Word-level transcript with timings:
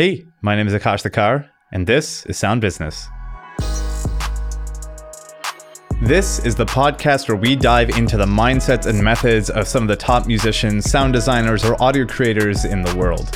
Hey, 0.00 0.26
my 0.40 0.56
name 0.56 0.66
is 0.66 0.72
Akash 0.72 1.06
Thakar, 1.06 1.50
and 1.72 1.86
this 1.86 2.24
is 2.24 2.38
Sound 2.38 2.62
Business. 2.62 3.06
This 6.00 6.38
is 6.38 6.54
the 6.54 6.64
podcast 6.64 7.28
where 7.28 7.36
we 7.36 7.54
dive 7.54 7.90
into 7.90 8.16
the 8.16 8.24
mindsets 8.24 8.86
and 8.86 9.04
methods 9.04 9.50
of 9.50 9.68
some 9.68 9.82
of 9.82 9.88
the 9.88 9.96
top 9.96 10.26
musicians, 10.26 10.90
sound 10.90 11.12
designers, 11.12 11.66
or 11.66 11.76
audio 11.82 12.06
creators 12.06 12.64
in 12.64 12.80
the 12.80 12.96
world. 12.96 13.28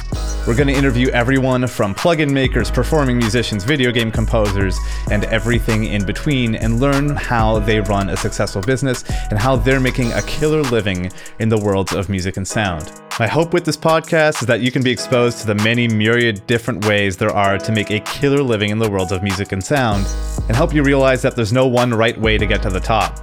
We're 0.47 0.55
going 0.55 0.69
to 0.69 0.75
interview 0.75 1.09
everyone 1.09 1.67
from 1.67 1.95
plugin 1.95 2.31
makers, 2.31 2.71
performing 2.71 3.17
musicians, 3.17 3.65
video 3.65 3.91
game 3.91 4.13
composers, 4.13 4.79
and 5.11 5.25
everything 5.25 5.85
in 5.85 6.05
between, 6.05 6.55
and 6.55 6.81
learn 6.81 7.17
how 7.17 7.61
they 7.61 7.81
run 7.81 8.11
a 8.11 8.17
successful 8.17 8.61
business 8.61 9.05
and 9.31 9.39
how 9.39 9.57
they're 9.57 9.81
making 9.81 10.13
a 10.13 10.21
killer 10.23 10.61
living 10.61 11.11
in 11.39 11.49
the 11.49 11.57
worlds 11.57 11.95
of 11.95 12.11
music 12.11 12.37
and 12.37 12.47
sound. 12.47 12.93
My 13.19 13.27
hope 13.27 13.55
with 13.55 13.65
this 13.65 13.79
podcast 13.79 14.43
is 14.43 14.47
that 14.47 14.61
you 14.61 14.71
can 14.71 14.83
be 14.83 14.91
exposed 14.91 15.39
to 15.39 15.47
the 15.47 15.55
many 15.55 15.89
myriad 15.89 16.47
different 16.47 16.85
ways 16.85 17.17
there 17.17 17.35
are 17.35 17.57
to 17.57 17.73
make 17.73 17.91
a 17.91 18.01
killer 18.01 18.43
living 18.43 18.69
in 18.69 18.79
the 18.79 18.91
worlds 18.91 19.13
of 19.13 19.23
music 19.23 19.53
and 19.53 19.65
sound, 19.65 20.07
and 20.47 20.55
help 20.55 20.75
you 20.75 20.83
realize 20.83 21.23
that 21.23 21.35
there's 21.35 21.55
no 21.55 21.67
one 21.67 21.95
right 21.95 22.21
way 22.21 22.37
to 22.37 22.45
get 22.45 22.61
to 22.65 22.69
the 22.69 22.81
top. 22.81 23.19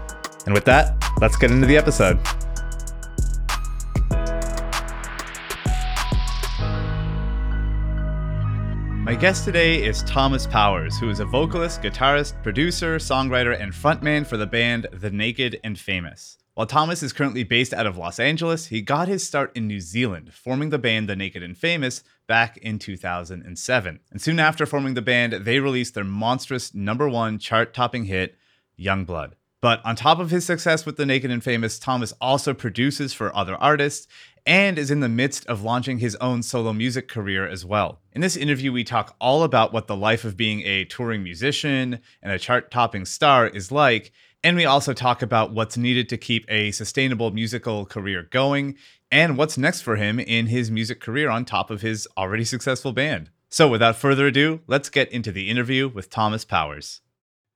And 0.47 0.55
with 0.55 0.65
that, 0.65 0.95
let's 1.21 1.37
get 1.37 1.51
into 1.51 1.67
the 1.67 1.77
episode. 1.77 2.19
My 9.11 9.17
guest 9.17 9.43
today 9.43 9.83
is 9.83 10.03
Thomas 10.03 10.47
Powers, 10.47 10.97
who 10.97 11.09
is 11.09 11.19
a 11.19 11.25
vocalist, 11.25 11.81
guitarist, 11.81 12.41
producer, 12.43 12.95
songwriter, 12.95 13.61
and 13.61 13.73
frontman 13.73 14.25
for 14.25 14.37
the 14.37 14.47
band 14.47 14.87
The 14.93 15.11
Naked 15.11 15.59
and 15.65 15.77
Famous. 15.77 16.37
While 16.53 16.65
Thomas 16.65 17.03
is 17.03 17.11
currently 17.11 17.43
based 17.43 17.73
out 17.73 17.85
of 17.85 17.97
Los 17.97 18.21
Angeles, 18.21 18.67
he 18.67 18.81
got 18.81 19.09
his 19.09 19.27
start 19.27 19.51
in 19.53 19.67
New 19.67 19.81
Zealand, 19.81 20.33
forming 20.33 20.69
the 20.69 20.79
band 20.79 21.09
The 21.09 21.17
Naked 21.17 21.43
and 21.43 21.57
Famous 21.57 22.05
back 22.25 22.55
in 22.59 22.79
2007. 22.79 23.99
And 24.11 24.21
soon 24.21 24.39
after 24.39 24.65
forming 24.65 24.93
the 24.93 25.01
band, 25.01 25.33
they 25.33 25.59
released 25.59 25.93
their 25.93 26.05
monstrous 26.05 26.73
number 26.73 27.09
one 27.09 27.37
chart 27.37 27.73
topping 27.73 28.05
hit, 28.05 28.37
Young 28.77 29.03
Blood. 29.03 29.35
But 29.61 29.79
on 29.85 29.95
top 29.95 30.19
of 30.19 30.31
his 30.31 30.45
success 30.45 30.85
with 30.85 30.95
The 30.95 31.05
Naked 31.05 31.29
and 31.29 31.43
Famous, 31.43 31.77
Thomas 31.77 32.13
also 32.21 32.53
produces 32.53 33.13
for 33.13 33.35
other 33.35 33.55
artists 33.57 34.07
and 34.45 34.77
is 34.77 34.91
in 34.91 34.99
the 34.99 35.09
midst 35.09 35.45
of 35.47 35.63
launching 35.63 35.99
his 35.99 36.15
own 36.15 36.43
solo 36.43 36.73
music 36.73 37.07
career 37.07 37.47
as 37.47 37.65
well. 37.65 38.01
In 38.13 38.21
this 38.21 38.35
interview, 38.35 38.71
we 38.71 38.83
talk 38.83 39.15
all 39.19 39.43
about 39.43 39.73
what 39.73 39.87
the 39.87 39.95
life 39.95 40.25
of 40.25 40.37
being 40.37 40.61
a 40.61 40.85
touring 40.85 41.23
musician 41.23 41.99
and 42.21 42.31
a 42.31 42.39
chart 42.39 42.71
topping 42.71 43.05
star 43.05 43.47
is 43.47 43.71
like 43.71 44.11
and 44.43 44.57
we 44.57 44.65
also 44.65 44.93
talk 44.93 45.21
about 45.21 45.53
what's 45.53 45.77
needed 45.77 46.09
to 46.09 46.17
keep 46.17 46.45
a 46.49 46.71
sustainable 46.71 47.31
musical 47.31 47.85
career 47.85 48.23
going 48.23 48.75
and 49.11 49.37
what's 49.37 49.57
next 49.57 49.81
for 49.81 49.97
him 49.97 50.19
in 50.19 50.47
his 50.47 50.71
music 50.71 50.99
career 50.99 51.29
on 51.29 51.45
top 51.45 51.69
of 51.69 51.81
his 51.81 52.07
already 52.17 52.43
successful 52.43 52.91
band. 52.91 53.29
So, 53.49 53.67
without 53.67 53.97
further 53.97 54.27
ado, 54.27 54.61
let's 54.65 54.89
get 54.89 55.11
into 55.11 55.31
the 55.31 55.49
interview 55.49 55.89
with 55.89 56.09
Thomas 56.09 56.45
Powers. 56.45 57.01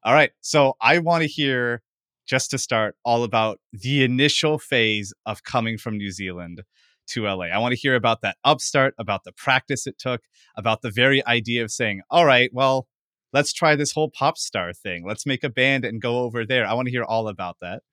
All 0.03 0.13
right. 0.13 0.31
So, 0.41 0.75
I 0.81 0.99
want 0.99 1.23
to 1.23 1.27
hear, 1.27 1.81
just 2.27 2.51
to 2.51 2.57
start, 2.57 2.95
all 3.03 3.23
about 3.23 3.59
the 3.71 4.03
initial 4.03 4.59
phase 4.59 5.13
of 5.25 5.43
coming 5.43 5.77
from 5.77 5.97
New 5.97 6.11
Zealand 6.11 6.63
to 7.07 7.23
LA. 7.23 7.45
I 7.45 7.57
want 7.57 7.73
to 7.73 7.79
hear 7.79 7.95
about 7.95 8.21
that 8.21 8.37
upstart, 8.43 8.93
about 8.99 9.23
the 9.23 9.31
practice 9.31 9.87
it 9.87 9.97
took, 9.97 10.21
about 10.57 10.81
the 10.81 10.91
very 10.91 11.25
idea 11.25 11.63
of 11.63 11.71
saying, 11.71 12.01
all 12.09 12.25
right, 12.25 12.49
well, 12.53 12.87
let's 13.33 13.53
try 13.53 13.75
this 13.75 13.91
whole 13.91 14.09
pop 14.09 14.37
star 14.37 14.73
thing. 14.73 15.05
Let's 15.07 15.25
make 15.25 15.43
a 15.43 15.49
band 15.49 15.85
and 15.85 16.01
go 16.01 16.19
over 16.19 16.45
there. 16.45 16.65
I 16.65 16.73
want 16.73 16.87
to 16.87 16.91
hear 16.91 17.03
all 17.03 17.27
about 17.27 17.57
that. 17.61 17.83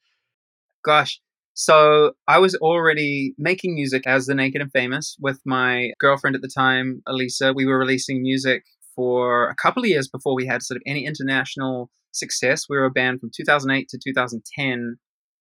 Gosh. 0.84 1.20
So 1.54 2.12
I 2.26 2.38
was 2.38 2.54
already 2.56 3.34
making 3.36 3.74
music 3.74 4.06
as 4.06 4.26
the 4.26 4.34
Naked 4.34 4.62
and 4.62 4.72
Famous 4.72 5.16
with 5.20 5.40
my 5.44 5.92
girlfriend 5.98 6.34
at 6.34 6.42
the 6.42 6.48
time, 6.48 7.02
Alisa. 7.06 7.54
We 7.54 7.66
were 7.66 7.78
releasing 7.78 8.22
music 8.22 8.64
for 8.94 9.48
a 9.48 9.54
couple 9.54 9.82
of 9.82 9.88
years 9.88 10.08
before 10.08 10.34
we 10.34 10.46
had 10.46 10.62
sort 10.62 10.76
of 10.76 10.82
any 10.86 11.04
international 11.04 11.90
success. 12.12 12.66
We 12.68 12.78
were 12.78 12.86
a 12.86 12.90
band 12.90 13.20
from 13.20 13.30
2008 13.34 13.88
to 13.88 13.98
2010 14.02 14.96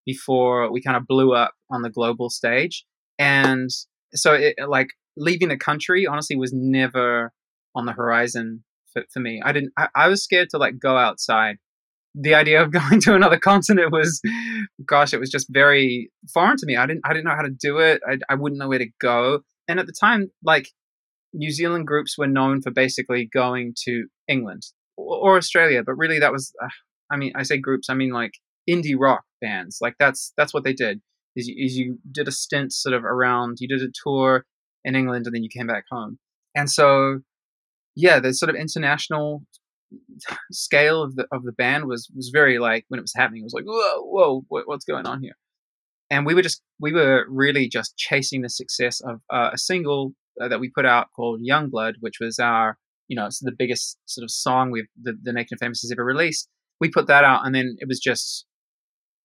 before 0.05 0.71
we 0.71 0.81
kind 0.81 0.97
of 0.97 1.07
blew 1.07 1.33
up 1.33 1.53
on 1.69 1.81
the 1.81 1.89
global 1.89 2.29
stage. 2.29 2.85
And 3.19 3.69
so 4.13 4.33
it 4.33 4.55
like 4.67 4.89
leaving 5.17 5.49
the 5.49 5.57
country 5.57 6.05
honestly 6.05 6.35
was 6.35 6.51
never 6.53 7.31
on 7.75 7.85
the 7.85 7.93
horizon 7.93 8.63
for, 8.93 9.03
for 9.13 9.19
me. 9.19 9.41
I 9.43 9.51
didn't. 9.51 9.73
I, 9.77 9.87
I 9.95 10.07
was 10.07 10.23
scared 10.23 10.49
to 10.51 10.57
like 10.57 10.79
go 10.79 10.97
outside. 10.97 11.57
The 12.13 12.33
idea 12.33 12.61
of 12.61 12.71
going 12.71 12.99
to 13.01 13.15
another 13.15 13.39
continent 13.39 13.91
was, 13.91 14.21
gosh, 14.85 15.13
it 15.13 15.19
was 15.19 15.29
just 15.29 15.47
very 15.49 16.11
foreign 16.33 16.57
to 16.57 16.65
me. 16.65 16.75
I 16.75 16.85
didn't. 16.85 17.01
I 17.05 17.13
didn't 17.13 17.25
know 17.25 17.35
how 17.35 17.43
to 17.43 17.49
do 17.49 17.79
it. 17.79 18.01
I, 18.07 18.17
I 18.29 18.35
wouldn't 18.35 18.59
know 18.59 18.67
where 18.67 18.79
to 18.79 18.89
go. 18.99 19.41
And 19.67 19.79
at 19.79 19.87
the 19.87 19.95
time, 19.99 20.31
like 20.43 20.69
New 21.33 21.51
Zealand 21.51 21.87
groups 21.87 22.17
were 22.17 22.27
known 22.27 22.61
for 22.61 22.71
basically 22.71 23.29
going 23.31 23.73
to 23.85 24.07
England 24.27 24.63
or, 24.97 25.33
or 25.33 25.37
Australia, 25.37 25.83
but 25.85 25.93
really 25.93 26.19
that 26.19 26.31
was. 26.31 26.53
Uh, 26.61 26.69
I 27.09 27.17
mean, 27.17 27.33
I 27.35 27.43
say 27.43 27.57
groups. 27.57 27.89
I 27.89 27.93
mean 27.93 28.11
like 28.11 28.33
indie 28.69 28.95
rock 28.97 29.23
bands. 29.41 29.79
Like 29.81 29.95
that's 29.99 30.33
that's 30.37 30.53
what 30.53 30.63
they 30.63 30.73
did. 30.73 31.01
Is 31.35 31.47
you, 31.47 31.55
is 31.65 31.77
you 31.77 31.99
did 32.11 32.27
a 32.27 32.31
stint 32.31 32.73
sort 32.73 32.93
of 32.93 33.05
around. 33.05 33.57
You 33.59 33.67
did 33.67 33.81
a 33.81 33.91
tour 34.03 34.45
in 34.83 34.95
England, 34.95 35.25
and 35.25 35.35
then 35.35 35.43
you 35.43 35.49
came 35.49 35.67
back 35.67 35.85
home. 35.89 36.19
And 36.55 36.69
so 36.69 37.19
yeah, 37.95 38.19
the 38.19 38.33
sort 38.33 38.49
of 38.49 38.55
international 38.55 39.43
scale 40.51 41.03
of 41.03 41.15
the 41.15 41.27
of 41.31 41.43
the 41.43 41.51
band 41.51 41.85
was 41.85 42.09
was 42.15 42.29
very 42.33 42.59
like 42.59 42.85
when 42.87 42.99
it 42.99 43.03
was 43.03 43.13
happening, 43.15 43.41
it 43.41 43.45
was 43.45 43.53
like 43.53 43.65
whoa, 43.65 44.03
whoa, 44.03 44.43
what, 44.47 44.67
what's 44.67 44.85
going 44.85 45.05
on 45.05 45.21
here? 45.21 45.35
And 46.09 46.25
we 46.25 46.33
were 46.33 46.41
just 46.41 46.61
we 46.79 46.91
were 46.91 47.25
really 47.29 47.69
just 47.69 47.97
chasing 47.97 48.41
the 48.41 48.49
success 48.49 49.01
of 49.01 49.21
uh, 49.29 49.51
a 49.53 49.57
single 49.57 50.13
uh, 50.41 50.47
that 50.47 50.59
we 50.59 50.69
put 50.69 50.85
out 50.85 51.07
called 51.15 51.39
Young 51.41 51.69
Blood, 51.69 51.95
which 51.99 52.19
was 52.19 52.39
our 52.39 52.77
you 53.07 53.15
know 53.15 53.25
it's 53.25 53.39
the 53.39 53.51
biggest 53.57 53.97
sort 54.05 54.23
of 54.23 54.31
song 54.31 54.71
we've 54.71 54.87
the, 55.01 55.13
the 55.21 55.33
Naked 55.33 55.53
and 55.53 55.59
Famous 55.59 55.81
has 55.81 55.91
ever 55.91 56.03
released. 56.03 56.49
We 56.79 56.89
put 56.89 57.07
that 57.07 57.23
out, 57.23 57.45
and 57.45 57.53
then 57.53 57.75
it 57.79 57.87
was 57.87 57.99
just 57.99 58.45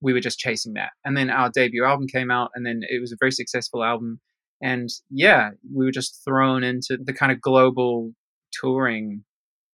we 0.00 0.12
were 0.12 0.20
just 0.20 0.38
chasing 0.38 0.74
that. 0.74 0.90
And 1.04 1.16
then 1.16 1.30
our 1.30 1.50
debut 1.50 1.84
album 1.84 2.06
came 2.06 2.30
out, 2.30 2.50
and 2.54 2.64
then 2.64 2.80
it 2.88 3.00
was 3.00 3.12
a 3.12 3.16
very 3.18 3.32
successful 3.32 3.84
album. 3.84 4.20
And 4.62 4.88
yeah, 5.10 5.50
we 5.74 5.84
were 5.84 5.92
just 5.92 6.22
thrown 6.24 6.62
into 6.62 6.98
the 7.02 7.12
kind 7.12 7.32
of 7.32 7.40
global 7.40 8.12
touring 8.52 9.24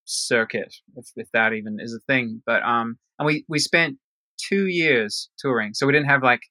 circuit, 0.04 0.74
if, 0.96 1.06
if 1.16 1.28
that 1.32 1.52
even 1.52 1.78
is 1.80 1.94
a 1.94 2.12
thing. 2.12 2.42
But 2.46 2.62
um, 2.62 2.98
and 3.18 3.26
we 3.26 3.44
we 3.48 3.58
spent 3.58 3.98
two 4.38 4.66
years 4.66 5.30
touring, 5.38 5.74
so 5.74 5.86
we 5.86 5.92
didn't 5.92 6.08
have 6.08 6.22
like 6.22 6.42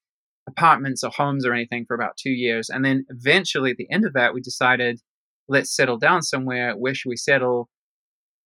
apartments 0.47 1.03
or 1.03 1.11
homes 1.11 1.45
or 1.45 1.53
anything 1.53 1.85
for 1.87 1.95
about 1.95 2.17
two 2.17 2.31
years, 2.31 2.69
and 2.69 2.85
then 2.85 3.05
eventually 3.09 3.71
at 3.71 3.77
the 3.77 3.91
end 3.91 4.05
of 4.05 4.13
that, 4.13 4.33
we 4.33 4.41
decided 4.41 5.01
let's 5.47 5.75
settle 5.75 5.97
down 5.97 6.21
somewhere. 6.21 6.73
Where 6.73 6.95
should 6.95 7.09
we 7.09 7.17
settle? 7.17 7.69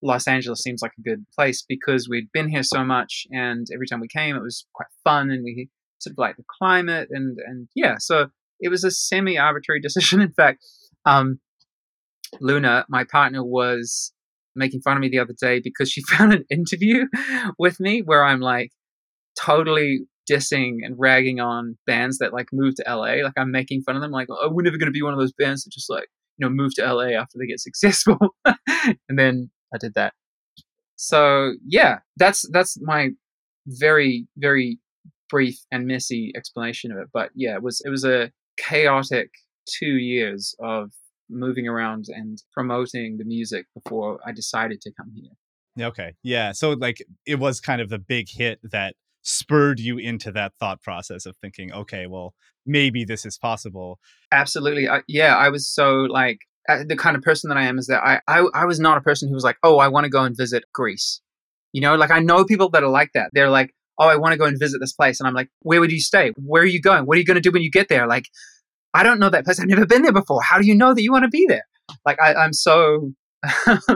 Los 0.02 0.28
Angeles 0.28 0.62
seems 0.62 0.82
like 0.82 0.92
a 0.98 1.02
good 1.02 1.26
place 1.38 1.64
because 1.68 2.08
we'd 2.10 2.32
been 2.32 2.50
here 2.50 2.64
so 2.64 2.84
much, 2.84 3.26
and 3.32 3.66
every 3.74 3.88
time 3.88 4.00
we 4.00 4.08
came, 4.08 4.36
it 4.36 4.44
was 4.44 4.66
quite 4.74 4.88
fun, 5.04 5.32
and 5.32 5.44
we 5.44 5.70
sort 6.00 6.14
of 6.14 6.18
liked 6.18 6.38
the 6.38 6.44
climate, 6.60 7.08
and 7.12 7.38
and 7.46 7.68
yeah, 7.76 7.96
so 8.00 8.28
it 8.60 8.70
was 8.70 8.84
a 8.84 8.92
semi-arbitrary 8.92 9.80
decision. 9.82 10.22
In 10.22 10.34
fact, 10.34 10.64
um, 11.06 11.40
Luna, 12.40 12.86
my 12.90 13.04
partner, 13.04 13.44
was 13.44 14.12
making 14.56 14.82
fun 14.82 14.98
of 14.98 15.02
me 15.02 15.10
the 15.10 15.20
other 15.20 15.36
day 15.40 15.60
because 15.64 15.90
she 15.90 16.02
found 16.10 16.34
an 16.34 16.46
interview 16.50 17.06
with 17.60 17.80
me 17.80 18.02
where 18.02 18.24
I'm 18.24 18.40
like 18.40 18.72
totally 19.40 20.08
dissing 20.30 20.78
and 20.84 20.96
ragging 20.98 21.40
on 21.40 21.78
bands 21.86 22.18
that 22.18 22.34
like 22.34 22.48
move 22.52 22.76
to 22.76 22.84
LA. 22.88 23.24
Like 23.24 23.34
I'm 23.38 23.52
making 23.52 23.84
fun 23.84 23.96
of 23.96 24.02
them, 24.02 24.12
like, 24.12 24.28
oh, 24.30 24.50
we're 24.52 24.64
never 24.64 24.78
going 24.78 24.88
to 24.88 24.92
be 24.92 25.04
one 25.04 25.14
of 25.14 25.20
those 25.20 25.34
bands 25.34 25.64
that 25.64 25.72
just 25.72 25.90
like, 25.90 26.08
you 26.38 26.46
know, 26.46 26.50
move 26.50 26.74
to 26.76 26.94
LA 26.94 27.18
after 27.20 27.38
they 27.38 27.48
get 27.48 27.60
successful. 27.60 28.18
and 28.46 29.20
then 29.20 29.50
I 29.74 29.78
did 29.78 29.94
that. 29.96 30.14
So 30.96 31.54
yeah, 31.66 32.00
that's 32.18 32.48
that's 32.52 32.78
my 32.82 33.10
very 33.68 34.28
very 34.38 34.80
brief 35.30 35.58
and 35.72 35.88
messy 35.88 36.32
explanation 36.36 36.92
of 36.92 36.98
it. 36.98 37.08
But 37.14 37.32
yeah, 37.36 37.56
it 37.56 37.64
was 37.64 37.82
it 37.86 37.90
was 37.90 38.06
a 38.06 38.32
chaotic 38.58 39.30
two 39.68 39.98
years 39.98 40.56
of 40.60 40.92
moving 41.30 41.68
around 41.68 42.06
and 42.08 42.42
promoting 42.54 43.18
the 43.18 43.26
music 43.26 43.66
before 43.74 44.20
I 44.26 44.32
decided 44.32 44.82
to 44.82 44.92
come 44.94 45.12
here. 45.16 45.88
Okay. 45.88 46.14
Yeah. 46.24 46.52
So 46.52 46.72
like 46.72 47.04
it 47.26 47.40
was 47.40 47.60
kind 47.60 47.82
of 47.82 47.90
the 47.90 48.00
big 48.00 48.30
hit 48.30 48.60
that 48.64 48.96
spurred 49.24 49.80
you 49.80 49.98
into 49.98 50.32
that 50.32 50.54
thought 50.60 50.82
process 50.82 51.26
of 51.26 51.36
thinking, 51.38 51.74
okay, 51.74 52.06
well, 52.06 52.34
maybe 52.66 53.04
this 53.04 53.26
is 53.26 53.38
possible. 53.38 54.00
Absolutely. 54.32 54.88
I, 54.88 55.02
yeah, 55.08 55.36
I 55.36 55.50
was 55.50 55.68
so 55.68 56.02
like 56.04 56.40
Uh, 56.68 56.84
the 56.88 56.96
kind 56.96 57.16
of 57.16 57.22
person 57.22 57.50
that 57.50 57.58
I 57.58 57.66
am 57.66 57.78
is 57.78 57.88
that 57.88 58.04
I, 58.04 58.20
I 58.28 58.46
I 58.54 58.66
was 58.66 58.80
not 58.80 58.98
a 58.98 59.02
person 59.02 59.30
who 59.30 59.36
was 59.36 59.44
like, 59.44 59.58
"Oh, 59.64 59.78
I 59.78 59.88
want 59.88 60.06
to 60.06 60.10
go 60.10 60.24
and 60.24 60.36
visit 60.36 60.64
Greece." 60.74 61.22
You 61.74 61.82
know, 61.82 61.96
like 61.96 62.12
I 62.12 62.20
know 62.20 62.46
people 62.46 62.70
that 62.72 62.84
are 62.84 62.90
like 62.90 63.12
that. 63.14 63.30
They're 63.34 63.50
like, 63.50 63.72
"Oh, 64.00 64.08
I 64.08 64.16
want 64.16 64.34
to 64.34 64.38
go 64.38 64.46
and 64.46 64.60
visit 64.60 64.80
this 64.80 64.94
place." 64.94 65.20
And 65.20 65.28
I'm 65.28 65.34
like, 65.34 65.50
"Where 65.62 65.80
would 65.80 65.92
you 65.92 66.00
stay? 66.00 66.32
Where 66.38 66.64
are 66.64 66.68
you 66.68 66.82
going? 66.82 67.06
What 67.06 67.18
are 67.18 67.20
you 67.20 67.26
going 67.26 67.36
to 67.36 67.42
do 67.42 67.52
when 67.52 67.62
you 67.62 67.72
get 67.72 67.88
there?" 67.90 68.08
Like 68.08 68.26
I 68.96 69.04
don't 69.04 69.20
know 69.20 69.30
that 69.30 69.44
place. 69.44 69.60
I've 69.60 69.68
never 69.68 69.86
been 69.86 70.04
there 70.04 70.14
before. 70.14 70.42
How 70.42 70.58
do 70.58 70.66
you 70.66 70.74
know 70.74 70.94
that 70.94 71.04
you 71.04 71.12
want 71.12 71.24
to 71.24 71.30
be 71.30 71.46
there? 71.48 71.66
Like 72.06 72.18
I, 72.22 72.34
I'm 72.34 72.54
so 72.54 73.12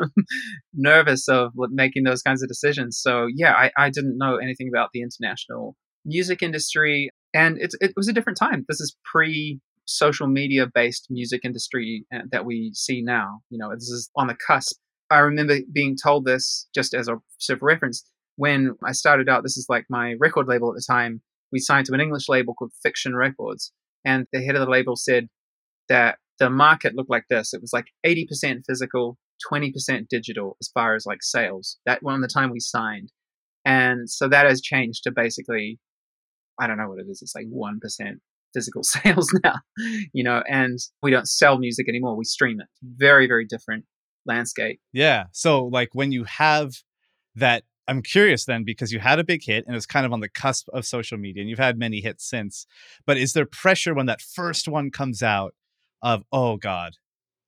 nervous 0.74 1.28
of 1.30 1.54
making 1.56 2.04
those 2.04 2.22
kinds 2.22 2.44
of 2.44 2.50
decisions. 2.50 3.00
So 3.02 3.28
yeah, 3.34 3.54
I, 3.54 3.72
I 3.78 3.90
didn't 3.90 4.18
know 4.18 4.36
anything 4.36 4.70
about 4.72 4.90
the 4.94 5.02
international 5.02 5.76
music 6.06 6.44
industry, 6.44 7.12
and 7.34 7.58
it, 7.60 7.74
it 7.80 7.94
was 7.96 8.10
a 8.10 8.14
different 8.14 8.38
time. 8.38 8.66
This 8.68 8.82
is 8.82 8.96
pre 9.06 9.62
social 9.90 10.28
media 10.28 10.68
based 10.74 11.08
music 11.10 11.42
industry 11.44 12.06
uh, 12.14 12.20
that 12.32 12.46
we 12.46 12.72
see 12.74 13.02
now. 13.02 13.40
You 13.50 13.58
know, 13.58 13.74
this 13.74 13.90
is 13.90 14.10
on 14.16 14.28
the 14.28 14.38
cusp. 14.48 14.78
I 15.12 15.20
remember 15.20 15.58
being 15.74 15.98
told 16.02 16.26
this 16.26 16.68
just 16.74 16.94
as 16.94 17.08
a 17.08 17.16
sort 17.40 17.58
of 17.58 17.64
reference 17.64 18.04
when 18.36 18.76
I 18.86 18.92
started 18.92 19.28
out. 19.28 19.44
This 19.44 19.58
is 19.58 19.66
like 19.70 19.86
my 19.90 20.16
record 20.20 20.48
label 20.48 20.70
at 20.70 20.76
the 20.76 20.86
time. 20.88 21.22
We 21.52 21.60
signed 21.60 21.88
to 21.88 21.94
an 21.94 22.02
English 22.02 22.30
label 22.30 22.54
called 22.54 22.72
Fiction 22.84 23.16
Records, 23.16 23.74
and 24.06 24.28
the 24.32 24.44
head 24.44 24.56
of 24.56 24.62
the 24.62 24.72
label 24.72 24.96
said 24.96 25.28
that 25.90 26.20
the 26.38 26.50
market 26.50 26.96
looked 26.96 27.10
like 27.10 27.26
this. 27.30 27.54
It 27.54 27.62
was 27.62 27.74
like 27.74 27.88
80% 28.06 28.62
physical, 28.68 29.18
20% 29.52 30.08
digital 30.08 30.56
as 30.62 30.70
far 30.74 30.96
as 30.96 31.06
like 31.06 31.22
sales. 31.22 31.80
That 31.86 32.04
one 32.04 32.22
the 32.22 32.28
time 32.28 32.52
we 32.52 32.60
signed. 32.60 33.12
And 33.66 34.10
so 34.10 34.30
that 34.30 34.46
has 34.46 34.62
changed 34.62 35.04
to 35.04 35.12
basically, 35.12 35.80
I 36.60 36.68
don't 36.68 36.78
know 36.78 36.88
what 36.88 37.00
it 37.00 37.10
is. 37.10 37.22
It's 37.22 37.36
like 37.36 37.48
1% 37.48 37.80
physical 38.54 38.84
sales 38.84 39.30
now, 39.44 39.56
you 40.14 40.24
know, 40.24 40.44
and 40.48 40.80
we 41.02 41.12
don't 41.12 41.28
sell 41.28 41.58
music 41.58 41.88
anymore. 41.90 42.16
We 42.16 42.26
stream 42.26 42.60
it. 42.60 42.68
Very, 42.84 43.28
very 43.28 43.46
different 43.46 43.86
landscape. 44.26 44.80
Yeah. 44.94 45.26
So, 45.32 45.66
like, 45.66 45.90
when 45.94 46.12
you 46.12 46.24
have 46.26 46.74
that, 47.36 47.64
I'm 47.88 48.02
curious 48.02 48.46
then 48.46 48.64
because 48.64 48.92
you 48.92 49.00
had 49.00 49.20
a 49.20 49.24
big 49.24 49.42
hit 49.44 49.66
and 49.66 49.74
it 49.74 49.78
was 49.78 49.88
kind 49.88 50.06
of 50.06 50.14
on 50.14 50.20
the 50.20 50.30
cusp 50.30 50.68
of 50.74 50.86
social 50.86 51.18
media 51.18 51.42
and 51.42 51.50
you've 51.50 51.60
had 51.60 51.78
many 51.78 52.02
hits 52.02 52.28
since. 52.30 52.68
But 53.06 53.18
is 53.18 53.34
there 53.34 53.46
pressure 53.46 53.94
when 53.94 54.06
that 54.06 54.22
first 54.22 54.68
one 54.68 54.92
comes 54.92 55.24
out 55.24 55.56
of, 56.02 56.24
oh 56.32 56.58
God, 56.58 56.94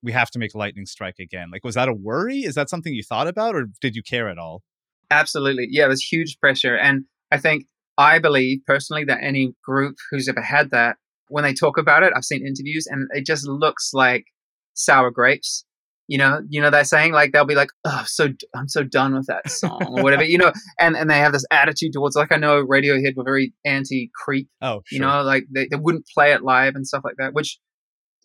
we 0.02 0.12
have 0.14 0.32
to 0.32 0.40
make 0.40 0.56
lightning 0.56 0.88
strike 0.88 1.20
again? 1.20 1.50
Like, 1.52 1.64
was 1.64 1.76
that 1.76 1.88
a 1.88 1.94
worry? 1.94 2.40
Is 2.40 2.56
that 2.56 2.70
something 2.70 2.94
you 2.94 3.04
thought 3.04 3.28
about 3.28 3.56
or 3.56 3.68
did 3.82 3.96
you 3.96 4.02
care 4.02 4.30
at 4.30 4.40
all? 4.40 4.64
Absolutely. 5.12 5.68
Yeah, 5.70 5.88
there's 5.88 6.04
huge 6.04 6.40
pressure. 6.40 6.76
And 6.76 7.06
I 7.32 7.38
think 7.38 7.66
I 7.98 8.20
believe 8.20 8.60
personally 8.66 9.04
that 9.06 9.20
any 9.22 9.54
group 9.64 9.96
who's 10.10 10.28
ever 10.28 10.42
had 10.42 10.72
that, 10.72 10.98
when 11.30 11.44
they 11.44 11.54
talk 11.54 11.78
about 11.78 12.04
it, 12.04 12.14
I've 12.16 12.26
seen 12.26 12.46
interviews 12.46 12.88
and 12.88 13.08
it 13.12 13.26
just 13.26 13.48
looks 13.48 13.92
like 13.94 14.26
sour 14.74 15.12
grapes. 15.12 15.66
You 16.08 16.18
know, 16.18 16.42
you 16.50 16.60
know 16.60 16.70
that 16.72 16.88
saying 16.88 17.14
like 17.14 17.32
they'll 17.32 17.46
be 17.46 17.56
like, 17.56 17.70
"Oh, 17.86 18.04
so 18.06 18.28
I'm 18.54 18.68
so 18.68 18.84
done 18.84 19.16
with 19.16 19.28
that 19.28 19.50
song" 19.50 19.82
or 19.88 20.04
whatever. 20.04 20.26
you 20.26 20.38
know, 20.38 20.52
and 20.80 20.98
and 20.98 21.10
they 21.10 21.20
have 21.20 21.32
this 21.32 21.46
attitude 21.52 21.94
towards 21.94 22.18
like 22.18 22.34
I 22.34 22.38
know 22.38 22.66
Radiohead 22.66 23.16
were 23.16 23.24
very 23.24 23.54
anti 23.64 24.12
creep. 24.14 24.50
Oh, 24.62 24.82
sure. 24.86 24.96
you 24.96 25.00
know, 25.00 25.22
like 25.22 25.46
they, 25.54 25.68
they 25.72 25.78
wouldn't 25.78 26.08
play 26.14 26.34
it 26.34 26.44
live 26.44 26.76
and 26.76 26.86
stuff 26.86 27.04
like 27.06 27.16
that. 27.18 27.34
Which 27.34 27.60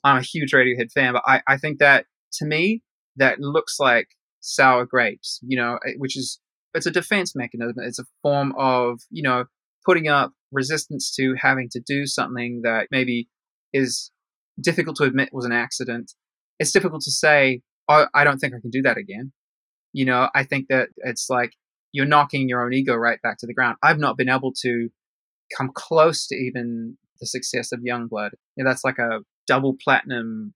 I'm 0.02 0.16
a 0.16 0.22
huge 0.22 0.52
Radiohead 0.52 0.90
fan, 0.92 1.12
but 1.12 1.22
I 1.26 1.42
I 1.46 1.58
think 1.58 1.78
that 1.78 2.06
to 2.34 2.46
me 2.46 2.82
that 3.16 3.38
looks 3.38 3.76
like 3.78 4.08
sour 4.40 4.84
grapes. 4.84 5.38
You 5.46 5.56
know, 5.58 5.78
eh, 5.86 5.92
which 5.98 6.16
is 6.16 6.40
it's 6.74 6.86
a 6.86 6.90
defense 6.90 7.36
mechanism. 7.36 7.76
It's 7.78 8.00
a 8.00 8.04
form 8.22 8.52
of 8.58 8.98
you 9.10 9.22
know 9.22 9.44
putting 9.86 10.08
up 10.08 10.32
resistance 10.52 11.14
to 11.16 11.34
having 11.40 11.68
to 11.70 11.80
do 11.80 12.06
something 12.06 12.60
that 12.64 12.88
maybe 12.90 13.28
is 13.72 14.10
difficult 14.60 14.96
to 14.96 15.04
admit 15.04 15.30
was 15.32 15.44
an 15.44 15.52
accident. 15.52 16.12
It's 16.58 16.72
difficult 16.72 17.02
to 17.02 17.10
say, 17.10 17.60
oh, 17.88 18.06
I 18.14 18.24
don't 18.24 18.38
think 18.38 18.54
I 18.54 18.60
can 18.60 18.70
do 18.70 18.82
that 18.82 18.96
again. 18.96 19.32
You 19.92 20.04
know, 20.04 20.28
I 20.34 20.44
think 20.44 20.66
that 20.68 20.88
it's 20.98 21.28
like 21.30 21.52
you're 21.92 22.06
knocking 22.06 22.48
your 22.48 22.64
own 22.64 22.72
ego 22.72 22.94
right 22.94 23.20
back 23.22 23.38
to 23.38 23.46
the 23.46 23.54
ground. 23.54 23.76
I've 23.82 23.98
not 23.98 24.16
been 24.16 24.28
able 24.28 24.52
to 24.62 24.88
come 25.56 25.70
close 25.74 26.26
to 26.28 26.34
even 26.34 26.98
the 27.20 27.26
success 27.26 27.72
of 27.72 27.80
Youngblood. 27.80 28.30
You 28.56 28.64
know, 28.64 28.70
that's 28.70 28.84
like 28.84 28.98
a 28.98 29.20
double 29.46 29.76
platinum 29.82 30.54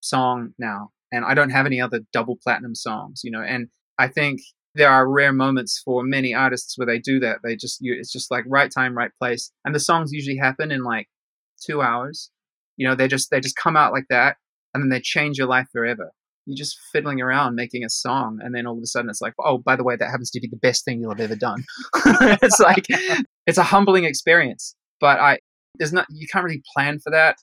song 0.00 0.50
now. 0.58 0.90
And 1.12 1.24
I 1.24 1.34
don't 1.34 1.50
have 1.50 1.66
any 1.66 1.80
other 1.80 2.00
double 2.12 2.36
platinum 2.42 2.74
songs, 2.74 3.22
you 3.24 3.30
know, 3.30 3.40
and 3.40 3.68
I 3.98 4.08
think 4.08 4.40
there 4.76 4.90
are 4.90 5.08
rare 5.10 5.32
moments 5.32 5.80
for 5.82 6.04
many 6.04 6.34
artists 6.34 6.76
where 6.76 6.86
they 6.86 6.98
do 6.98 7.18
that. 7.20 7.38
They 7.42 7.56
just 7.56 7.78
you, 7.80 7.96
it's 7.98 8.12
just 8.12 8.30
like 8.30 8.44
right 8.46 8.70
time, 8.70 8.96
right 8.96 9.10
place, 9.18 9.50
and 9.64 9.74
the 9.74 9.80
songs 9.80 10.12
usually 10.12 10.36
happen 10.36 10.70
in 10.70 10.82
like 10.82 11.08
two 11.66 11.80
hours. 11.80 12.30
You 12.76 12.86
know, 12.86 12.94
they 12.94 13.08
just 13.08 13.30
they 13.30 13.40
just 13.40 13.56
come 13.56 13.76
out 13.76 13.92
like 13.92 14.04
that, 14.10 14.36
and 14.74 14.82
then 14.82 14.90
they 14.90 15.00
change 15.00 15.38
your 15.38 15.46
life 15.46 15.66
forever. 15.72 16.12
You're 16.44 16.58
just 16.58 16.78
fiddling 16.92 17.20
around 17.22 17.56
making 17.56 17.84
a 17.84 17.90
song, 17.90 18.38
and 18.42 18.54
then 18.54 18.66
all 18.66 18.76
of 18.76 18.82
a 18.82 18.86
sudden 18.86 19.08
it's 19.08 19.22
like, 19.22 19.32
oh, 19.42 19.58
by 19.58 19.76
the 19.76 19.82
way, 19.82 19.96
that 19.96 20.10
happens 20.10 20.30
to 20.32 20.40
be 20.40 20.48
the 20.48 20.58
best 20.58 20.84
thing 20.84 21.00
you'll 21.00 21.10
have 21.10 21.20
ever 21.20 21.36
done. 21.36 21.64
it's 22.42 22.60
like 22.60 22.84
it's 23.46 23.58
a 23.58 23.64
humbling 23.64 24.04
experience, 24.04 24.76
but 25.00 25.18
I 25.18 25.38
there's 25.78 25.92
not 25.92 26.06
you 26.10 26.26
can't 26.30 26.44
really 26.44 26.62
plan 26.76 26.98
for 26.98 27.10
that. 27.10 27.36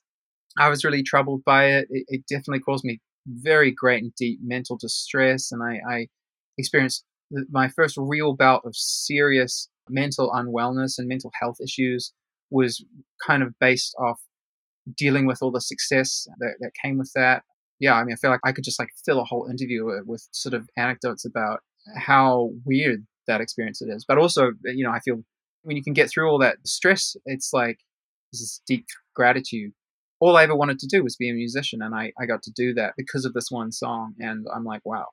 I 0.59 0.69
was 0.69 0.85
really 0.85 1.01
troubled 1.01 1.43
by 1.43 1.65
it. 1.65 1.87
It, 1.89 2.05
it 2.07 2.21
definitely 2.29 2.59
caused 2.59 2.85
me 2.85 3.01
very 3.25 3.71
great 3.71 4.03
and 4.03 4.13
deep 4.15 4.39
mental 4.43 4.77
distress, 4.77 5.51
and 5.51 5.63
I, 5.63 5.79
I 5.89 6.07
experienced 6.59 7.03
my 7.49 7.67
first 7.69 7.95
real 7.97 8.35
bout 8.35 8.61
of 8.65 8.75
serious 8.75 9.69
mental 9.89 10.31
unwellness 10.31 10.97
and 10.97 11.07
mental 11.07 11.31
health 11.39 11.57
issues 11.61 12.13
was 12.49 12.83
kind 13.25 13.43
of 13.43 13.53
based 13.59 13.95
off 13.99 14.21
dealing 14.95 15.25
with 15.25 15.39
all 15.41 15.51
the 15.51 15.61
success 15.61 16.27
that, 16.39 16.55
that 16.59 16.71
came 16.81 16.97
with 16.97 17.11
that. 17.15 17.43
Yeah, 17.79 17.95
I 17.95 18.03
mean, 18.03 18.13
I 18.13 18.17
feel 18.17 18.31
like 18.31 18.39
I 18.43 18.51
could 18.51 18.63
just 18.63 18.79
like 18.79 18.89
fill 19.05 19.19
a 19.19 19.25
whole 19.25 19.47
interview 19.49 19.85
with 20.05 20.27
sort 20.31 20.53
of 20.53 20.69
anecdotes 20.77 21.25
about 21.25 21.61
how 21.97 22.51
weird 22.65 23.05
that 23.27 23.41
experience 23.41 23.81
it 23.81 23.89
is. 23.89 24.05
But 24.07 24.17
also, 24.17 24.49
uh, 24.49 24.71
you 24.73 24.83
know, 24.83 24.91
I 24.91 24.99
feel 24.99 25.23
when 25.63 25.77
you 25.77 25.83
can 25.83 25.93
get 25.93 26.09
through 26.09 26.29
all 26.29 26.39
that 26.39 26.57
stress, 26.65 27.15
it's 27.25 27.51
like 27.53 27.79
this 28.31 28.41
is 28.41 28.61
deep 28.67 28.85
gratitude. 29.15 29.71
All 30.19 30.37
I 30.37 30.43
ever 30.43 30.55
wanted 30.55 30.79
to 30.79 30.87
do 30.87 31.03
was 31.03 31.15
be 31.15 31.29
a 31.29 31.33
musician, 31.33 31.81
and 31.81 31.93
I, 31.93 32.13
I 32.19 32.25
got 32.25 32.43
to 32.43 32.51
do 32.51 32.73
that 32.75 32.93
because 32.97 33.25
of 33.25 33.33
this 33.33 33.47
one 33.49 33.71
song. 33.71 34.13
And 34.19 34.45
I'm 34.53 34.63
like, 34.63 34.81
wow, 34.85 35.07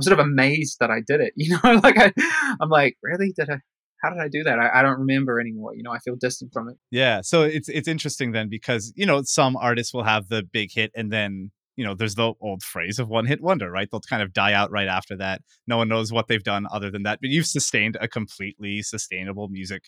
I'm 0.00 0.02
sort 0.02 0.18
of 0.18 0.24
amazed 0.24 0.78
that 0.80 0.90
I 0.90 1.00
did 1.06 1.20
it. 1.20 1.34
You 1.40 1.58
know, 1.62 1.80
like 1.82 1.98
I, 1.98 2.12
I'm 2.60 2.68
like, 2.68 2.96
really? 3.02 3.32
Did 3.36 3.50
I? 3.50 3.58
How 4.02 4.10
did 4.10 4.18
I 4.18 4.28
do 4.28 4.42
that? 4.44 4.58
I, 4.58 4.80
I 4.80 4.82
don't 4.82 4.98
remember 4.98 5.38
anymore. 5.40 5.74
You 5.74 5.82
know, 5.82 5.92
I 5.92 5.98
feel 5.98 6.16
distant 6.16 6.52
from 6.52 6.68
it. 6.68 6.76
Yeah. 6.90 7.20
So 7.22 7.42
it's 7.42 7.68
it's 7.68 7.88
interesting 7.88 8.32
then 8.32 8.48
because 8.48 8.92
you 8.96 9.04
know 9.04 9.22
some 9.22 9.56
artists 9.56 9.92
will 9.92 10.04
have 10.04 10.28
the 10.28 10.42
big 10.42 10.70
hit 10.72 10.90
and 10.94 11.12
then 11.12 11.50
you 11.76 11.84
know 11.84 11.94
there's 11.94 12.14
the 12.14 12.32
old 12.40 12.62
phrase 12.62 12.98
of 12.98 13.08
one 13.08 13.26
hit 13.26 13.42
wonder, 13.42 13.70
right? 13.70 13.88
They'll 13.90 14.00
kind 14.00 14.22
of 14.22 14.32
die 14.32 14.52
out 14.52 14.70
right 14.70 14.88
after 14.88 15.16
that. 15.18 15.42
No 15.66 15.76
one 15.76 15.88
knows 15.88 16.12
what 16.12 16.28
they've 16.28 16.42
done 16.42 16.66
other 16.70 16.90
than 16.90 17.02
that. 17.02 17.20
But 17.20 17.30
you've 17.30 17.46
sustained 17.46 17.98
a 18.00 18.08
completely 18.08 18.82
sustainable 18.82 19.48
music 19.48 19.84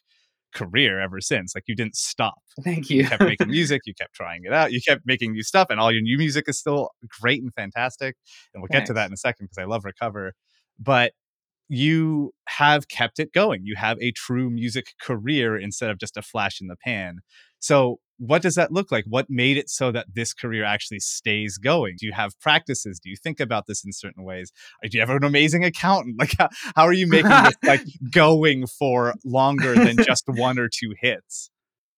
career 0.54 1.00
ever 1.00 1.20
since. 1.20 1.54
Like 1.54 1.64
you 1.66 1.75
didn't 1.75 1.96
stop. 1.96 2.38
Thank 2.62 2.90
you. 2.90 2.99
you 2.99 3.08
kept 3.08 3.22
making 3.22 3.49
music, 3.50 3.82
you 3.87 3.94
kept 3.94 4.14
trying 4.14 4.43
it 4.44 4.52
out, 4.52 4.72
you 4.72 4.81
kept 4.81 5.02
making 5.04 5.32
new 5.32 5.43
stuff, 5.43 5.69
and 5.70 5.81
all 5.81 5.93
your 5.93 6.02
new 6.02 6.19
music 6.19 6.49
is 6.49 6.58
still 6.58 6.90
great 7.20 7.43
and 7.43 7.52
fantastic. 7.54 8.16
And 8.54 8.62
we'll 8.62 8.69
Thanks. 8.69 8.82
get 8.82 8.87
to 8.88 8.94
that 8.94 9.06
in 9.06 9.12
a 9.12 9.16
second 9.16 9.46
because 9.46 9.58
I 9.58 9.64
love 9.64 9.84
Recover. 9.84 10.32
But 10.78 11.12
you 11.69 12.32
have 12.49 12.88
kept 12.88 13.19
it 13.19 13.32
going. 13.32 13.62
You 13.64 13.76
have 13.76 13.96
a 14.00 14.12
true 14.12 14.50
music 14.50 14.87
career 15.00 15.56
instead 15.56 15.90
of 15.90 15.99
just 15.99 16.16
a 16.16 16.22
flash 16.22 16.60
in 16.60 16.66
the 16.66 16.76
pan. 16.76 17.20
So 17.62 18.00
what 18.19 18.43
does 18.43 18.56
that 18.56 18.73
look 18.73 18.93
like? 18.93 19.05
What 19.09 19.26
made 19.29 19.56
it 19.56 19.70
so 19.70 19.91
that 19.93 20.06
this 20.12 20.35
career 20.35 20.64
actually 20.64 20.99
stays 20.99 21.59
going? 21.59 21.94
Do 21.99 22.06
you 22.06 22.12
have 22.12 22.38
practices? 22.41 23.00
Do 23.03 23.09
you 23.09 23.17
think 23.17 23.41
about 23.41 23.67
this 23.67 23.85
in 23.85 23.93
certain 23.93 24.25
ways? 24.25 24.53
Or 24.82 24.88
do 24.88 24.99
you 24.99 25.00
have 25.00 25.11
an 25.11 25.25
amazing 25.25 25.64
accountant? 25.64 26.17
Like, 26.23 26.34
how, 26.39 26.48
how 26.77 26.82
are 26.84 26.93
you 26.93 27.06
making 27.08 27.31
this 27.31 27.56
like 27.65 27.82
going 28.13 28.67
for 28.67 29.15
longer 29.25 29.75
than 29.75 29.96
just 30.05 30.25
one 30.27 30.58
or 30.58 30.69
two 30.69 30.94
hits? 31.01 31.51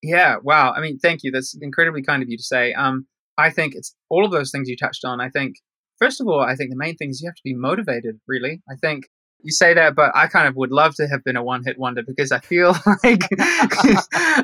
Yeah, 0.02 0.36
wow. 0.42 0.72
I 0.72 0.80
mean, 0.80 0.98
thank 0.98 1.20
you. 1.22 1.30
That's 1.30 1.56
incredibly 1.60 2.02
kind 2.02 2.22
of 2.22 2.28
you 2.28 2.36
to 2.36 2.42
say. 2.42 2.72
Um, 2.72 3.06
I 3.36 3.50
think 3.50 3.74
it's 3.74 3.94
all 4.08 4.24
of 4.24 4.30
those 4.30 4.50
things 4.50 4.68
you 4.68 4.76
touched 4.76 5.04
on. 5.04 5.20
I 5.20 5.28
think, 5.28 5.56
first 5.98 6.20
of 6.20 6.28
all, 6.28 6.40
I 6.40 6.54
think 6.54 6.70
the 6.70 6.76
main 6.76 6.96
thing 6.96 7.10
is 7.10 7.20
you 7.20 7.28
have 7.28 7.34
to 7.34 7.42
be 7.44 7.54
motivated, 7.54 8.20
really. 8.26 8.62
I 8.70 8.76
think 8.76 9.04
you 9.44 9.52
say 9.52 9.74
that, 9.74 9.94
but 9.94 10.10
I 10.14 10.26
kind 10.26 10.48
of 10.48 10.56
would 10.56 10.70
love 10.70 10.94
to 10.96 11.06
have 11.08 11.22
been 11.24 11.36
a 11.36 11.44
one 11.44 11.62
hit 11.64 11.78
wonder 11.78 12.02
because 12.06 12.32
I 12.32 12.40
feel 12.40 12.74
like, 13.04 13.22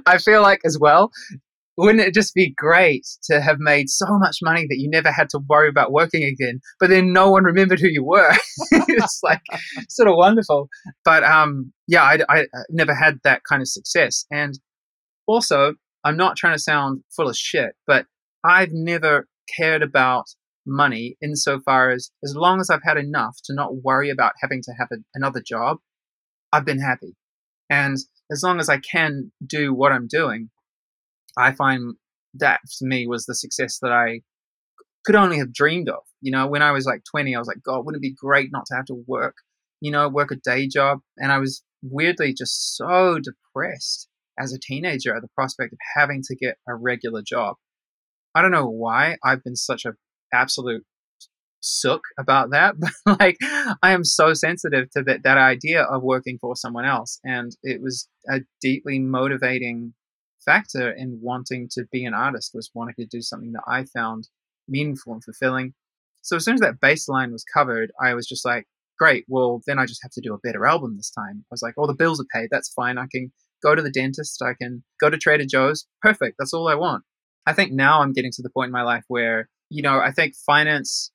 I 0.07 0.19
feel 0.23 0.43
like 0.43 0.61
as 0.65 0.79
well, 0.79 1.11
wouldn't 1.77 2.05
it 2.05 2.15
just 2.15 2.35
be 2.35 2.55
great 2.57 3.07
to 3.25 3.41
have 3.41 3.59
made 3.59 3.89
so 3.89 4.07
much 4.19 4.39
money 4.43 4.67
that 4.69 4.79
you 4.79 4.91
never 4.91 5.11
had 5.11 5.31
to 5.31 5.41
worry 5.49 5.69
about 5.69 5.93
working 5.93 6.23
again 6.25 6.61
but 6.79 6.91
then 6.91 7.13
no 7.13 7.31
one 7.31 7.45
remembered 7.45 7.81
who 7.81 7.89
you 7.89 8.05
were? 8.05 8.33
It's 8.73 9.21
like 9.23 9.41
sort 9.89 10.09
of 10.09 10.17
wonderful. 10.17 10.69
But 11.05 11.25
um 11.25 11.73
yeah 11.87 12.03
I, 12.03 12.19
I 12.29 12.45
never 12.69 12.95
had 12.95 13.19
that 13.25 13.43
kind 13.49 13.63
of 13.63 13.69
success. 13.69 14.27
And 14.31 14.59
also 15.31 15.75
i'm 16.05 16.17
not 16.17 16.37
trying 16.37 16.55
to 16.55 16.63
sound 16.63 17.03
full 17.15 17.29
of 17.29 17.37
shit 17.37 17.73
but 17.87 18.07
i've 18.45 18.73
never 18.73 19.27
cared 19.57 19.83
about 19.83 20.27
money 20.67 21.17
insofar 21.23 21.91
as 21.91 22.11
as 22.23 22.35
long 22.37 22.61
as 22.61 22.71
i've 22.71 22.83
had 22.83 22.97
enough 22.97 23.37
to 23.43 23.55
not 23.55 23.83
worry 23.83 24.11
about 24.11 24.35
having 24.41 24.61
to 24.63 24.73
have 24.79 24.89
a, 24.93 24.97
another 25.15 25.43
job 25.45 25.79
i've 26.53 26.65
been 26.65 26.81
happy 26.81 27.17
and 27.71 27.97
as 28.31 28.43
long 28.43 28.61
as 28.61 28.69
i 28.69 28.79
can 28.79 29.33
do 29.47 29.73
what 29.73 29.93
i'm 29.93 30.07
doing 30.07 30.51
I 31.37 31.53
find 31.53 31.95
that 32.35 32.61
to 32.79 32.87
me 32.87 33.07
was 33.07 33.27
the 33.27 33.35
success 33.35 33.79
that 33.81 33.93
I 33.93 34.21
could 35.05 35.17
only 35.17 35.39
have 35.39 35.53
dreamed 35.53 35.89
of. 35.89 36.03
You 36.21 36.33
know, 36.33 36.47
when 36.47 36.63
I 36.63 36.73
was 36.73 36.87
like 36.87 37.03
20, 37.11 37.35
I 37.35 37.39
was 37.39 37.49
like, 37.49 37.63
God, 37.63 37.85
wouldn't 37.85 38.05
it 38.05 38.09
be 38.09 38.15
great 38.15 38.51
not 38.53 38.67
to 38.67 38.75
have 38.75 38.85
to 38.87 39.05
work, 39.07 39.37
you 39.81 39.91
know, 39.91 40.09
work 40.09 40.31
a 40.31 40.37
day 40.37 40.69
job? 40.69 41.01
And 41.17 41.33
I 41.33 41.39
was 41.39 41.63
weirdly 41.83 42.35
just 42.35 42.77
so 42.77 43.19
depressed 43.19 44.09
as 44.39 44.53
a 44.53 44.59
teenager 44.59 45.15
at 45.15 45.23
the 45.23 45.29
prospect 45.35 45.73
of 45.73 45.79
having 45.97 46.23
to 46.25 46.37
get 46.37 46.57
a 46.69 46.75
regular 46.75 47.23
job. 47.23 47.57
I 48.35 48.43
don't 48.43 48.53
know 48.53 48.69
why 48.69 49.17
I've 49.25 49.43
been 49.43 49.57
such 49.57 49.85
a 49.85 49.95
absolute 50.33 50.85
sook 51.61 52.03
about 52.19 52.51
that, 52.51 52.75
but 53.07 53.19
like 53.21 53.37
I 53.83 53.93
am 53.93 54.05
so 54.05 54.35
sensitive 54.35 54.91
to 54.91 55.03
that 55.05 55.23
that 55.25 55.39
idea 55.39 55.83
of 55.83 56.03
working 56.03 56.39
for 56.41 56.57
someone 56.57 56.85
else, 56.85 57.21
and 57.25 57.53
it 57.63 57.81
was 57.83 58.09
a 58.29 58.41
deeply 58.61 58.99
motivating 58.99 59.95
factor 60.45 60.91
in 60.91 61.19
wanting 61.23 61.69
to 61.73 61.85
be 61.93 62.05
an 62.05 62.15
artist 62.15 62.53
was 62.55 62.71
wanting 62.75 62.95
to 62.99 63.07
do 63.07 63.21
something 63.21 63.53
that 63.53 63.63
I 63.69 63.85
found 63.85 64.29
meaningful 64.69 65.13
and 65.13 65.23
fulfilling. 65.23 65.75
So 66.23 66.37
as 66.37 66.45
soon 66.45 66.55
as 66.55 66.61
that 66.61 66.81
baseline 66.81 67.33
was 67.33 67.45
covered, 67.45 67.93
I 68.03 68.15
was 68.15 68.27
just 68.27 68.45
like, 68.45 68.67
great, 68.99 69.25
well, 69.29 69.63
then 69.67 69.79
I 69.79 69.87
just 69.87 70.03
have 70.03 70.13
to 70.13 70.21
do 70.21 70.35
a 70.35 70.39
better 70.39 70.67
album 70.67 70.97
this 70.97 71.11
time. 71.11 71.45
I 71.45 71.51
was 71.51 71.63
like, 71.63 71.75
all 71.77 71.87
the 71.87 71.95
bills 71.95 72.21
are 72.21 72.27
paid. 72.33 72.49
That's 72.51 72.73
fine. 72.73 72.99
I 72.99 73.07
can 73.11 73.33
go 73.63 73.75
to 73.75 73.83
the 73.83 73.91
dentist. 73.91 74.43
I 74.43 74.53
can 74.61 74.85
go 75.01 75.09
to 75.11 75.19
Trader 75.19 75.47
Joe's. 75.51 75.87
Perfect. 76.03 76.37
That's 76.39 76.53
all 76.53 76.69
I 76.69 76.75
want. 76.75 77.05
I 77.47 77.53
think 77.53 77.73
now 77.73 78.03
I'm 78.03 78.13
getting 78.13 78.33
to 78.33 78.43
the 78.43 78.51
point 78.51 78.69
in 78.69 78.73
my 78.73 78.83
life 78.83 79.05
where, 79.09 79.49
you 79.71 79.83
know, 79.83 80.01
I 80.01 80.11
think 80.11 80.35
finance, 80.35 81.11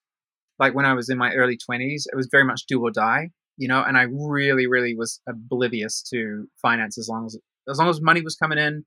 like 0.57 0.73
when 0.73 0.85
I 0.85 0.93
was 0.93 1.09
in 1.09 1.17
my 1.17 1.33
early 1.33 1.57
20s, 1.57 2.03
it 2.11 2.15
was 2.15 2.29
very 2.31 2.45
much 2.45 2.65
do 2.67 2.81
or 2.81 2.89
die, 2.89 3.29
you 3.57 3.67
know, 3.67 3.83
and 3.83 3.97
I 3.97 4.05
really, 4.09 4.65
really 4.65 4.95
was 4.95 5.21
oblivious 5.27 6.01
to 6.13 6.47
finance 6.61 6.97
as 6.97 7.07
long 7.09 7.25
as, 7.25 7.37
as 7.69 7.77
long 7.77 7.89
as 7.89 8.01
money 8.01 8.21
was 8.21 8.35
coming 8.35 8.57
in, 8.57 8.85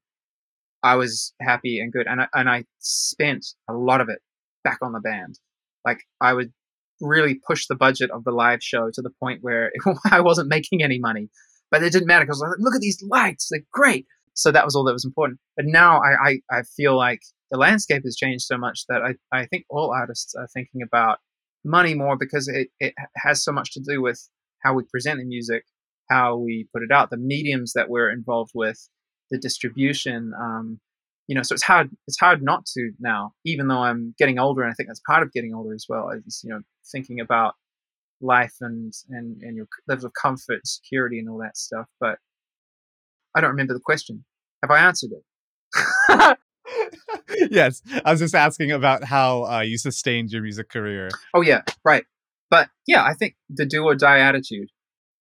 I 0.83 0.97
was 0.97 1.35
happy 1.41 1.81
and 1.81 1.93
good. 1.93 2.07
And 2.07 2.23
I, 2.23 2.29
and 2.35 2.49
I 2.49 2.65
spent 2.79 3.47
a 3.69 3.75
lot 3.75 4.01
of 4.01 4.09
it 4.09 4.21
back 4.65 4.79
on 4.83 4.93
the 4.93 5.01
band. 5.01 5.39
Like 5.85 6.01
I 6.21 6.33
would 6.33 6.53
really 7.01 7.39
push 7.47 7.67
the 7.67 7.77
budget 7.77 8.11
of 8.11 8.25
the 8.25 8.33
live 8.33 8.63
show 8.63 8.91
to 8.93 9.03
the 9.03 9.11
point 9.21 9.41
where 9.43 9.71
I 10.11 10.21
wasn't 10.21 10.49
making 10.49 10.83
any 10.83 10.99
money, 10.99 11.29
but 11.71 11.83
it 11.83 11.93
didn't 11.93 12.09
matter 12.09 12.25
because 12.25 12.43
I 12.43 12.47
was 12.47 12.57
like, 12.57 12.65
look 12.65 12.75
at 12.75 12.81
these 12.81 13.03
lights, 13.07 13.49
they're 13.51 13.61
great. 13.73 14.07
So 14.35 14.51
that 14.53 14.65
was 14.65 14.75
all 14.75 14.85
that 14.85 14.93
was 14.93 15.05
important. 15.05 15.41
But 15.57 15.67
now 15.67 16.01
I, 16.01 16.31
I, 16.31 16.59
I 16.59 16.63
feel 16.77 16.97
like 16.97 17.21
the 17.51 17.59
landscape 17.59 18.03
has 18.05 18.17
changed 18.17 18.45
so 18.45 18.59
much 18.59 18.85
that 18.89 19.03
I, 19.03 19.15
I 19.37 19.47
think 19.47 19.65
all 19.71 19.93
artists 19.93 20.35
are 20.35 20.49
thinking 20.49 20.83
about 20.83 21.19
money 21.65 21.95
more 21.95 22.17
because 22.17 22.49
it, 22.49 22.69
it 22.81 22.95
has 23.17 23.43
so 23.43 23.53
much 23.53 23.73
to 23.73 23.81
do 23.81 24.03
with 24.03 24.21
how 24.63 24.75
we 24.75 24.85
present 24.85 25.19
the 25.19 25.25
music, 25.25 25.65
how 26.11 26.37
we 26.37 26.69
put 26.73 26.83
it 26.83 26.93
out, 26.93 27.11
the 27.11 27.17
mediums 27.17 27.73
that 27.75 27.89
we're 27.89 28.11
involved 28.11 28.53
with, 28.55 28.89
the 29.31 29.39
distribution. 29.39 30.33
Um, 30.39 30.81
you 31.27 31.35
know, 31.35 31.43
so 31.43 31.55
it's 31.55 31.63
hard. 31.63 31.91
It's 32.07 32.19
hard 32.19 32.43
not 32.43 32.65
to 32.75 32.91
now, 32.99 33.33
even 33.45 33.69
though 33.69 33.83
I'm 33.83 34.15
getting 34.19 34.39
older, 34.39 34.63
and 34.63 34.71
I 34.71 34.75
think 34.75 34.89
that's 34.89 35.03
part 35.07 35.23
of 35.23 35.33
getting 35.33 35.55
older 35.55 35.75
as 35.75 35.85
well. 35.89 36.11
Is 36.27 36.41
you 36.43 36.51
know, 36.51 36.61
thinking 36.91 37.21
about 37.21 37.55
life 38.21 38.55
and 38.63 38.93
and 39.11 39.43
and 39.43 39.57
your 39.57 39.67
level 39.87 40.07
of 40.07 40.13
comfort, 40.15 40.67
security, 40.67 41.19
and 41.19 41.29
all 41.29 41.39
that 41.39 41.59
stuff. 41.59 41.87
But 42.01 42.19
I 43.35 43.43
don't 43.43 43.51
remember 43.51 43.75
the 43.75 43.81
question. 43.81 44.25
Have 44.63 44.71
I 44.71 44.81
answered 44.81 45.11
it? 45.13 46.39
yes, 47.51 47.83
I 48.05 48.11
was 48.11 48.21
just 48.21 48.35
asking 48.35 48.73
about 48.73 49.05
how 49.05 49.45
uh, 49.45 49.61
you 49.61 49.79
sustained 49.79 50.31
your 50.31 50.43
music 50.43 50.69
career. 50.69 51.09
Oh 51.35 51.41
yeah, 51.41 51.63
right. 51.85 52.05
But 52.51 52.69
yeah, 52.87 53.05
I 53.05 53.15
think 53.15 53.37
the 53.51 53.67
do 53.67 53.85
or 53.85 53.95
die 53.95 54.21
attitude. 54.21 54.69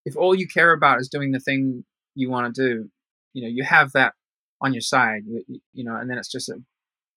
If 0.06 0.16
all 0.16 0.36
you 0.36 0.48
care 0.48 0.72
about 0.72 1.00
is 1.00 1.10
doing 1.10 1.32
the 1.32 1.40
thing 1.40 1.84
you 2.16 2.30
want 2.30 2.54
to 2.54 2.62
do, 2.62 2.90
you 3.34 3.44
know, 3.44 3.50
you 3.50 3.64
have 3.64 3.92
that 3.94 4.14
on 4.62 4.74
your 4.74 4.82
side. 4.82 5.24
You, 5.26 5.60
you 5.74 5.84
know, 5.84 5.96
and 5.96 6.10
then 6.10 6.18
it's 6.18 6.32
just 6.32 6.50
a, 6.50 6.56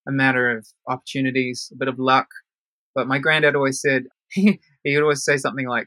a 0.09 0.13
matter 0.13 0.57
of 0.57 0.67
opportunities, 0.89 1.71
a 1.73 1.77
bit 1.77 1.89
of 1.89 1.99
luck. 1.99 2.27
But 2.95 3.07
my 3.07 3.19
granddad 3.19 3.55
always 3.55 3.81
said 3.81 4.05
he 4.29 4.59
would 4.85 5.03
always 5.03 5.25
say 5.25 5.37
something 5.37 5.69
like, 5.69 5.87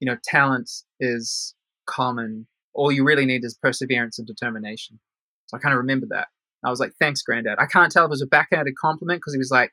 you 0.00 0.06
know, 0.06 0.16
talent 0.24 0.70
is 1.00 1.54
common. 1.86 2.46
All 2.74 2.92
you 2.92 3.04
really 3.04 3.24
need 3.24 3.44
is 3.44 3.58
perseverance 3.60 4.18
and 4.18 4.26
determination. 4.26 4.98
So 5.46 5.56
I 5.56 5.60
kind 5.60 5.72
of 5.72 5.78
remember 5.78 6.06
that. 6.10 6.28
I 6.66 6.70
was 6.70 6.80
like, 6.80 6.92
thanks, 7.00 7.22
granddad. 7.22 7.56
I 7.58 7.66
can't 7.66 7.90
tell 7.92 8.04
if 8.04 8.08
it 8.08 8.10
was 8.10 8.22
a 8.22 8.26
backhanded 8.26 8.74
compliment 8.78 9.18
because 9.20 9.32
he 9.34 9.38
was 9.38 9.50
like, 9.50 9.70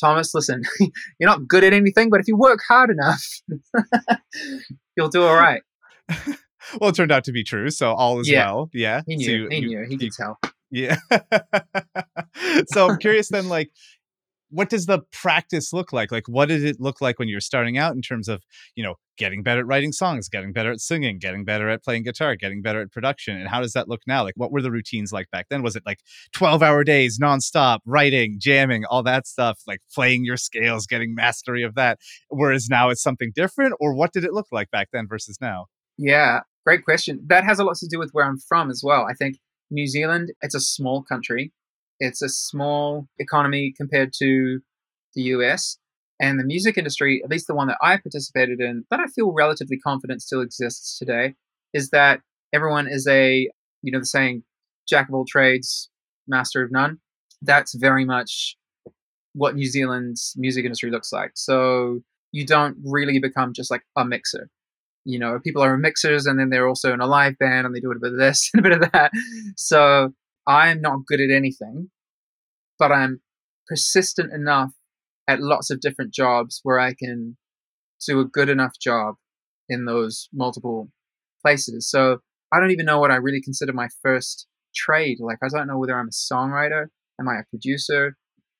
Thomas, 0.00 0.32
listen, 0.32 0.62
you're 1.18 1.28
not 1.28 1.46
good 1.48 1.64
at 1.64 1.72
anything, 1.74 2.08
but 2.08 2.20
if 2.20 2.28
you 2.28 2.36
work 2.36 2.60
hard 2.66 2.88
enough, 2.90 3.22
you'll 4.96 5.08
do 5.08 5.22
all 5.24 5.34
right. 5.34 5.62
well, 6.80 6.90
it 6.90 6.94
turned 6.94 7.12
out 7.12 7.24
to 7.24 7.32
be 7.32 7.42
true, 7.44 7.68
so 7.70 7.92
all 7.92 8.20
is 8.20 8.28
Yeah. 8.28 8.46
well. 8.52 8.70
Yeah. 8.72 9.02
He 9.06 9.16
knew. 9.16 9.24
So 9.26 9.30
you- 9.32 9.48
he 9.50 9.56
you- 9.58 9.68
knew. 9.68 9.84
He 9.86 9.92
you- 9.94 9.98
could 9.98 10.12
tell. 10.12 10.38
Yeah. 10.70 10.96
so 12.68 12.88
I'm 12.88 12.98
curious 12.98 13.28
then, 13.28 13.48
like, 13.48 13.70
what 14.50 14.70
does 14.70 14.86
the 14.86 15.00
practice 15.12 15.72
look 15.72 15.92
like? 15.92 16.10
Like, 16.10 16.28
what 16.28 16.48
did 16.48 16.64
it 16.64 16.80
look 16.80 17.00
like 17.00 17.18
when 17.18 17.28
you 17.28 17.36
were 17.36 17.40
starting 17.40 17.76
out 17.76 17.94
in 17.94 18.02
terms 18.02 18.28
of, 18.28 18.42
you 18.74 18.82
know, 18.82 18.94
getting 19.16 19.42
better 19.42 19.60
at 19.60 19.66
writing 19.66 19.92
songs, 19.92 20.28
getting 20.28 20.52
better 20.52 20.70
at 20.70 20.80
singing, 20.80 21.18
getting 21.18 21.44
better 21.44 21.68
at 21.68 21.82
playing 21.82 22.04
guitar, 22.04 22.36
getting 22.36 22.62
better 22.62 22.80
at 22.80 22.92
production? 22.92 23.36
And 23.36 23.48
how 23.48 23.60
does 23.60 23.72
that 23.72 23.88
look 23.88 24.00
now? 24.06 24.22
Like, 24.22 24.34
what 24.36 24.50
were 24.50 24.62
the 24.62 24.70
routines 24.70 25.12
like 25.12 25.30
back 25.30 25.46
then? 25.50 25.62
Was 25.62 25.76
it 25.76 25.82
like 25.84 26.00
12 26.32 26.62
hour 26.62 26.84
days 26.84 27.18
nonstop, 27.18 27.80
writing, 27.84 28.36
jamming, 28.38 28.84
all 28.86 29.02
that 29.02 29.26
stuff, 29.26 29.60
like 29.66 29.80
playing 29.94 30.24
your 30.24 30.36
scales, 30.36 30.86
getting 30.86 31.14
mastery 31.14 31.62
of 31.62 31.74
that? 31.74 31.98
Whereas 32.28 32.68
now 32.68 32.90
it's 32.90 33.02
something 33.02 33.32
different? 33.34 33.74
Or 33.80 33.94
what 33.94 34.12
did 34.12 34.24
it 34.24 34.32
look 34.32 34.48
like 34.52 34.70
back 34.70 34.88
then 34.92 35.06
versus 35.08 35.38
now? 35.40 35.66
Yeah, 35.98 36.40
great 36.64 36.84
question. 36.84 37.20
That 37.26 37.44
has 37.44 37.58
a 37.58 37.64
lot 37.64 37.76
to 37.76 37.88
do 37.88 37.98
with 37.98 38.10
where 38.12 38.24
I'm 38.24 38.38
from 38.38 38.70
as 38.70 38.82
well. 38.84 39.06
I 39.08 39.14
think 39.14 39.38
New 39.70 39.86
Zealand, 39.86 40.32
it's 40.40 40.54
a 40.54 40.60
small 40.60 41.02
country. 41.02 41.52
It's 42.00 42.22
a 42.22 42.28
small 42.28 43.06
economy 43.18 43.72
compared 43.76 44.12
to 44.18 44.60
the 45.14 45.22
US. 45.22 45.78
And 46.20 46.38
the 46.38 46.44
music 46.44 46.76
industry, 46.76 47.20
at 47.24 47.30
least 47.30 47.46
the 47.46 47.54
one 47.54 47.68
that 47.68 47.78
I 47.80 47.96
participated 47.96 48.60
in, 48.60 48.84
that 48.90 49.00
I 49.00 49.06
feel 49.06 49.32
relatively 49.32 49.78
confident 49.78 50.22
still 50.22 50.40
exists 50.40 50.98
today, 50.98 51.34
is 51.72 51.90
that 51.90 52.20
everyone 52.52 52.88
is 52.88 53.06
a, 53.06 53.48
you 53.82 53.92
know, 53.92 54.00
the 54.00 54.06
saying, 54.06 54.42
jack 54.88 55.08
of 55.08 55.14
all 55.14 55.24
trades, 55.28 55.90
master 56.26 56.62
of 56.62 56.72
none. 56.72 56.98
That's 57.40 57.74
very 57.74 58.04
much 58.04 58.56
what 59.34 59.54
New 59.54 59.66
Zealand's 59.66 60.34
music 60.36 60.64
industry 60.64 60.90
looks 60.90 61.12
like. 61.12 61.32
So 61.34 62.00
you 62.32 62.44
don't 62.44 62.76
really 62.84 63.20
become 63.20 63.52
just 63.52 63.70
like 63.70 63.82
a 63.96 64.04
mixer 64.04 64.50
you 65.08 65.18
know, 65.18 65.38
people 65.42 65.62
are 65.62 65.78
mixers 65.78 66.26
and 66.26 66.38
then 66.38 66.50
they're 66.50 66.68
also 66.68 66.92
in 66.92 67.00
a 67.00 67.06
live 67.06 67.38
band 67.38 67.64
and 67.64 67.74
they 67.74 67.80
do 67.80 67.90
a 67.90 67.98
bit 67.98 68.12
of 68.12 68.18
this 68.18 68.50
and 68.54 68.64
a 68.64 68.68
bit 68.68 68.82
of 68.82 68.92
that. 68.92 69.10
So 69.56 70.12
I'm 70.48 70.80
not 70.80 71.06
good 71.06 71.20
at 71.20 71.30
anything, 71.30 71.90
but 72.78 72.90
I'm 72.90 73.20
persistent 73.68 74.32
enough 74.32 74.70
at 75.28 75.42
lots 75.42 75.70
of 75.70 75.80
different 75.80 76.14
jobs 76.14 76.60
where 76.62 76.80
I 76.80 76.94
can 76.94 77.36
do 78.06 78.20
a 78.20 78.24
good 78.24 78.48
enough 78.48 78.72
job 78.80 79.16
in 79.68 79.84
those 79.84 80.28
multiple 80.32 80.88
places. 81.42 81.90
So 81.90 82.18
I 82.52 82.60
don't 82.60 82.70
even 82.70 82.86
know 82.86 82.98
what 82.98 83.10
I 83.10 83.16
really 83.16 83.42
consider 83.42 83.74
my 83.74 83.88
first 84.02 84.46
trade. 84.74 85.18
Like, 85.20 85.38
I 85.42 85.48
don't 85.54 85.66
know 85.66 85.78
whether 85.78 85.98
I'm 85.98 86.08
a 86.08 86.34
songwriter, 86.34 86.86
am 87.20 87.28
I 87.28 87.40
a 87.40 87.48
producer, 87.50 88.16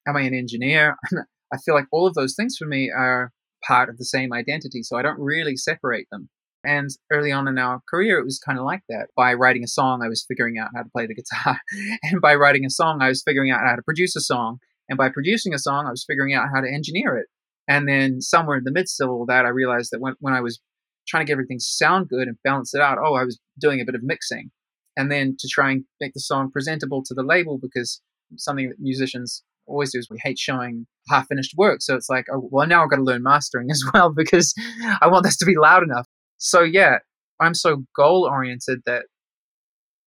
am 0.06 0.16
I 0.16 0.22
an 0.22 0.34
engineer? 0.34 0.96
I 1.52 1.56
feel 1.64 1.74
like 1.74 1.86
all 1.90 2.06
of 2.06 2.14
those 2.14 2.34
things 2.34 2.56
for 2.58 2.66
me 2.66 2.90
are 2.90 3.32
part 3.66 3.88
of 3.88 3.96
the 3.96 4.04
same 4.04 4.32
identity. 4.32 4.82
So 4.82 4.98
I 4.98 5.02
don't 5.02 5.18
really 5.18 5.56
separate 5.56 6.06
them. 6.12 6.28
And 6.64 6.90
early 7.12 7.30
on 7.30 7.46
in 7.46 7.58
our 7.58 7.80
career, 7.88 8.18
it 8.18 8.24
was 8.24 8.38
kind 8.38 8.58
of 8.58 8.64
like 8.64 8.82
that. 8.88 9.08
By 9.16 9.34
writing 9.34 9.62
a 9.62 9.68
song, 9.68 10.02
I 10.02 10.08
was 10.08 10.24
figuring 10.26 10.58
out 10.58 10.70
how 10.74 10.82
to 10.82 10.90
play 10.90 11.06
the 11.06 11.14
guitar. 11.14 11.58
and 12.02 12.20
by 12.20 12.34
writing 12.34 12.64
a 12.64 12.70
song, 12.70 13.00
I 13.00 13.08
was 13.08 13.22
figuring 13.22 13.50
out 13.50 13.60
how 13.64 13.76
to 13.76 13.82
produce 13.82 14.16
a 14.16 14.20
song. 14.20 14.58
And 14.88 14.96
by 14.96 15.08
producing 15.08 15.54
a 15.54 15.58
song, 15.58 15.86
I 15.86 15.90
was 15.90 16.04
figuring 16.06 16.34
out 16.34 16.48
how 16.52 16.60
to 16.60 16.68
engineer 16.68 17.16
it. 17.16 17.26
And 17.68 17.86
then 17.86 18.20
somewhere 18.20 18.56
in 18.56 18.64
the 18.64 18.72
midst 18.72 19.00
of 19.00 19.10
all 19.10 19.26
that, 19.26 19.44
I 19.44 19.50
realized 19.50 19.90
that 19.92 20.00
when, 20.00 20.14
when 20.20 20.34
I 20.34 20.40
was 20.40 20.60
trying 21.06 21.24
to 21.24 21.26
get 21.26 21.34
everything 21.34 21.58
sound 21.60 22.08
good 22.08 22.26
and 22.26 22.36
balance 22.42 22.74
it 22.74 22.80
out, 22.80 22.98
oh, 22.98 23.14
I 23.14 23.24
was 23.24 23.38
doing 23.60 23.80
a 23.80 23.84
bit 23.84 23.94
of 23.94 24.02
mixing. 24.02 24.50
And 24.96 25.12
then 25.12 25.36
to 25.38 25.48
try 25.48 25.70
and 25.70 25.84
make 26.00 26.14
the 26.14 26.20
song 26.20 26.50
presentable 26.50 27.02
to 27.04 27.14
the 27.14 27.22
label, 27.22 27.58
because 27.60 28.00
something 28.36 28.68
that 28.68 28.80
musicians 28.80 29.44
always 29.66 29.92
do 29.92 29.98
is 29.98 30.08
we 30.10 30.18
hate 30.22 30.38
showing 30.38 30.86
half 31.08 31.28
finished 31.28 31.54
work. 31.56 31.82
So 31.82 31.94
it's 31.94 32.08
like, 32.08 32.26
oh, 32.32 32.48
well, 32.50 32.66
now 32.66 32.82
I've 32.82 32.90
got 32.90 32.96
to 32.96 33.02
learn 33.02 33.22
mastering 33.22 33.70
as 33.70 33.82
well 33.92 34.12
because 34.12 34.54
I 35.00 35.06
want 35.06 35.24
this 35.24 35.36
to 35.38 35.46
be 35.46 35.56
loud 35.56 35.82
enough. 35.82 36.06
So 36.38 36.62
yeah, 36.62 36.98
I'm 37.40 37.54
so 37.54 37.84
goal 37.94 38.28
oriented 38.30 38.80
that 38.86 39.04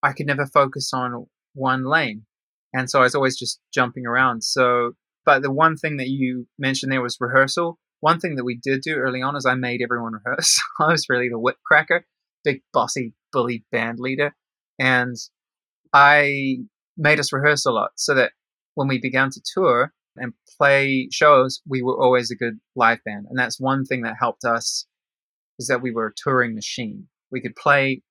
I 0.03 0.13
could 0.13 0.25
never 0.25 0.45
focus 0.45 0.91
on 0.93 1.27
one 1.53 1.85
lane. 1.85 2.25
And 2.73 2.89
so 2.89 2.99
I 2.99 3.03
was 3.03 3.15
always 3.15 3.37
just 3.37 3.59
jumping 3.73 4.05
around. 4.05 4.43
So, 4.43 4.93
but 5.25 5.41
the 5.41 5.51
one 5.51 5.75
thing 5.77 5.97
that 5.97 6.07
you 6.07 6.47
mentioned 6.57 6.91
there 6.91 7.01
was 7.01 7.17
rehearsal. 7.19 7.77
One 7.99 8.19
thing 8.19 8.35
that 8.35 8.45
we 8.45 8.55
did 8.55 8.81
do 8.81 8.95
early 8.95 9.21
on 9.21 9.35
is 9.35 9.45
I 9.45 9.55
made 9.55 9.81
everyone 9.81 10.13
rehearse. 10.25 10.59
I 10.79 10.87
was 10.87 11.09
really 11.09 11.29
the 11.29 11.39
whip 11.39 11.57
cracker, 11.65 12.05
big 12.43 12.61
bossy 12.73 13.13
bully 13.31 13.65
band 13.71 13.99
leader. 13.99 14.33
And 14.79 15.15
I 15.93 16.57
made 16.97 17.19
us 17.19 17.33
rehearse 17.33 17.65
a 17.65 17.71
lot 17.71 17.91
so 17.95 18.15
that 18.15 18.31
when 18.75 18.87
we 18.87 18.99
began 18.99 19.29
to 19.31 19.41
tour 19.53 19.93
and 20.15 20.33
play 20.57 21.09
shows, 21.11 21.61
we 21.67 21.81
were 21.81 22.01
always 22.01 22.31
a 22.31 22.35
good 22.35 22.59
live 22.75 22.99
band. 23.05 23.25
And 23.29 23.37
that's 23.37 23.59
one 23.59 23.85
thing 23.85 24.01
that 24.03 24.15
helped 24.19 24.45
us 24.45 24.87
is 25.61 25.67
that 25.67 25.81
we 25.81 25.91
were 25.91 26.07
a 26.07 26.13
touring 26.15 26.53
machine. 26.55 27.07
We 27.31 27.41
could 27.41 27.55
play 27.55 28.01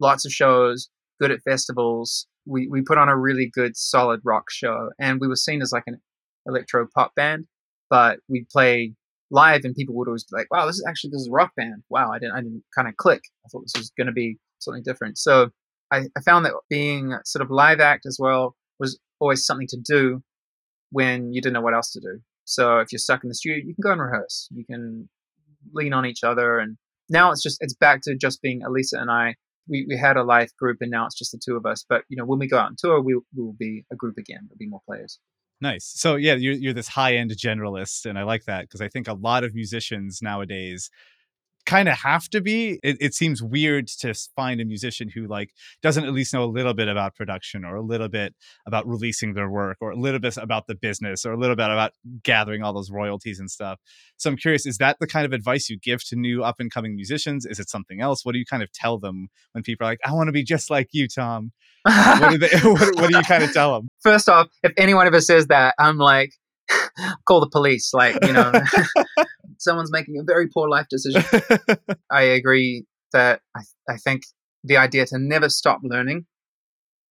lots 0.00 0.24
of 0.24 0.32
shows, 0.32 0.88
good 1.20 1.30
at 1.30 1.42
festivals. 1.42 2.26
We, 2.46 2.68
we 2.68 2.82
put 2.82 2.98
on 2.98 3.08
a 3.08 3.16
really 3.16 3.50
good, 3.52 3.76
solid 3.76 4.20
rock 4.24 4.44
show. 4.50 4.90
And 4.98 5.20
we 5.20 5.28
were 5.28 5.36
seen 5.36 5.60
as 5.60 5.72
like 5.72 5.84
an 5.86 6.00
electro 6.46 6.86
pop 6.94 7.14
band, 7.16 7.46
but 7.90 8.20
we'd 8.28 8.48
play 8.48 8.94
live 9.30 9.62
and 9.64 9.74
people 9.74 9.94
would 9.96 10.08
always 10.08 10.24
be 10.24 10.36
like, 10.36 10.46
wow, 10.50 10.66
this 10.66 10.76
is 10.76 10.84
actually, 10.88 11.10
this 11.10 11.22
is 11.22 11.28
a 11.28 11.32
rock 11.32 11.52
band. 11.56 11.82
Wow, 11.90 12.10
I 12.12 12.18
didn't, 12.18 12.34
I 12.34 12.40
didn't 12.40 12.62
kind 12.74 12.88
of 12.88 12.96
click. 12.96 13.22
I 13.44 13.48
thought 13.50 13.64
this 13.64 13.78
was 13.78 13.92
going 13.96 14.06
to 14.06 14.12
be 14.12 14.38
something 14.58 14.82
different. 14.82 15.18
So 15.18 15.50
I, 15.92 16.04
I 16.16 16.20
found 16.24 16.44
that 16.44 16.52
being 16.70 17.14
sort 17.24 17.42
of 17.42 17.50
live 17.50 17.80
act 17.80 18.06
as 18.06 18.18
well 18.20 18.54
was 18.78 18.98
always 19.20 19.44
something 19.44 19.66
to 19.70 19.78
do 19.84 20.22
when 20.90 21.32
you 21.32 21.40
didn't 21.40 21.54
know 21.54 21.60
what 21.60 21.74
else 21.74 21.90
to 21.92 22.00
do. 22.00 22.20
So 22.44 22.78
if 22.78 22.92
you're 22.92 22.98
stuck 22.98 23.22
in 23.24 23.28
the 23.28 23.34
studio, 23.34 23.58
you 23.58 23.74
can 23.74 23.82
go 23.82 23.92
and 23.92 24.00
rehearse. 24.00 24.48
You 24.50 24.64
can 24.64 25.08
lean 25.74 25.92
on 25.92 26.06
each 26.06 26.24
other. 26.24 26.58
And 26.58 26.78
now 27.08 27.30
it's 27.30 27.42
just, 27.42 27.58
it's 27.60 27.74
back 27.74 28.00
to 28.02 28.16
just 28.16 28.42
being 28.42 28.60
Alisa 28.62 29.00
and 29.00 29.10
I 29.10 29.34
we, 29.68 29.86
we 29.88 29.96
had 29.96 30.16
a 30.16 30.24
live 30.24 30.48
group 30.58 30.78
and 30.80 30.90
now 30.90 31.06
it's 31.06 31.18
just 31.18 31.32
the 31.32 31.40
two 31.44 31.56
of 31.56 31.66
us. 31.66 31.84
But 31.88 32.02
you 32.08 32.16
know, 32.16 32.24
when 32.24 32.38
we 32.38 32.48
go 32.48 32.58
out 32.58 32.66
on 32.66 32.76
tour, 32.76 33.00
we, 33.00 33.14
we 33.14 33.42
will 33.42 33.56
be 33.58 33.84
a 33.92 33.96
group 33.96 34.16
again. 34.18 34.40
There'll 34.48 34.58
be 34.58 34.68
more 34.68 34.80
players. 34.86 35.18
Nice. 35.60 35.92
So 35.96 36.16
yeah, 36.16 36.34
you're 36.34 36.54
you're 36.54 36.72
this 36.72 36.88
high 36.88 37.16
end 37.16 37.32
generalist, 37.32 38.06
and 38.06 38.18
I 38.18 38.22
like 38.22 38.44
that 38.44 38.62
because 38.62 38.80
I 38.80 38.88
think 38.88 39.08
a 39.08 39.14
lot 39.14 39.42
of 39.42 39.54
musicians 39.54 40.20
nowadays 40.22 40.88
kind 41.68 41.88
of 41.88 41.98
have 41.98 42.28
to 42.30 42.40
be. 42.40 42.80
It, 42.82 42.96
it, 42.98 43.14
seems 43.14 43.42
weird 43.42 43.88
to 43.98 44.14
find 44.34 44.58
a 44.58 44.64
musician 44.64 45.10
who 45.10 45.26
like 45.26 45.50
doesn't 45.82 46.04
at 46.04 46.14
least 46.14 46.32
know 46.32 46.42
a 46.42 46.46
little 46.46 46.72
bit 46.72 46.88
about 46.88 47.14
production 47.14 47.62
or 47.62 47.76
a 47.76 47.82
little 47.82 48.08
bit 48.08 48.34
about 48.66 48.88
releasing 48.88 49.34
their 49.34 49.50
work 49.50 49.76
or 49.82 49.90
a 49.90 49.96
little 49.96 50.18
bit 50.18 50.38
about 50.38 50.66
the 50.66 50.74
business 50.74 51.26
or 51.26 51.32
a 51.32 51.38
little 51.38 51.56
bit 51.56 51.66
about 51.66 51.92
gathering 52.22 52.62
all 52.62 52.72
those 52.72 52.90
royalties 52.90 53.38
and 53.38 53.50
stuff. 53.50 53.78
So 54.16 54.30
I'm 54.30 54.36
curious, 54.36 54.64
is 54.64 54.78
that 54.78 54.96
the 54.98 55.06
kind 55.06 55.26
of 55.26 55.32
advice 55.34 55.68
you 55.68 55.78
give 55.78 56.02
to 56.06 56.16
new 56.16 56.42
up 56.42 56.56
and 56.58 56.70
coming 56.70 56.96
musicians? 56.96 57.44
Is 57.44 57.60
it 57.60 57.68
something 57.68 58.00
else? 58.00 58.24
What 58.24 58.32
do 58.32 58.38
you 58.38 58.46
kind 58.46 58.62
of 58.62 58.72
tell 58.72 58.98
them 58.98 59.28
when 59.52 59.62
people 59.62 59.86
are 59.86 59.90
like, 59.90 60.00
"I 60.06 60.14
want 60.14 60.28
to 60.28 60.32
be 60.32 60.44
just 60.44 60.70
like 60.70 60.88
you, 60.92 61.06
Tom"? 61.06 61.52
what, 61.82 62.30
do 62.30 62.38
they, 62.38 62.48
what, 62.62 62.96
what 62.96 63.10
do 63.10 63.16
you 63.16 63.22
kind 63.24 63.44
of 63.44 63.52
tell 63.52 63.74
them? 63.74 63.88
First 64.02 64.28
off, 64.30 64.48
if 64.62 64.72
anyone 64.78 65.06
ever 65.06 65.20
says 65.20 65.48
that, 65.48 65.74
I'm 65.78 65.98
like, 65.98 66.32
call 67.26 67.40
the 67.40 67.48
police. 67.50 67.92
Like, 67.92 68.16
you 68.24 68.32
know, 68.32 68.52
someone's 69.58 69.92
making 69.92 70.18
a 70.18 70.24
very 70.24 70.48
poor 70.48 70.68
life 70.68 70.86
decision. 70.90 71.22
I 72.10 72.22
agree 72.22 72.84
that 73.12 73.40
I, 73.56 73.60
I 73.88 73.96
think 73.96 74.22
the 74.64 74.76
idea 74.76 75.06
to 75.06 75.18
never 75.18 75.48
stop 75.48 75.80
learning 75.82 76.26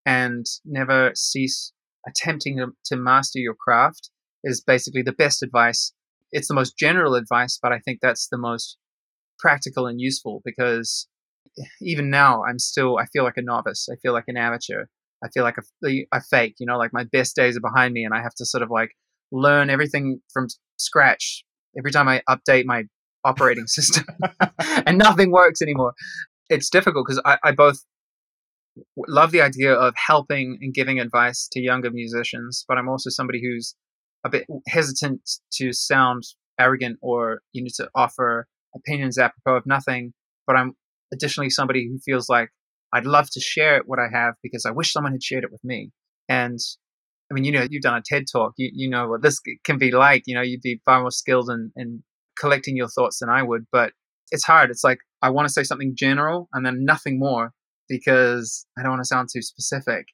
and 0.06 0.46
never 0.66 1.12
cease 1.16 1.74
attempting 2.08 2.58
to, 2.58 2.68
to 2.86 2.96
master 2.96 3.40
your 3.40 3.56
craft 3.56 4.10
is 4.44 4.62
basically 4.62 5.02
the 5.02 5.12
best 5.12 5.44
advice. 5.44 5.94
It's 6.32 6.48
the 6.48 6.54
most 6.54 6.78
general 6.78 7.16
advice, 7.16 7.60
but 7.62 7.72
I 7.72 7.80
think 7.80 8.00
that's 8.02 8.28
the 8.30 8.38
most 8.38 8.78
practical 9.40 9.86
and 9.86 10.00
useful 10.00 10.42
because 10.44 11.08
even 11.82 12.10
now 12.10 12.44
I'm 12.44 12.60
still 12.60 12.98
I 12.98 13.06
feel 13.08 13.24
like 13.24 13.38
a 13.38 13.42
novice. 13.42 13.88
I 13.92 13.96
feel 14.02 14.14
like 14.14 14.26
an 14.28 14.38
amateur. 14.38 14.86
I 15.24 15.30
feel 15.30 15.44
like 15.44 15.58
a, 15.58 16.06
a 16.12 16.22
fake. 16.22 16.56
You 16.60 16.68
know, 16.68 16.78
like 16.78 16.94
my 16.94 17.04
best 17.04 17.36
days 17.36 17.58
are 17.58 17.62
behind 17.62 17.94
me, 17.94 18.04
and 18.04 18.14
I 18.14 18.22
have 18.22 18.36
to 18.36 18.46
sort 18.46 18.62
of 18.62 18.70
like 18.70 18.92
learn 19.32 19.70
everything 19.70 20.22
from 20.32 20.48
scratch 20.78 21.44
every 21.78 21.92
time 21.92 22.08
I 22.08 22.22
update 22.30 22.66
my 22.66 22.84
operating 23.24 23.68
system, 23.68 24.06
and 24.86 24.98
nothing 24.98 25.32
works 25.32 25.62
anymore. 25.62 25.94
It's 26.50 26.70
difficult 26.70 27.06
because 27.08 27.22
I, 27.26 27.38
I 27.44 27.52
both 27.52 27.84
love 29.08 29.32
the 29.32 29.42
idea 29.42 29.74
of 29.74 29.94
helping 29.96 30.58
and 30.62 30.74
giving 30.74 31.00
advice 31.00 31.48
to 31.52 31.60
younger 31.60 31.92
musicians, 31.92 32.64
but 32.68 32.78
I'm 32.78 32.88
also 32.88 33.10
somebody 33.10 33.42
who's 33.42 33.76
a 34.26 34.30
bit 34.30 34.46
hesitant 34.68 35.22
to 35.54 35.74
sound 35.74 36.24
arrogant 36.60 36.98
or 37.02 37.42
you 37.54 37.64
know 37.64 37.70
to 37.76 37.90
offer 37.96 38.48
opinions 38.76 39.18
apropos 39.18 39.58
of 39.58 39.66
nothing. 39.66 40.14
But 40.46 40.56
I'm 40.56 40.74
additionally 41.14 41.50
somebody 41.50 41.88
who 41.88 42.00
feels 42.00 42.30
like 42.30 42.50
I'd 42.94 43.06
love 43.06 43.30
to 43.32 43.40
share 43.40 43.82
what 43.86 44.00
I 44.00 44.08
have 44.12 44.36
because 44.42 44.66
I 44.66 44.72
wish 44.72 44.92
someone 44.92 45.12
had 45.12 45.24
shared 45.24 45.44
it 45.44 45.52
with 45.52 45.64
me. 45.64 45.92
And 46.30 46.60
I 47.30 47.34
mean, 47.34 47.44
you 47.44 47.52
know, 47.52 47.68
you've 47.70 47.82
done 47.82 47.98
a 47.98 48.02
TED 48.06 48.26
talk. 48.32 48.54
You 48.58 48.70
you 48.74 48.90
know 48.90 49.08
what 49.08 49.22
this 49.22 49.40
can 49.64 49.78
be 49.78 49.92
like. 49.92 50.24
You 50.26 50.36
know, 50.36 50.42
you'd 50.42 50.62
be 50.62 50.82
far 50.86 51.02
more 51.02 51.12
skilled 51.12 51.50
in, 51.50 51.72
in 51.76 52.04
collecting 52.40 52.78
your 52.78 52.88
thoughts 52.88 53.20
than 53.20 53.30
I 53.30 53.44
would. 53.44 53.66
But 53.72 53.92
it's 54.32 54.44
hard. 54.44 54.70
It's 54.70 54.84
like 54.84 55.00
I 55.22 55.30
want 55.30 55.48
to 55.48 55.54
say 55.54 55.64
something 55.64 55.94
general 55.96 56.50
and 56.54 56.66
then 56.66 56.86
nothing 56.86 57.20
more 57.20 57.54
because 57.90 58.66
I 58.78 58.84
don't 58.84 58.92
want 58.92 59.02
to 59.02 59.08
sound 59.08 59.30
too 59.34 59.42
specific. 59.42 60.08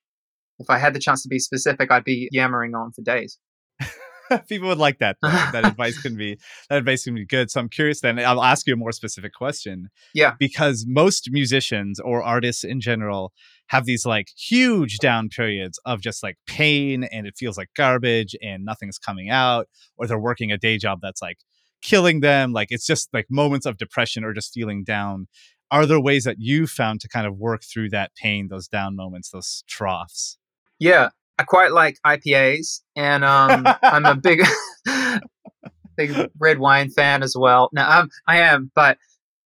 If 0.60 0.70
I 0.70 0.78
had 0.78 0.94
the 0.94 1.00
chance 1.00 1.24
to 1.24 1.30
be 1.30 1.40
specific, 1.40 1.92
I'd 1.92 2.04
be 2.04 2.30
yammering 2.32 2.76
on 2.76 2.92
for 2.92 3.02
days. 3.02 3.38
People 4.48 4.70
would 4.70 4.78
like 4.78 5.00
that. 5.00 5.18
that 5.22 5.66
advice 5.66 6.02
can 6.02 6.16
be 6.16 6.38
that 6.70 6.78
advice 6.78 7.04
can 7.04 7.16
be 7.16 7.26
good. 7.26 7.52
So 7.52 7.60
I'm 7.60 7.70
curious. 7.70 8.02
Then 8.02 8.20
I'll 8.20 8.44
ask 8.44 8.68
you 8.68 8.74
a 8.74 8.78
more 8.78 8.92
specific 8.92 9.34
question. 9.34 9.90
Yeah. 10.14 10.34
Because 10.40 10.86
most 10.88 11.30
musicians 11.32 12.00
or 12.00 12.24
artists 12.24 12.64
in 12.64 12.80
general 12.80 13.34
have 13.68 13.86
these 13.86 14.06
like 14.06 14.30
huge 14.38 14.98
down 14.98 15.30
periods 15.30 15.80
of 15.86 16.02
just 16.02 16.22
like 16.22 16.38
pain 16.46 17.04
and 17.06 17.26
it 17.26 17.36
feels 17.38 17.58
like 17.58 17.70
garbage 17.76 18.36
and 18.42 18.66
nothing's 18.66 19.00
coming 19.00 19.30
out, 19.30 19.68
or 19.98 20.08
they're 20.08 20.20
working 20.20 20.52
a 20.52 20.58
day 20.58 20.78
job 20.78 21.00
that's 21.02 21.22
like 21.22 21.40
killing 21.82 22.22
them. 22.22 22.54
Like 22.54 22.68
it's 22.72 22.86
just 22.86 23.10
like 23.14 23.28
moments 23.30 23.66
of 23.66 23.78
depression 23.78 24.24
or 24.24 24.34
just 24.34 24.54
feeling 24.54 24.84
down. 24.84 25.28
Are 25.72 25.86
there 25.86 26.00
ways 26.00 26.24
that 26.26 26.38
you 26.40 26.68
found 26.68 27.02
to 27.02 27.08
kind 27.08 27.26
of 27.26 27.38
work 27.38 27.64
through 27.64 27.90
that 27.90 28.14
pain, 28.16 28.48
those 28.48 28.68
down 28.68 28.96
moments, 28.96 29.30
those 29.32 29.64
troughs? 29.68 30.38
Yeah, 30.80 31.10
I 31.40 31.44
quite 31.44 31.72
like 31.72 31.98
IPAs, 32.06 32.82
and 32.96 33.26
um, 33.26 33.66
I'm 33.82 34.06
a 34.06 34.16
big, 34.16 34.44
big 35.98 36.30
red 36.40 36.60
wine 36.60 36.90
fan 36.90 37.24
as 37.24 37.36
well. 37.38 37.70
Now, 37.74 38.02
um, 38.02 38.10
I 38.28 38.40
am, 38.40 38.72
but 38.76 38.98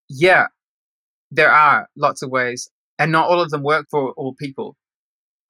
yeah, 0.10 0.48
there 1.32 1.52
are 1.52 1.88
lots 1.96 2.22
of 2.22 2.30
ways, 2.30 2.70
and 3.00 3.12
not 3.12 3.28
all 3.28 3.42
of 3.42 3.50
them 3.50 3.64
work 3.64 3.88
for 3.90 4.12
all 4.14 4.36
people. 4.40 4.76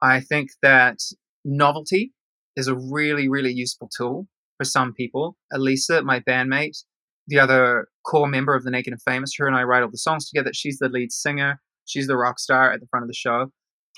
I 0.02 0.20
think 0.20 0.50
that 0.62 0.98
novelty 1.44 2.12
is 2.56 2.68
a 2.68 2.76
really, 2.76 3.28
really 3.28 3.52
useful 3.52 3.88
tool 3.96 4.26
for 4.56 4.64
some 4.64 4.92
people. 4.92 5.36
Alisa, 5.52 6.04
my 6.04 6.20
bandmate, 6.20 6.84
the 7.26 7.38
other 7.38 7.88
core 8.06 8.28
member 8.28 8.54
of 8.54 8.64
the 8.64 8.70
Naked 8.70 8.92
and 8.92 9.02
Famous, 9.02 9.32
her 9.38 9.46
and 9.46 9.56
I 9.56 9.62
write 9.62 9.82
all 9.82 9.90
the 9.90 9.98
songs 9.98 10.28
together. 10.28 10.50
She's 10.52 10.78
the 10.78 10.88
lead 10.88 11.12
singer. 11.12 11.60
She's 11.84 12.06
the 12.06 12.16
rock 12.16 12.38
star 12.38 12.72
at 12.72 12.80
the 12.80 12.86
front 12.86 13.04
of 13.04 13.08
the 13.08 13.14
show. 13.14 13.52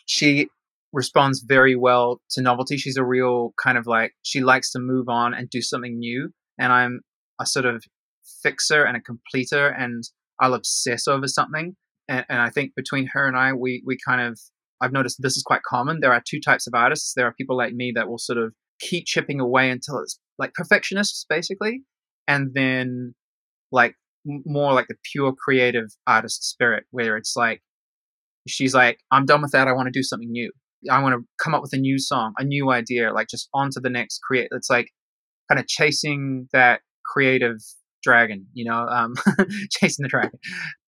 She 0.07 0.49
responds 0.93 1.41
very 1.41 1.77
well 1.77 2.21
to 2.31 2.43
novelty. 2.43 2.77
She's 2.77 2.97
a 2.97 3.05
real 3.05 3.55
kind 3.63 3.79
of 3.79 3.87
like 3.87 4.13
she 4.23 4.41
likes 4.41 4.71
to 4.73 4.79
move 4.79 5.09
on 5.09 5.35
and 5.35 5.49
do 5.49 5.63
something 5.63 5.99
new. 5.99 6.31
And 6.59 6.73
I'm 6.73 7.01
a 7.41 7.47
sort 7.47 7.67
of 7.67 7.85
fixer 8.43 8.85
and 8.85 8.97
a 8.97 9.01
completer, 9.01 9.69
and 9.69 10.05
I'll 10.41 10.55
obsess 10.55 11.09
over 11.09 11.27
something. 11.27 11.77
And, 12.11 12.27
and 12.29 12.42
I 12.42 12.51
think 12.51 12.75
between 12.75 13.07
her 13.14 13.27
and 13.27 13.37
I, 13.37 13.55
we 13.55 13.83
we 13.87 13.96
kind 14.07 14.20
of 14.20 14.38
I've 14.83 14.92
noticed 14.92 15.18
this 15.20 15.37
is 15.37 15.42
quite 15.42 15.62
common. 15.62 16.01
There 16.01 16.12
are 16.12 16.23
two 16.29 16.40
types 16.40 16.66
of 16.66 16.75
artists. 16.75 17.14
There 17.14 17.27
are 17.27 17.35
people 17.35 17.57
like 17.57 17.73
me 17.73 17.92
that 17.94 18.09
will 18.09 18.18
sort 18.18 18.38
of 18.38 18.53
keep 18.81 19.07
chipping 19.07 19.40
away 19.40 19.70
until 19.70 19.99
it's 20.01 20.18
like 20.38 20.53
perfectionists, 20.55 21.25
basically, 21.29 21.83
and 22.27 22.51
then 22.55 23.14
like 23.73 23.94
more 24.25 24.75
like 24.75 24.88
the 24.88 24.96
pure 25.12 25.33
creative 25.33 25.87
artist 26.07 26.44
spirit, 26.44 26.85
where 26.90 27.16
it's 27.16 27.37
like 27.37 27.62
she's 28.49 28.75
like, 28.75 28.99
I'm 29.12 29.27
done 29.27 29.42
with 29.42 29.53
that. 29.53 29.68
I 29.68 29.73
want 29.73 29.87
to 29.87 29.99
do 29.99 30.03
something 30.03 30.31
new. 30.31 30.51
I 30.90 31.01
want 31.03 31.14
to 31.14 31.27
come 31.42 31.55
up 31.55 31.62
with 31.62 31.75
a 31.75 31.79
new 31.79 31.99
song, 31.99 32.33
a 32.38 32.44
new 32.44 32.70
idea, 32.70 33.12
like 33.12 33.29
just 33.29 33.49
on 33.55 33.70
to 33.73 33.81
the 33.81 33.90
next 33.90 34.20
create. 34.23 34.49
It's 34.51 34.70
like 34.70 34.88
kind 35.51 35.61
of 35.61 35.66
chasing 35.66 36.49
that 36.53 36.81
creative 37.05 37.59
dragon, 38.03 38.47
you 38.53 38.65
know, 38.65 38.87
um, 38.87 39.15
chasing 39.71 40.03
the 40.03 40.09
dragon. 40.09 40.39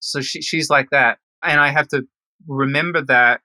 So 0.00 0.20
she, 0.20 0.42
she's 0.42 0.70
like 0.70 0.90
that. 0.90 1.18
And 1.42 1.60
I 1.60 1.70
have 1.70 1.88
to 1.88 2.02
remember 2.46 3.02
that 3.06 3.40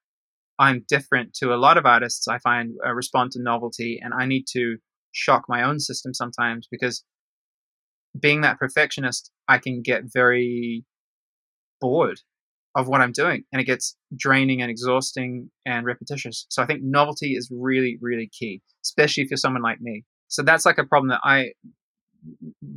I'm 0.59 0.85
different 0.87 1.33
to 1.35 1.53
a 1.53 1.57
lot 1.57 1.77
of 1.77 1.85
artists. 1.85 2.27
I 2.27 2.39
find 2.39 2.73
uh, 2.85 2.93
respond 2.93 3.31
to 3.31 3.41
novelty 3.41 3.99
and 4.03 4.13
I 4.13 4.25
need 4.25 4.45
to 4.53 4.77
shock 5.11 5.43
my 5.47 5.63
own 5.63 5.79
system 5.79 6.13
sometimes 6.13 6.67
because 6.69 7.03
being 8.19 8.41
that 8.41 8.57
perfectionist, 8.57 9.31
I 9.47 9.59
can 9.59 9.81
get 9.81 10.03
very 10.05 10.85
bored 11.79 12.19
of 12.75 12.87
what 12.87 13.01
I'm 13.01 13.11
doing 13.11 13.43
and 13.51 13.61
it 13.61 13.65
gets 13.65 13.95
draining 14.15 14.61
and 14.61 14.69
exhausting 14.69 15.49
and 15.65 15.85
repetitious. 15.85 16.45
So 16.49 16.61
I 16.61 16.65
think 16.65 16.81
novelty 16.83 17.33
is 17.33 17.49
really, 17.51 17.97
really 18.01 18.29
key, 18.31 18.61
especially 18.83 19.23
if 19.23 19.31
you're 19.31 19.37
someone 19.37 19.63
like 19.63 19.81
me. 19.81 20.03
So 20.27 20.43
that's 20.43 20.65
like 20.65 20.77
a 20.77 20.83
problem 20.83 21.09
that 21.09 21.21
I, 21.23 21.51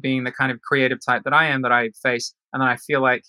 being 0.01 0.25
the 0.25 0.33
kind 0.33 0.53
of 0.53 0.61
creative 0.63 0.99
type 1.05 1.23
that 1.25 1.33
I 1.33 1.47
am, 1.47 1.63
that 1.63 1.73
I 1.73 1.91
face. 2.03 2.35
And 2.53 2.61
then 2.61 2.69
I 2.69 2.77
feel 2.77 3.03
like 3.03 3.25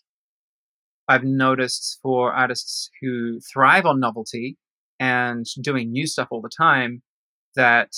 I've 1.08 1.24
noticed 1.24 2.00
for 2.02 2.34
artists 2.34 2.90
who 3.02 3.40
thrive 3.54 3.86
on 3.86 4.00
novelty 4.00 4.58
and 5.00 5.46
doing 5.62 5.92
new 5.92 6.08
stuff 6.08 6.28
all 6.32 6.42
the 6.42 6.50
time 6.56 7.02
that 7.56 7.92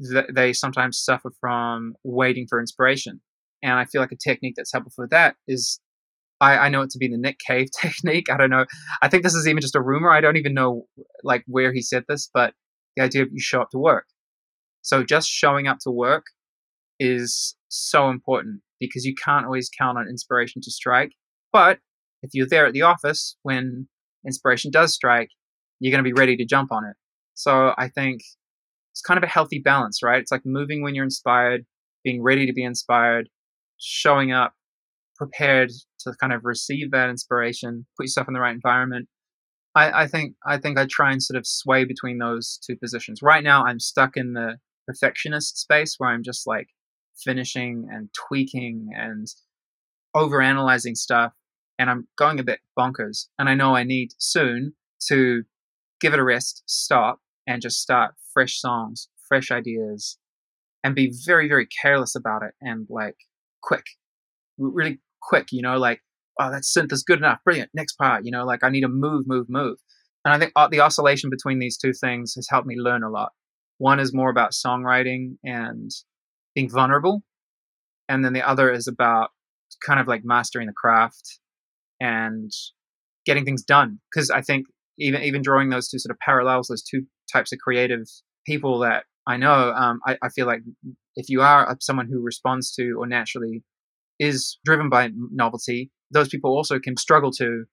th- 0.00 0.26
they 0.32 0.52
sometimes 0.52 1.02
suffer 1.02 1.32
from 1.40 1.94
waiting 2.04 2.46
for 2.48 2.60
inspiration. 2.60 3.20
And 3.62 3.74
I 3.74 3.84
feel 3.84 4.00
like 4.00 4.12
a 4.12 4.16
technique 4.16 4.54
that's 4.56 4.72
helpful 4.72 4.92
for 4.94 5.08
that 5.08 5.36
is 5.48 5.80
I, 6.40 6.58
I 6.58 6.68
know 6.68 6.82
it 6.82 6.90
to 6.90 6.98
be 6.98 7.08
the 7.08 7.16
Nick 7.16 7.38
Cave 7.46 7.68
technique. 7.80 8.30
I 8.30 8.36
don't 8.36 8.50
know. 8.50 8.66
I 9.00 9.08
think 9.08 9.22
this 9.22 9.34
is 9.34 9.46
even 9.46 9.60
just 9.60 9.76
a 9.76 9.80
rumor. 9.80 10.10
I 10.10 10.20
don't 10.20 10.36
even 10.36 10.54
know 10.54 10.86
like 11.22 11.44
where 11.46 11.72
he 11.72 11.80
said 11.80 12.04
this, 12.08 12.28
but 12.32 12.54
the 12.96 13.02
idea 13.02 13.22
of 13.22 13.28
you 13.32 13.40
show 13.40 13.62
up 13.62 13.70
to 13.70 13.78
work. 13.78 14.06
So 14.82 15.04
just 15.04 15.28
showing 15.28 15.68
up 15.68 15.78
to 15.82 15.90
work 15.90 16.24
is 17.02 17.56
so 17.68 18.08
important 18.08 18.60
because 18.78 19.04
you 19.04 19.14
can't 19.14 19.44
always 19.44 19.68
count 19.76 19.98
on 19.98 20.08
inspiration 20.08 20.62
to 20.62 20.70
strike. 20.70 21.12
But 21.52 21.80
if 22.22 22.30
you're 22.32 22.46
there 22.46 22.66
at 22.66 22.72
the 22.72 22.82
office 22.82 23.36
when 23.42 23.88
inspiration 24.24 24.70
does 24.70 24.94
strike, 24.94 25.30
you're 25.80 25.90
going 25.90 26.04
to 26.04 26.08
be 26.08 26.18
ready 26.18 26.36
to 26.36 26.44
jump 26.44 26.70
on 26.70 26.84
it. 26.84 26.94
So 27.34 27.74
I 27.76 27.88
think 27.88 28.20
it's 28.92 29.02
kind 29.02 29.18
of 29.18 29.24
a 29.24 29.32
healthy 29.32 29.58
balance, 29.58 30.00
right? 30.02 30.20
It's 30.20 30.30
like 30.30 30.42
moving 30.44 30.82
when 30.82 30.94
you're 30.94 31.04
inspired, 31.04 31.64
being 32.04 32.22
ready 32.22 32.46
to 32.46 32.52
be 32.52 32.62
inspired, 32.62 33.28
showing 33.78 34.30
up 34.30 34.54
prepared 35.16 35.70
to 36.00 36.12
kind 36.20 36.32
of 36.32 36.44
receive 36.44 36.92
that 36.92 37.10
inspiration, 37.10 37.86
put 37.96 38.04
yourself 38.04 38.28
in 38.28 38.34
the 38.34 38.40
right 38.40 38.54
environment. 38.54 39.08
I, 39.74 40.02
I 40.02 40.06
think 40.06 40.34
I 40.46 40.58
think 40.58 40.78
I 40.78 40.86
try 40.88 41.10
and 41.10 41.22
sort 41.22 41.38
of 41.38 41.46
sway 41.46 41.84
between 41.84 42.18
those 42.18 42.60
two 42.64 42.76
positions. 42.76 43.22
Right 43.22 43.42
now, 43.42 43.64
I'm 43.64 43.80
stuck 43.80 44.16
in 44.16 44.34
the 44.34 44.58
perfectionist 44.86 45.58
space 45.58 45.94
where 45.98 46.10
I'm 46.10 46.22
just 46.22 46.46
like 46.46 46.68
finishing 47.16 47.88
and 47.90 48.08
tweaking 48.28 48.90
and 48.94 49.26
overanalyzing 50.14 50.96
stuff. 50.96 51.32
and 51.78 51.90
I'm 51.90 52.06
going 52.16 52.38
a 52.38 52.44
bit 52.44 52.60
bonkers. 52.78 53.26
And 53.38 53.48
I 53.48 53.54
know 53.54 53.74
I 53.74 53.82
need 53.82 54.12
soon 54.18 54.74
to 55.08 55.42
give 56.00 56.12
it 56.12 56.20
a 56.20 56.24
rest, 56.24 56.62
stop, 56.66 57.20
and 57.46 57.62
just 57.62 57.80
start 57.80 58.14
fresh 58.32 58.60
songs, 58.60 59.08
fresh 59.28 59.50
ideas, 59.50 60.18
and 60.84 60.94
be 60.94 61.12
very, 61.24 61.48
very 61.48 61.66
careless 61.66 62.14
about 62.14 62.42
it 62.42 62.54
and 62.60 62.86
like 62.88 63.16
quick, 63.62 63.84
really 64.58 65.00
quick, 65.22 65.48
you 65.50 65.62
know, 65.62 65.76
like, 65.76 66.00
oh, 66.38 66.50
that 66.50 66.62
synth 66.62 66.92
is 66.92 67.02
good 67.02 67.18
enough. 67.18 67.38
Brilliant. 67.44 67.70
Next 67.74 67.94
part, 67.94 68.24
you 68.24 68.30
know, 68.30 68.44
like 68.44 68.62
I 68.62 68.68
need 68.68 68.82
to 68.82 68.88
move, 68.88 69.26
move, 69.26 69.46
move. 69.48 69.78
And 70.24 70.32
I 70.32 70.38
think 70.38 70.52
uh, 70.54 70.68
the 70.68 70.80
oscillation 70.80 71.30
between 71.30 71.58
these 71.58 71.76
two 71.76 71.92
things 71.92 72.34
has 72.34 72.46
helped 72.48 72.66
me 72.66 72.76
learn 72.78 73.02
a 73.02 73.10
lot. 73.10 73.32
One 73.78 73.98
is 73.98 74.14
more 74.14 74.30
about 74.30 74.52
songwriting 74.52 75.36
and 75.42 75.90
being 76.54 76.70
vulnerable. 76.70 77.22
And 78.08 78.24
then 78.24 78.32
the 78.32 78.46
other 78.46 78.70
is 78.70 78.86
about 78.86 79.30
kind 79.84 80.00
of 80.00 80.06
like 80.06 80.22
mastering 80.24 80.66
the 80.66 80.72
craft 80.72 81.40
and 82.00 82.50
getting 83.24 83.44
things 83.44 83.62
done. 83.62 84.00
Because 84.12 84.30
I 84.30 84.42
think 84.42 84.66
even 84.98 85.22
even 85.22 85.42
drawing 85.42 85.70
those 85.70 85.88
two 85.88 85.98
sort 85.98 86.10
of 86.10 86.18
parallels, 86.18 86.68
those 86.68 86.82
two 86.82 87.04
types 87.32 87.52
of 87.52 87.58
creative 87.58 88.04
people 88.46 88.80
that 88.80 89.04
I 89.26 89.36
know, 89.36 89.72
um, 89.72 90.00
I, 90.06 90.16
I 90.22 90.28
feel 90.30 90.46
like 90.46 90.60
if 91.14 91.28
you 91.28 91.42
are 91.42 91.76
someone 91.80 92.08
who 92.08 92.20
responds 92.20 92.72
to 92.74 92.94
or 92.98 93.06
naturally 93.06 93.62
is 94.18 94.58
driven 94.64 94.88
by 94.88 95.10
novelty, 95.30 95.90
those 96.10 96.28
people 96.28 96.50
also 96.50 96.78
can 96.78 96.96
struggle 96.96 97.30
to 97.32 97.64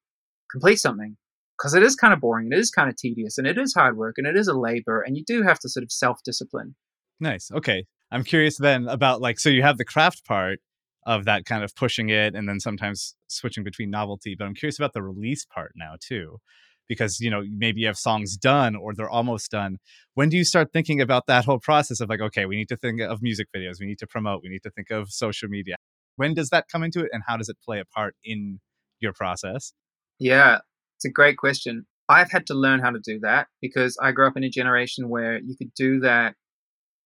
complete 0.51 0.77
something 0.77 1.17
because 1.57 1.73
it 1.73 1.83
is 1.83 1.95
kind 1.95 2.13
of 2.13 2.21
boring, 2.21 2.49
it 2.51 2.57
is 2.57 2.71
kind 2.71 2.89
of 2.89 2.95
tedious, 2.95 3.37
and 3.37 3.45
it 3.45 3.57
is 3.57 3.73
hard 3.73 3.97
work, 3.97 4.15
and 4.17 4.25
it 4.25 4.37
is 4.37 4.47
a 4.47 4.57
labor, 4.57 5.01
and 5.01 5.17
you 5.17 5.23
do 5.25 5.43
have 5.43 5.59
to 5.59 5.69
sort 5.69 5.83
of 5.83 5.91
self 5.91 6.19
discipline. 6.23 6.75
Nice. 7.19 7.51
Okay. 7.51 7.85
I'm 8.11 8.23
curious 8.23 8.57
then 8.57 8.87
about 8.87 9.21
like, 9.21 9.39
so 9.39 9.49
you 9.49 9.61
have 9.61 9.77
the 9.77 9.85
craft 9.85 10.25
part 10.25 10.59
of 11.05 11.25
that 11.25 11.45
kind 11.45 11.63
of 11.63 11.75
pushing 11.75 12.09
it 12.09 12.35
and 12.35 12.47
then 12.47 12.59
sometimes 12.59 13.15
switching 13.27 13.63
between 13.63 13.89
novelty, 13.89 14.35
but 14.37 14.45
I'm 14.45 14.55
curious 14.55 14.77
about 14.77 14.93
the 14.93 15.01
release 15.01 15.45
part 15.45 15.73
now 15.75 15.95
too 15.99 16.39
because 16.87 17.19
you 17.19 17.29
know 17.29 17.43
maybe 17.49 17.81
you 17.81 17.87
have 17.87 17.97
songs 17.97 18.35
done 18.35 18.75
or 18.75 18.93
they're 18.93 19.09
almost 19.09 19.51
done. 19.51 19.77
When 20.15 20.27
do 20.27 20.35
you 20.35 20.43
start 20.43 20.73
thinking 20.73 20.99
about 20.99 21.27
that 21.27 21.45
whole 21.45 21.59
process 21.59 22.01
of 22.01 22.09
like 22.09 22.19
okay 22.19 22.45
we 22.45 22.57
need 22.57 22.67
to 22.69 22.77
think 22.77 22.99
of 22.99 23.21
music 23.21 23.47
videos 23.55 23.79
we 23.79 23.85
need 23.85 23.99
to 23.99 24.07
promote 24.07 24.41
we 24.43 24.49
need 24.49 24.63
to 24.63 24.71
think 24.71 24.89
of 24.89 25.09
social 25.11 25.47
media? 25.47 25.75
When 26.17 26.33
does 26.33 26.49
that 26.49 26.65
come 26.69 26.83
into 26.83 27.01
it 27.01 27.09
and 27.13 27.23
how 27.27 27.37
does 27.37 27.47
it 27.47 27.57
play 27.63 27.79
a 27.79 27.85
part 27.85 28.15
in 28.23 28.59
your 28.99 29.13
process? 29.13 29.73
Yeah 30.19 30.59
it's 30.97 31.05
a 31.05 31.09
great 31.09 31.37
question. 31.37 31.85
I've 32.09 32.31
had 32.31 32.47
to 32.47 32.55
learn 32.55 32.81
how 32.81 32.89
to 32.89 32.99
do 32.99 33.19
that 33.21 33.47
because 33.61 33.95
i 34.01 34.11
grew 34.11 34.27
up 34.27 34.35
in 34.35 34.43
a 34.43 34.49
generation 34.49 35.09
where 35.09 35.39
you 35.39 35.55
could 35.55 35.73
do 35.75 35.99
that 35.99 36.33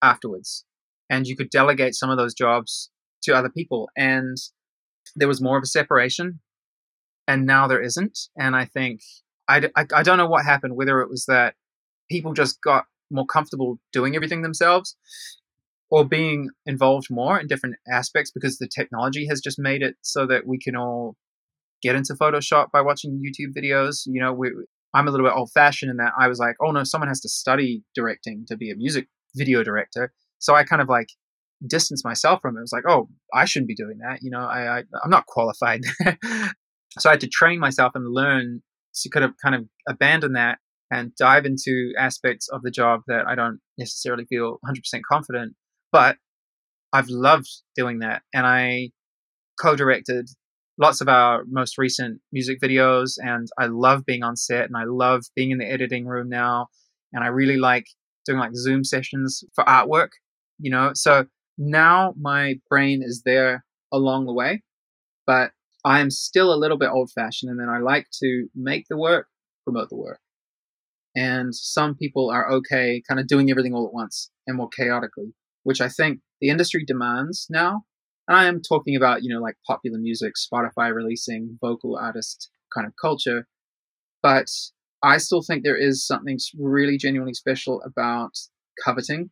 afterwards 0.01 0.65
and 1.09 1.27
you 1.27 1.35
could 1.35 1.49
delegate 1.49 1.95
some 1.95 2.09
of 2.09 2.17
those 2.17 2.33
jobs 2.33 2.89
to 3.21 3.35
other 3.35 3.49
people 3.49 3.89
and 3.95 4.37
there 5.15 5.27
was 5.27 5.41
more 5.41 5.57
of 5.57 5.63
a 5.63 5.67
separation 5.67 6.39
and 7.27 7.45
now 7.45 7.67
there 7.67 7.81
isn't 7.81 8.17
and 8.37 8.55
i 8.55 8.65
think 8.65 9.01
I, 9.47 9.69
I, 9.75 9.85
I 9.93 10.03
don't 10.03 10.17
know 10.17 10.27
what 10.27 10.45
happened, 10.45 10.75
whether 10.75 11.01
it 11.01 11.09
was 11.09 11.25
that 11.25 11.55
people 12.09 12.33
just 12.33 12.61
got 12.61 12.85
more 13.11 13.25
comfortable 13.25 13.79
doing 13.91 14.15
everything 14.15 14.41
themselves 14.41 14.95
or 15.89 16.05
being 16.05 16.49
involved 16.65 17.07
more 17.09 17.39
in 17.39 17.47
different 17.47 17.75
aspects 17.91 18.31
because 18.31 18.57
the 18.57 18.67
technology 18.67 19.27
has 19.27 19.41
just 19.41 19.59
made 19.59 19.83
it 19.83 19.95
so 20.01 20.25
that 20.25 20.47
we 20.47 20.57
can 20.57 20.75
all 20.75 21.15
get 21.81 21.95
into 21.95 22.13
Photoshop 22.13 22.71
by 22.71 22.81
watching 22.81 23.21
YouTube 23.21 23.53
videos. 23.55 24.03
You 24.05 24.21
know, 24.21 24.33
we, 24.33 24.51
I'm 24.93 25.07
a 25.07 25.11
little 25.11 25.27
bit 25.27 25.35
old 25.35 25.51
fashioned 25.53 25.91
in 25.91 25.97
that 25.97 26.13
I 26.17 26.27
was 26.27 26.39
like, 26.39 26.55
oh 26.61 26.71
no, 26.71 26.83
someone 26.83 27.09
has 27.09 27.21
to 27.21 27.29
study 27.29 27.83
directing 27.93 28.45
to 28.47 28.57
be 28.57 28.71
a 28.71 28.75
music 28.75 29.07
video 29.35 29.63
director. 29.63 30.13
So 30.43 30.53
I 30.55 30.65
kind 30.65 30.81
of 30.81 30.89
like 30.89 31.07
distanced 31.65 32.03
myself 32.03 32.41
from 32.41 32.57
it. 32.57 32.59
It 32.59 32.63
was 32.63 32.73
like, 32.73 32.83
oh, 32.87 33.07
I 33.33 33.45
shouldn't 33.45 33.69
be 33.69 33.75
doing 33.75 33.99
that. 33.99 34.19
You 34.21 34.29
know, 34.29 34.41
I, 34.41 34.79
I 34.79 34.83
I'm 35.03 35.09
not 35.09 35.25
qualified. 35.25 35.81
so 36.99 37.09
I 37.09 37.13
had 37.13 37.21
to 37.21 37.29
train 37.29 37.59
myself 37.59 37.93
and 37.95 38.13
learn 38.13 38.61
to 38.95 39.09
kind 39.09 39.23
of 39.23 39.31
kind 39.41 39.55
of 39.55 39.65
abandon 39.87 40.33
that 40.33 40.59
and 40.91 41.15
dive 41.15 41.45
into 41.45 41.93
aspects 41.97 42.49
of 42.49 42.61
the 42.61 42.71
job 42.71 43.01
that 43.07 43.25
I 43.25 43.35
don't 43.35 43.59
necessarily 43.77 44.25
feel 44.25 44.59
100% 44.67 45.01
confident. 45.09 45.53
But 45.93 46.17
I've 46.91 47.09
loved 47.09 47.49
doing 47.77 47.99
that, 47.99 48.21
and 48.33 48.45
I 48.45 48.89
co-directed 49.61 50.27
lots 50.77 50.99
of 50.99 51.07
our 51.07 51.43
most 51.47 51.77
recent 51.77 52.19
music 52.33 52.59
videos, 52.61 53.13
and 53.17 53.47
I 53.57 53.67
love 53.67 54.05
being 54.05 54.23
on 54.23 54.35
set, 54.35 54.65
and 54.65 54.75
I 54.75 54.83
love 54.85 55.23
being 55.37 55.51
in 55.51 55.57
the 55.59 55.71
editing 55.71 56.05
room 56.05 56.27
now, 56.27 56.67
and 57.13 57.23
I 57.23 57.27
really 57.27 57.57
like 57.57 57.85
doing 58.25 58.39
like 58.39 58.55
Zoom 58.55 58.83
sessions 58.83 59.43
for 59.55 59.63
artwork. 59.63 60.09
You 60.63 60.71
know, 60.71 60.91
so 60.93 61.25
now 61.57 62.13
my 62.17 62.55
brain 62.69 63.01
is 63.03 63.23
there 63.25 63.65
along 63.91 64.27
the 64.27 64.33
way, 64.33 64.63
but 65.27 65.51
I 65.83 65.99
am 65.99 66.09
still 66.09 66.53
a 66.53 66.57
little 66.57 66.77
bit 66.77 66.89
old 66.89 67.11
fashioned, 67.13 67.51
and 67.51 67.59
then 67.59 67.67
I 67.67 67.79
like 67.79 68.07
to 68.23 68.47
make 68.55 68.85
the 68.89 68.97
work, 68.97 69.27
promote 69.65 69.89
the 69.89 69.97
work. 69.97 70.21
And 71.17 71.53
some 71.53 71.95
people 71.95 72.31
are 72.31 72.49
okay 72.49 73.03
kind 73.05 73.19
of 73.19 73.27
doing 73.27 73.51
everything 73.51 73.73
all 73.73 73.85
at 73.85 73.93
once 73.93 74.31
and 74.47 74.55
more 74.55 74.69
chaotically, 74.69 75.33
which 75.63 75.81
I 75.81 75.89
think 75.89 76.21
the 76.39 76.47
industry 76.47 76.85
demands 76.87 77.45
now. 77.49 77.81
And 78.29 78.37
I 78.37 78.45
am 78.45 78.61
talking 78.61 78.95
about, 78.95 79.21
you 79.21 79.33
know, 79.33 79.41
like 79.41 79.57
popular 79.67 79.99
music, 79.99 80.35
Spotify 80.35 80.95
releasing 80.95 81.57
vocal 81.59 81.97
artist 81.97 82.49
kind 82.73 82.87
of 82.87 82.93
culture. 83.01 83.47
But 84.21 84.47
I 85.03 85.17
still 85.17 85.41
think 85.41 85.65
there 85.65 85.75
is 85.75 86.07
something 86.07 86.37
really 86.57 86.97
genuinely 86.97 87.33
special 87.33 87.81
about 87.85 88.31
coveting 88.81 89.31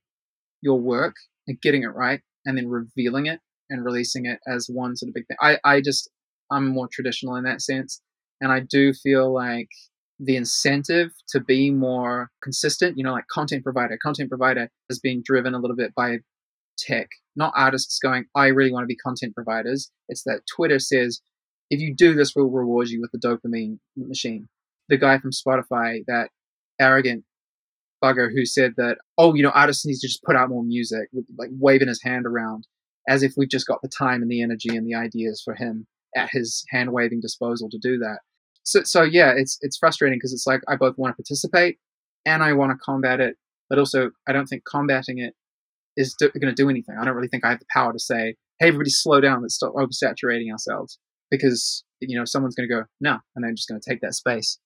your 0.61 0.79
work 0.79 1.15
and 1.47 1.59
getting 1.61 1.83
it 1.83 1.93
right 1.95 2.21
and 2.45 2.57
then 2.57 2.67
revealing 2.67 3.25
it 3.25 3.39
and 3.69 3.85
releasing 3.85 4.25
it 4.25 4.39
as 4.47 4.67
one 4.71 4.95
sort 4.95 5.09
of 5.09 5.13
big 5.13 5.27
thing. 5.27 5.37
I, 5.41 5.57
I 5.63 5.81
just 5.81 6.09
I'm 6.51 6.67
more 6.67 6.89
traditional 6.91 7.35
in 7.35 7.43
that 7.45 7.61
sense. 7.61 8.01
And 8.41 8.51
I 8.51 8.59
do 8.59 8.93
feel 8.93 9.33
like 9.33 9.69
the 10.19 10.35
incentive 10.35 11.11
to 11.29 11.39
be 11.39 11.71
more 11.71 12.29
consistent, 12.43 12.97
you 12.97 13.03
know, 13.03 13.13
like 13.13 13.27
content 13.31 13.63
provider, 13.63 13.97
content 14.01 14.29
provider 14.29 14.69
has 14.89 14.99
been 14.99 15.23
driven 15.25 15.55
a 15.55 15.59
little 15.59 15.75
bit 15.75 15.95
by 15.95 16.17
tech, 16.77 17.07
not 17.35 17.53
artists 17.55 17.99
going, 17.99 18.25
I 18.35 18.47
really 18.47 18.71
want 18.71 18.83
to 18.83 18.87
be 18.87 18.95
content 18.95 19.33
providers. 19.33 19.91
It's 20.09 20.23
that 20.23 20.41
Twitter 20.53 20.79
says, 20.79 21.21
if 21.69 21.79
you 21.79 21.95
do 21.95 22.13
this, 22.13 22.33
we'll 22.35 22.49
reward 22.49 22.89
you 22.89 23.01
with 23.01 23.11
the 23.11 23.19
dopamine 23.19 23.79
machine. 23.95 24.47
The 24.89 24.97
guy 24.97 25.17
from 25.19 25.31
Spotify, 25.31 26.03
that 26.07 26.29
arrogant 26.79 27.23
bugger 28.03 28.29
who 28.33 28.45
said 28.45 28.73
that, 28.77 28.97
oh, 29.17 29.33
you 29.33 29.43
know, 29.43 29.51
artists 29.51 29.85
need 29.85 29.95
to 29.95 30.07
just 30.07 30.23
put 30.23 30.35
out 30.35 30.49
more 30.49 30.63
music, 30.63 31.09
like 31.37 31.49
waving 31.51 31.87
his 31.87 32.01
hand 32.03 32.25
around 32.25 32.67
as 33.07 33.23
if 33.23 33.33
we've 33.35 33.49
just 33.49 33.67
got 33.67 33.81
the 33.81 33.89
time 33.89 34.21
and 34.21 34.29
the 34.29 34.41
energy 34.41 34.75
and 34.75 34.87
the 34.87 34.95
ideas 34.95 35.41
for 35.43 35.55
him 35.55 35.87
at 36.15 36.29
his 36.31 36.63
hand 36.69 36.91
waving 36.91 37.21
disposal 37.21 37.69
to 37.69 37.79
do 37.81 37.97
that. 37.97 38.19
So, 38.63 38.83
so 38.83 39.03
yeah, 39.03 39.33
it's 39.35 39.57
it's 39.61 39.77
frustrating 39.77 40.17
because 40.17 40.33
it's 40.33 40.45
like 40.45 40.61
I 40.67 40.75
both 40.75 40.97
want 40.97 41.13
to 41.15 41.21
participate 41.21 41.77
and 42.25 42.43
I 42.43 42.53
want 42.53 42.71
to 42.71 42.77
combat 42.83 43.19
it, 43.19 43.37
but 43.69 43.79
also 43.79 44.11
I 44.27 44.33
don't 44.33 44.45
think 44.45 44.63
combating 44.69 45.17
it 45.19 45.33
is 45.97 46.15
going 46.15 46.31
to 46.33 46.53
do 46.53 46.69
anything. 46.69 46.95
I 46.99 47.05
don't 47.05 47.15
really 47.15 47.27
think 47.27 47.43
I 47.43 47.49
have 47.49 47.59
the 47.59 47.65
power 47.73 47.91
to 47.91 47.99
say, 47.99 48.35
"Hey, 48.59 48.67
everybody, 48.67 48.91
slow 48.91 49.19
down. 49.19 49.41
Let's 49.41 49.55
stop 49.55 49.73
oversaturating 49.73 50.51
ourselves," 50.51 50.99
because 51.31 51.83
you 51.99 52.17
know 52.17 52.25
someone's 52.25 52.55
going 52.55 52.69
to 52.69 52.75
go 52.75 52.83
no, 52.99 53.17
and 53.35 53.43
they're 53.43 53.53
just 53.53 53.67
going 53.67 53.81
to 53.81 53.89
take 53.89 54.01
that 54.01 54.13
space. 54.13 54.59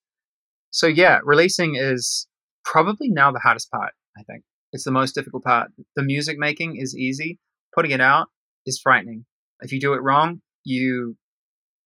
So 0.71 0.87
yeah, 0.87 1.19
releasing 1.23 1.75
is 1.75 2.27
probably 2.65 3.09
now 3.09 3.31
the 3.31 3.39
hardest 3.39 3.71
part. 3.71 3.93
I 4.17 4.23
think 4.23 4.43
it's 4.73 4.83
the 4.83 4.91
most 4.91 5.13
difficult 5.13 5.43
part. 5.43 5.71
The 5.95 6.03
music 6.03 6.37
making 6.37 6.77
is 6.77 6.95
easy. 6.95 7.39
Putting 7.73 7.91
it 7.91 8.01
out 8.01 8.27
is 8.65 8.79
frightening. 8.81 9.25
If 9.61 9.71
you 9.71 9.79
do 9.79 9.93
it 9.93 10.01
wrong, 10.01 10.41
you 10.63 11.15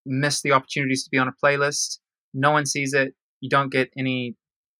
miss 0.06 0.42
the 0.42 0.54
opportunities 0.54 1.04
to 1.04 1.10
be 1.12 1.18
on 1.18 1.28
a 1.28 1.46
playlist. 1.46 2.00
No 2.34 2.52
one 2.52 2.65
sees 2.65 2.94
it. 2.94 3.13
You 3.42 3.50
don't 3.50 3.72
get 3.72 3.92
any 3.98 4.36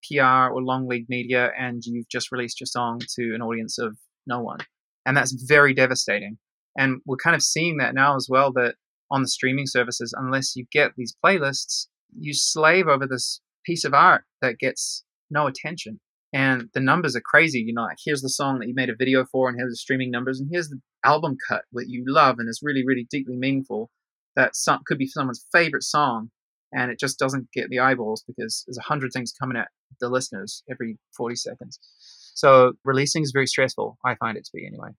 PR 0.08 0.50
or 0.52 0.62
long 0.62 0.88
lead 0.88 1.06
media, 1.08 1.50
and 1.58 1.82
you've 1.84 2.08
just 2.08 2.32
released 2.32 2.60
your 2.60 2.66
song 2.66 3.00
to 3.16 3.34
an 3.34 3.42
audience 3.42 3.78
of 3.78 3.96
no 4.26 4.40
one. 4.40 4.58
And 5.06 5.16
that's 5.16 5.32
very 5.32 5.74
devastating. 5.74 6.38
And 6.76 7.00
we're 7.06 7.16
kind 7.16 7.36
of 7.36 7.42
seeing 7.42 7.78
that 7.78 7.94
now 7.94 8.16
as 8.16 8.28
well 8.30 8.52
that 8.52 8.76
on 9.10 9.22
the 9.22 9.28
streaming 9.28 9.66
services, 9.66 10.14
unless 10.16 10.54
you 10.56 10.66
get 10.72 10.92
these 10.96 11.16
playlists, 11.24 11.86
you 12.18 12.32
slave 12.32 12.86
over 12.86 13.06
this 13.06 13.40
piece 13.64 13.84
of 13.84 13.94
art 13.94 14.24
that 14.40 14.58
gets 14.58 15.04
no 15.30 15.46
attention. 15.46 16.00
And 16.32 16.68
the 16.74 16.80
numbers 16.80 17.16
are 17.16 17.22
crazy. 17.24 17.60
You 17.60 17.74
know, 17.74 17.82
like 17.82 17.98
here's 18.04 18.22
the 18.22 18.28
song 18.28 18.58
that 18.58 18.68
you 18.68 18.74
made 18.74 18.90
a 18.90 18.96
video 18.96 19.24
for, 19.24 19.48
and 19.48 19.58
here's 19.58 19.72
the 19.72 19.76
streaming 19.76 20.10
numbers, 20.10 20.40
and 20.40 20.48
here's 20.50 20.68
the 20.68 20.80
album 21.04 21.36
cut 21.48 21.62
that 21.72 21.88
you 21.88 22.04
love 22.06 22.36
and 22.38 22.48
is 22.48 22.60
really, 22.62 22.84
really 22.86 23.06
deeply 23.10 23.36
meaningful 23.36 23.90
that 24.36 24.54
some, 24.54 24.80
could 24.86 24.98
be 24.98 25.06
someone's 25.06 25.44
favorite 25.52 25.82
song 25.82 26.30
and 26.72 26.90
it 26.90 27.00
just 27.00 27.18
doesn't 27.18 27.50
get 27.52 27.68
the 27.68 27.80
eyeballs 27.80 28.22
because 28.26 28.64
there's 28.66 28.78
a 28.78 28.82
hundred 28.82 29.10
things 29.12 29.32
coming 29.32 29.56
at 29.56 29.68
the 30.00 30.08
listeners 30.08 30.62
every 30.70 30.98
40 31.16 31.34
seconds. 31.36 31.78
So 32.34 32.74
releasing 32.84 33.22
is 33.22 33.32
very 33.32 33.46
stressful. 33.46 33.98
I 34.04 34.14
find 34.14 34.36
it 34.36 34.44
to 34.44 34.50
be 34.54 34.66
anyway. 34.66 34.90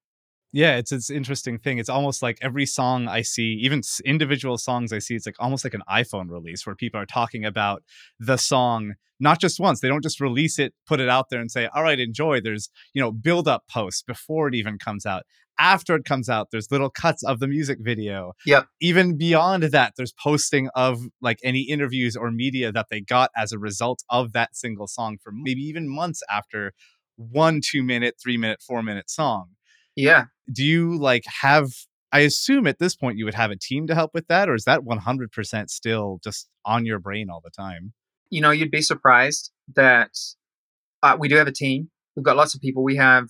Yeah, 0.54 0.76
it's 0.78 0.92
it's 0.92 1.10
interesting 1.10 1.60
thing. 1.60 1.78
It's 1.78 1.90
almost 1.90 2.22
like 2.22 2.38
every 2.42 2.66
song 2.66 3.08
I 3.08 3.22
see, 3.22 3.54
even 3.64 3.82
individual 4.04 4.58
songs 4.58 4.92
I 4.92 5.00
see, 5.00 5.16
it's 5.16 5.26
like 5.26 5.36
almost 5.40 5.64
like 5.64 5.74
an 5.74 5.84
iPhone 5.90 6.30
release 6.30 6.66
where 6.66 6.76
people 6.76 7.00
are 7.00 7.06
talking 7.06 7.46
about 7.46 7.84
the 8.20 8.38
song 8.38 8.94
not 9.20 9.40
just 9.40 9.60
once. 9.60 9.80
They 9.82 9.88
don't 9.88 10.02
just 10.04 10.20
release 10.20 10.58
it, 10.60 10.74
put 10.88 11.00
it 11.00 11.08
out 11.08 11.28
there, 11.30 11.40
and 11.40 11.50
say, 11.52 11.68
"All 11.74 11.84
right, 11.84 12.00
enjoy." 12.00 12.42
There's 12.42 12.70
you 12.94 13.02
know 13.02 13.12
build 13.14 13.48
up 13.48 13.64
posts 13.72 14.02
before 14.02 14.50
it 14.50 14.56
even 14.56 14.78
comes 14.78 15.06
out, 15.06 15.24
after 15.60 15.96
it 15.96 16.04
comes 16.06 16.28
out, 16.28 16.48
there's 16.52 16.72
little 16.72 16.90
cuts 16.90 17.24
of 17.24 17.40
the 17.40 17.48
music 17.48 17.78
video. 17.82 18.34
yeah 18.46 18.64
Even 18.82 19.18
beyond 19.18 19.64
that, 19.64 19.94
there's 19.96 20.14
posting 20.14 20.70
of 20.76 21.00
like 21.22 21.40
any 21.44 21.62
interviews 21.62 22.16
or 22.18 22.32
media 22.32 22.72
that 22.74 22.88
they 22.90 23.00
got 23.00 23.30
as 23.38 23.52
a 23.54 23.60
result 23.60 24.04
of 24.10 24.34
that 24.34 24.56
single 24.56 24.88
song 24.88 25.18
for 25.24 25.32
maybe 25.34 25.62
even 25.62 25.88
months 25.88 26.22
after 26.30 26.74
one 27.16 27.62
two 27.64 27.84
minute, 27.84 28.16
three 28.22 28.38
minute, 28.38 28.62
four 28.68 28.82
minute 28.84 29.10
song. 29.10 29.50
Yeah. 30.02 30.26
Do 30.52 30.66
you 30.66 30.98
like 30.98 31.24
have 31.42 31.68
I 32.12 32.22
assume 32.22 32.66
at 32.66 32.80
this 32.80 32.96
point 32.96 33.18
you 33.18 33.26
would 33.26 33.36
have 33.36 33.52
a 33.52 33.56
team 33.56 33.86
to 33.88 33.96
help 33.96 34.12
with 34.14 34.28
that, 34.28 34.50
or 34.50 34.56
is 34.56 34.66
that 34.66 34.82
100% 34.82 35.70
still 35.70 36.20
just 36.24 36.50
on 36.66 36.86
your 36.86 37.00
brain 37.00 37.30
all 37.30 37.42
the 37.42 37.52
time? 37.52 37.94
You 38.30 38.42
know, 38.42 38.50
you'd 38.50 38.72
be 38.72 38.82
surprised 38.82 39.52
that 39.76 40.12
uh, 41.04 41.16
we 41.18 41.30
do 41.30 41.36
have 41.36 41.48
a 41.48 41.54
team. 41.54 41.90
We've 42.16 42.26
got 42.26 42.36
lots 42.36 42.54
of 42.54 42.62
people. 42.62 42.84
We 42.84 42.98
have 42.98 43.28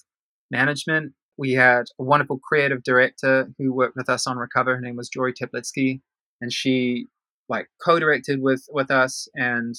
management. 0.50 1.14
We 1.38 1.52
had 1.52 1.84
a 2.00 2.04
wonderful 2.04 2.40
creative 2.40 2.84
director 2.84 3.50
who 3.60 3.74
worked 3.74 3.96
with 3.96 4.10
us 4.10 4.26
on 4.26 4.38
Recover. 4.38 4.76
Her 4.76 4.82
name 4.82 4.96
was 4.96 5.10
Jory 5.10 5.34
Teplitsky, 5.34 6.02
and 6.40 6.52
she 6.52 7.08
like 7.50 7.68
co-directed 7.86 8.42
with 8.42 8.66
with 8.70 8.90
us 8.90 9.28
and 9.36 9.76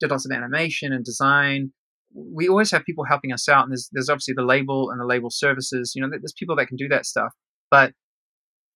did 0.00 0.10
lots 0.10 0.24
of 0.24 0.32
animation 0.32 0.92
and 0.92 1.04
design. 1.04 1.72
We 2.16 2.48
always 2.48 2.70
have 2.70 2.84
people 2.84 3.04
helping 3.04 3.32
us 3.32 3.48
out, 3.48 3.64
and 3.64 3.72
there's 3.72 3.88
there's 3.92 4.08
obviously 4.08 4.34
the 4.36 4.44
label 4.44 4.90
and 4.90 5.00
the 5.00 5.04
label 5.04 5.30
services. 5.30 5.92
You 5.94 6.02
know, 6.02 6.08
there's 6.10 6.34
people 6.38 6.56
that 6.56 6.66
can 6.66 6.76
do 6.76 6.88
that 6.88 7.06
stuff, 7.06 7.32
but 7.70 7.92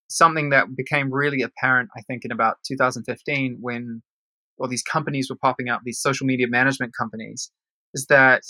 something 0.09 0.51
that 0.51 0.67
became 0.77 1.13
really 1.13 1.41
apparent, 1.43 1.89
I 1.97 2.03
think, 2.03 2.25
in 2.25 2.33
about 2.33 2.57
2015 2.67 3.59
when 3.61 4.03
all 4.59 4.69
these 4.69 4.83
companies 4.83 5.31
were 5.31 5.39
popping 5.41 5.69
up, 5.69 5.81
these 5.85 6.01
social 6.01 6.27
media 6.27 6.47
management 6.49 6.93
companies, 6.99 7.51
is 7.95 8.07
that 8.09 8.43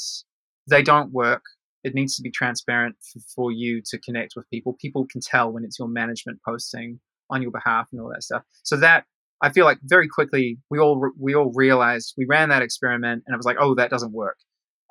they 0.68 0.82
don't 0.82 1.12
work. 1.12 1.42
It 1.84 1.94
needs 1.94 2.16
to 2.16 2.22
be 2.22 2.30
transparent 2.30 2.96
for, 3.12 3.20
for 3.34 3.52
you 3.52 3.80
to 3.90 3.98
connect 3.98 4.32
with 4.36 4.48
people. 4.50 4.76
People 4.80 5.06
can 5.10 5.20
tell 5.20 5.52
when 5.52 5.64
it's 5.64 5.78
your 5.78 5.88
management 5.88 6.40
posting 6.46 7.00
on 7.30 7.42
your 7.42 7.50
behalf 7.50 7.86
and 7.92 8.00
all 8.00 8.10
that 8.10 8.22
stuff. 8.22 8.42
So 8.64 8.76
that 8.78 9.04
I 9.42 9.50
feel 9.50 9.64
like 9.64 9.78
very 9.82 10.08
quickly 10.08 10.58
we 10.70 10.78
all 10.78 11.00
we 11.18 11.34
all 11.34 11.52
realized 11.54 12.14
we 12.18 12.26
ran 12.28 12.50
that 12.50 12.62
experiment 12.62 13.22
and 13.26 13.34
it 13.34 13.36
was 13.36 13.46
like, 13.46 13.56
oh, 13.60 13.74
that 13.76 13.90
doesn't 13.90 14.12
work. 14.12 14.36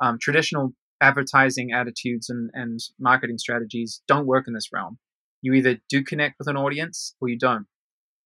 Um, 0.01 0.17
traditional 0.21 0.73
advertising 1.01 1.71
attitudes 1.71 2.29
and, 2.29 2.49
and 2.53 2.79
marketing 2.99 3.37
strategies 3.37 4.01
don't 4.07 4.25
work 4.25 4.45
in 4.47 4.53
this 4.53 4.69
realm. 4.73 4.97
You 5.41 5.53
either 5.53 5.77
do 5.89 6.03
connect 6.03 6.35
with 6.39 6.47
an 6.47 6.57
audience 6.57 7.15
or 7.21 7.29
you 7.29 7.37
don't. 7.37 7.65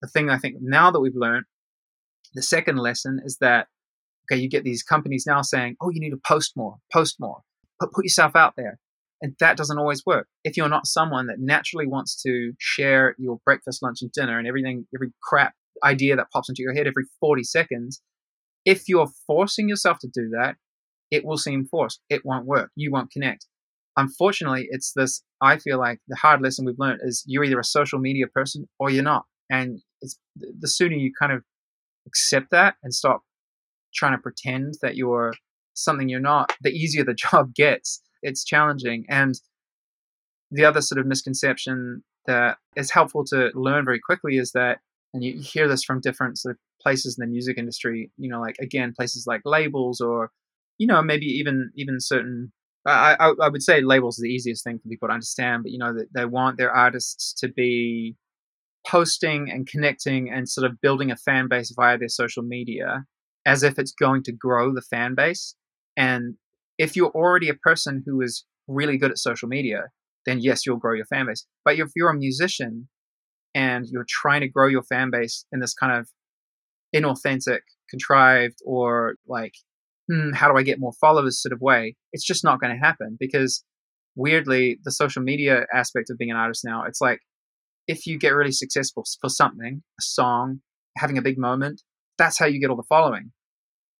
The 0.02 0.08
thing 0.08 0.30
I 0.30 0.38
think 0.38 0.58
now 0.60 0.92
that 0.92 1.00
we've 1.00 1.16
learned, 1.16 1.46
the 2.34 2.42
second 2.42 2.78
lesson 2.78 3.20
is 3.24 3.38
that, 3.42 3.68
okay, 4.26 4.42
you 4.42 4.50
get 4.50 4.64
these 4.64 4.84
companies 4.84 5.26
now 5.28 5.42
saying, 5.42 5.76
oh, 5.82 5.90
you 5.90 6.00
need 6.00 6.10
to 6.10 6.22
post 6.28 6.54
more, 6.56 6.78
post 6.92 7.18
more, 7.20 7.42
put, 7.80 7.92
put 7.92 8.06
yourself 8.06 8.36
out 8.36 8.54
there. 8.58 8.80
And 9.22 9.36
that 9.40 9.56
doesn't 9.56 9.78
always 9.78 10.04
work. 10.06 10.28
If 10.44 10.58
you're 10.58 10.68
not 10.68 10.88
someone 10.88 11.28
that 11.28 11.40
naturally 11.40 11.88
wants 11.88 12.22
to 12.24 12.54
share 12.60 13.16
your 13.18 13.40
breakfast, 13.46 13.82
lunch, 13.82 14.00
and 14.02 14.12
dinner 14.12 14.38
and 14.38 14.48
everything, 14.48 14.86
every 14.94 15.14
crap 15.22 15.54
idea 15.84 16.16
that 16.16 16.32
pops 16.34 16.50
into 16.50 16.62
your 16.62 16.74
head 16.74 16.88
every 16.88 17.06
40 17.20 17.44
seconds, 17.44 18.02
if 18.66 18.84
you're 18.88 19.10
forcing 19.28 19.70
yourself 19.70 20.00
to 20.00 20.10
do 20.14 20.30
that, 20.38 20.56
it 21.14 21.24
will 21.26 21.38
seem 21.38 21.66
forced. 21.66 22.02
It 22.10 22.26
won't 22.26 22.46
work. 22.46 22.72
You 22.76 22.92
won't 22.92 23.12
connect 23.12 23.46
unfortunately, 23.98 24.68
it's 24.70 24.94
this. 24.94 25.24
I 25.42 25.58
feel 25.58 25.78
like 25.78 26.00
the 26.08 26.16
hard 26.16 26.42
lesson 26.42 26.66
we've 26.66 26.80
learned 26.80 27.02
is 27.04 27.24
you're 27.28 27.44
either 27.44 27.60
a 27.60 27.64
social 27.64 28.00
media 28.00 28.28
person 28.28 28.68
or 28.80 28.90
you're 28.90 29.04
not, 29.04 29.26
and 29.50 29.80
it's 30.02 30.18
the 30.36 30.68
sooner 30.68 30.96
you 30.96 31.12
kind 31.18 31.32
of 31.32 31.44
accept 32.08 32.52
that 32.52 32.76
and 32.84 32.94
stop 32.94 33.24
trying 33.94 34.14
to 34.14 34.22
pretend 34.22 34.76
that 34.82 34.96
you're 34.96 35.34
something 35.76 36.10
you're 36.10 36.20
not, 36.20 36.54
the 36.62 36.72
easier 36.72 37.04
the 37.04 37.14
job 37.32 37.54
gets. 37.54 38.02
It's 38.22 38.44
challenging, 38.44 39.06
and 39.10 39.36
the 40.52 40.66
other 40.66 40.82
sort 40.82 41.00
of 41.00 41.08
misconception 41.08 42.04
that 42.26 42.58
is 42.78 42.92
helpful 42.92 43.26
to 43.26 43.52
learn 43.54 43.86
very 43.86 44.00
quickly 44.00 44.38
is 44.38 44.52
that, 44.54 44.80
and 45.14 45.24
you 45.24 45.42
hear 45.42 45.68
this 45.68 45.84
from 45.84 46.00
different 46.00 46.38
sort 46.38 46.54
of 46.54 46.60
places 46.82 47.18
in 47.18 47.26
the 47.26 47.32
music 47.32 47.58
industry. 47.58 48.12
You 48.18 48.30
know, 48.30 48.40
like 48.40 48.56
again, 48.60 48.94
places 48.96 49.26
like 49.28 49.42
labels 49.46 50.00
or 50.00 50.32
you 50.78 50.88
know 50.88 51.02
maybe 51.02 51.26
even 51.26 51.72
even 51.76 52.00
certain 52.00 52.52
I, 52.86 53.16
I, 53.20 53.34
I 53.42 53.50
would 53.50 53.64
say 53.64 53.82
labels 53.82 54.20
are 54.20 54.24
the 54.24 54.34
easiest 54.34 54.64
thing 54.64 54.78
for 54.78 54.90
people 54.90 55.08
to 55.08 55.14
understand, 55.14 55.64
but 55.64 55.72
you 55.72 55.78
know 55.78 55.94
that 55.94 56.08
they 56.14 56.26
want 56.26 56.58
their 56.58 56.72
artists 56.72 57.34
to 57.40 57.48
be 57.48 58.16
posting 58.86 59.50
and 59.50 59.68
connecting 59.68 60.30
and 60.30 60.50
sort 60.50 60.70
of 60.70 60.82
building 60.82 61.10
a 61.12 61.16
fan 61.16 61.48
base 61.48 61.74
via 61.76 61.98
their 61.98 62.10
social 62.10 62.44
media 62.44 63.06
as 63.46 63.64
if 63.64 63.78
it's 63.80 63.94
going 63.94 64.24
to 64.24 64.32
grow 64.32 64.74
the 64.74 64.82
fan 64.82 65.16
base. 65.16 65.56
And 65.96 66.36
if 66.78 66.96
you're 66.96 67.12
already 67.12 67.50
a 67.50 67.54
person 67.54 68.04
who 68.06 68.22
is 68.22 68.46
really 68.68 68.98
good 68.98 69.12
at 69.12 69.18
social 69.18 69.48
media, 69.48 69.90
then 70.26 70.40
yes, 70.40 70.66
you'll 70.66 70.78
grow 70.78 70.94
your 70.94 71.06
fan 71.06 71.28
base. 71.28 71.46
But 71.66 71.78
if 71.78 71.90
you're 71.96 72.10
a 72.10 72.18
musician 72.18 72.88
and 73.54 73.86
you're 73.90 74.06
trying 74.08 74.42
to 74.42 74.48
grow 74.48 74.68
your 74.68 74.84
fan 74.84 75.12
base 75.12 75.46
in 75.52 75.60
this 75.60 75.74
kind 75.74 75.98
of 75.98 76.10
inauthentic, 76.96 77.60
contrived, 77.90 78.60
or 78.66 79.16
like 79.28 79.54
hmm, 80.10 80.32
how 80.34 80.52
do 80.52 80.58
I 80.58 80.64
get 80.64 80.80
more 80.80 80.94
followers 81.00 81.42
sort 81.42 81.54
of 81.54 81.62
way, 81.62 81.96
it's 82.12 82.26
just 82.26 82.44
not 82.44 82.60
going 82.60 82.74
to 82.74 82.86
happen 82.86 83.18
because 83.20 83.64
weirdly, 84.16 84.80
the 84.84 84.92
social 84.92 85.22
media 85.22 85.66
aspect 85.74 86.10
of 86.10 86.18
being 86.18 86.32
an 86.32 86.38
artist 86.38 86.64
now, 86.66 86.84
it's 86.86 87.02
like 87.02 87.20
if 87.88 88.06
you 88.06 88.18
get 88.18 88.34
really 88.34 88.52
successful 88.52 89.04
for 89.20 89.30
something, 89.30 89.84
a 90.00 90.02
song, 90.02 90.60
having 90.98 91.18
a 91.18 91.22
big 91.22 91.38
moment, 91.38 91.82
that's 92.18 92.38
how 92.38 92.46
you 92.46 92.60
get 92.60 92.70
all 92.70 92.76
the 92.76 92.84
following, 92.88 93.32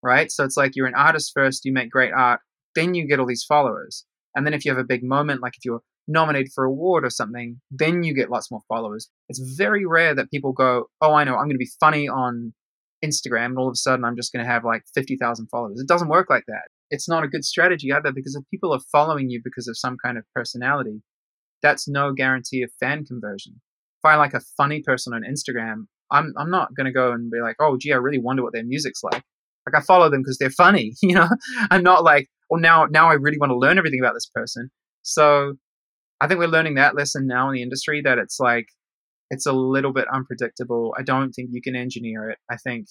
right? 0.02 0.30
So 0.30 0.44
it's 0.44 0.56
like 0.56 0.72
you're 0.74 0.86
an 0.86 0.94
artist 0.94 1.32
first, 1.34 1.64
you 1.64 1.72
make 1.72 1.90
great 1.90 2.12
art, 2.12 2.40
then 2.74 2.94
you 2.94 3.06
get 3.06 3.20
all 3.20 3.26
these 3.26 3.44
followers. 3.46 4.04
And 4.34 4.46
then 4.46 4.54
if 4.54 4.64
you 4.64 4.70
have 4.70 4.78
a 4.78 4.84
big 4.84 5.02
moment, 5.02 5.42
like 5.42 5.54
if 5.56 5.64
you're 5.64 5.82
nominated 6.08 6.52
for 6.54 6.64
an 6.64 6.70
award 6.70 7.04
or 7.04 7.10
something, 7.10 7.60
then 7.70 8.02
you 8.02 8.14
get 8.14 8.30
lots 8.30 8.50
more 8.50 8.60
followers. 8.68 9.08
It's 9.28 9.56
very 9.56 9.86
rare 9.86 10.14
that 10.14 10.30
people 10.30 10.52
go, 10.52 10.86
"Oh, 11.00 11.14
I 11.14 11.24
know, 11.24 11.32
I'm 11.32 11.44
going 11.44 11.50
to 11.50 11.58
be 11.58 11.70
funny 11.80 12.08
on 12.08 12.52
Instagram 13.04 13.46
and 13.46 13.58
all 13.58 13.68
of 13.68 13.72
a 13.72 13.76
sudden 13.76 14.04
I'm 14.04 14.16
just 14.16 14.32
going 14.32 14.44
to 14.44 14.50
have 14.50 14.64
like 14.64 14.82
50,000 14.94 15.48
followers. 15.48 15.80
It 15.80 15.88
doesn't 15.88 16.08
work 16.08 16.30
like 16.30 16.44
that. 16.46 16.68
It's 16.90 17.08
not 17.08 17.24
a 17.24 17.28
good 17.28 17.44
strategy 17.44 17.92
either 17.92 18.12
because 18.12 18.34
if 18.34 18.48
people 18.50 18.72
are 18.72 18.80
following 18.92 19.30
you 19.30 19.40
because 19.42 19.68
of 19.68 19.78
some 19.78 19.96
kind 20.04 20.18
of 20.18 20.24
personality, 20.34 21.02
that's 21.62 21.88
no 21.88 22.12
guarantee 22.12 22.62
of 22.62 22.70
fan 22.78 23.04
conversion. 23.04 23.60
If 24.02 24.08
I 24.10 24.16
like 24.16 24.34
a 24.34 24.40
funny 24.56 24.82
person 24.82 25.14
on 25.14 25.22
Instagram, 25.22 25.86
I'm 26.10 26.32
I'm 26.36 26.50
not 26.50 26.74
going 26.76 26.86
to 26.86 26.92
go 26.92 27.12
and 27.12 27.30
be 27.30 27.40
like, 27.40 27.56
"Oh, 27.58 27.76
gee, 27.78 27.92
I 27.92 27.96
really 27.96 28.18
wonder 28.18 28.42
what 28.42 28.52
their 28.52 28.64
music's 28.64 29.02
like." 29.02 29.22
Like 29.66 29.74
I 29.74 29.80
follow 29.80 30.10
them 30.10 30.20
because 30.20 30.36
they're 30.38 30.50
funny, 30.50 30.92
you 31.02 31.14
know? 31.14 31.28
I'm 31.70 31.82
not 31.82 32.04
like, 32.04 32.28
"Oh, 32.52 32.56
now 32.56 32.86
now 32.90 33.08
I 33.08 33.14
really 33.14 33.38
want 33.38 33.50
to 33.50 33.58
learn 33.58 33.78
everything 33.78 34.00
about 34.00 34.14
this 34.14 34.30
person." 34.32 34.70
So, 35.02 35.54
I 36.20 36.28
think 36.28 36.38
we're 36.38 36.46
learning 36.48 36.74
that 36.74 36.94
lesson 36.94 37.26
now 37.26 37.48
in 37.48 37.54
the 37.54 37.62
industry 37.62 38.02
that 38.02 38.18
it's 38.18 38.38
like 38.38 38.66
it's 39.30 39.46
a 39.46 39.52
little 39.52 39.92
bit 39.92 40.06
unpredictable. 40.12 40.94
I 40.98 41.02
don't 41.02 41.32
think 41.32 41.50
you 41.52 41.62
can 41.62 41.76
engineer 41.76 42.30
it. 42.30 42.38
I 42.50 42.56
think 42.56 42.86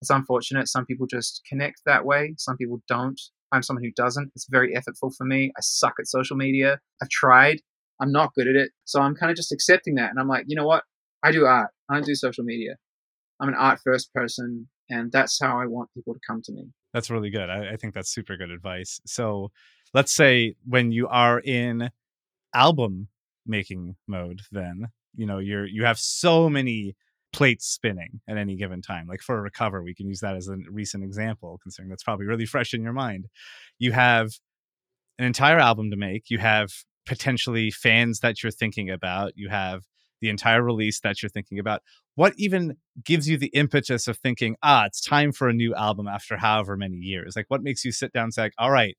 it's 0.00 0.10
unfortunate. 0.10 0.68
Some 0.68 0.86
people 0.86 1.06
just 1.06 1.42
connect 1.48 1.82
that 1.86 2.04
way, 2.04 2.34
some 2.38 2.56
people 2.56 2.82
don't. 2.88 3.20
I'm 3.52 3.62
someone 3.62 3.84
who 3.84 3.92
doesn't. 3.96 4.32
It's 4.34 4.46
very 4.50 4.74
effortful 4.74 5.12
for 5.16 5.24
me. 5.24 5.52
I 5.56 5.60
suck 5.60 5.94
at 6.00 6.08
social 6.08 6.36
media. 6.36 6.80
I've 7.00 7.08
tried. 7.08 7.60
I'm 8.00 8.12
not 8.12 8.34
good 8.34 8.48
at 8.48 8.56
it. 8.56 8.70
So 8.84 9.00
I'm 9.00 9.14
kind 9.14 9.30
of 9.30 9.36
just 9.36 9.52
accepting 9.52 9.94
that. 9.94 10.10
And 10.10 10.18
I'm 10.18 10.28
like, 10.28 10.44
you 10.48 10.56
know 10.56 10.66
what? 10.66 10.82
I 11.22 11.30
do 11.30 11.44
art. 11.44 11.70
I 11.88 11.94
don't 11.94 12.04
do 12.04 12.14
social 12.14 12.44
media. 12.44 12.74
I'm 13.40 13.48
an 13.48 13.54
art 13.54 13.80
first 13.84 14.12
person. 14.12 14.68
And 14.90 15.10
that's 15.12 15.38
how 15.40 15.60
I 15.60 15.66
want 15.66 15.90
people 15.94 16.14
to 16.14 16.20
come 16.26 16.42
to 16.44 16.52
me. 16.52 16.64
That's 16.92 17.10
really 17.10 17.30
good. 17.30 17.50
I, 17.50 17.72
I 17.72 17.76
think 17.76 17.94
that's 17.94 18.12
super 18.12 18.36
good 18.36 18.50
advice. 18.50 19.00
So 19.06 19.50
let's 19.94 20.14
say 20.14 20.54
when 20.64 20.92
you 20.92 21.08
are 21.08 21.38
in 21.40 21.90
album 22.54 23.08
making 23.46 23.96
mode, 24.06 24.42
then 24.50 24.88
you 25.16 25.26
know 25.26 25.38
you're 25.38 25.66
you 25.66 25.84
have 25.84 25.98
so 25.98 26.48
many 26.48 26.94
plates 27.32 27.66
spinning 27.66 28.20
at 28.28 28.36
any 28.36 28.56
given 28.56 28.80
time 28.80 29.06
like 29.06 29.20
for 29.20 29.36
a 29.36 29.42
recover 29.42 29.82
we 29.82 29.94
can 29.94 30.08
use 30.08 30.20
that 30.20 30.36
as 30.36 30.48
a 30.48 30.56
recent 30.70 31.04
example 31.04 31.58
considering 31.62 31.90
that's 31.90 32.02
probably 32.02 32.26
really 32.26 32.46
fresh 32.46 32.72
in 32.72 32.82
your 32.82 32.92
mind. 32.92 33.26
You 33.78 33.92
have 33.92 34.30
an 35.18 35.26
entire 35.26 35.58
album 35.58 35.90
to 35.90 35.96
make 35.96 36.30
you 36.30 36.38
have 36.38 36.70
potentially 37.04 37.70
fans 37.70 38.20
that 38.20 38.42
you're 38.42 38.52
thinking 38.52 38.90
about 38.90 39.32
you 39.36 39.48
have 39.48 39.82
the 40.22 40.30
entire 40.30 40.62
release 40.62 41.00
that 41.00 41.22
you're 41.22 41.28
thinking 41.28 41.58
about. 41.58 41.82
What 42.14 42.32
even 42.38 42.78
gives 43.04 43.28
you 43.28 43.36
the 43.36 43.48
impetus 43.48 44.08
of 44.08 44.16
thinking 44.16 44.56
ah 44.62 44.86
it's 44.86 45.00
time 45.00 45.32
for 45.32 45.48
a 45.48 45.52
new 45.52 45.74
album 45.74 46.08
after 46.08 46.38
however 46.38 46.76
many 46.76 46.96
years? 46.96 47.34
Like 47.36 47.46
what 47.48 47.62
makes 47.62 47.84
you 47.84 47.92
sit 47.92 48.12
down 48.12 48.24
and 48.24 48.34
say 48.34 48.50
all 48.58 48.70
right 48.70 48.96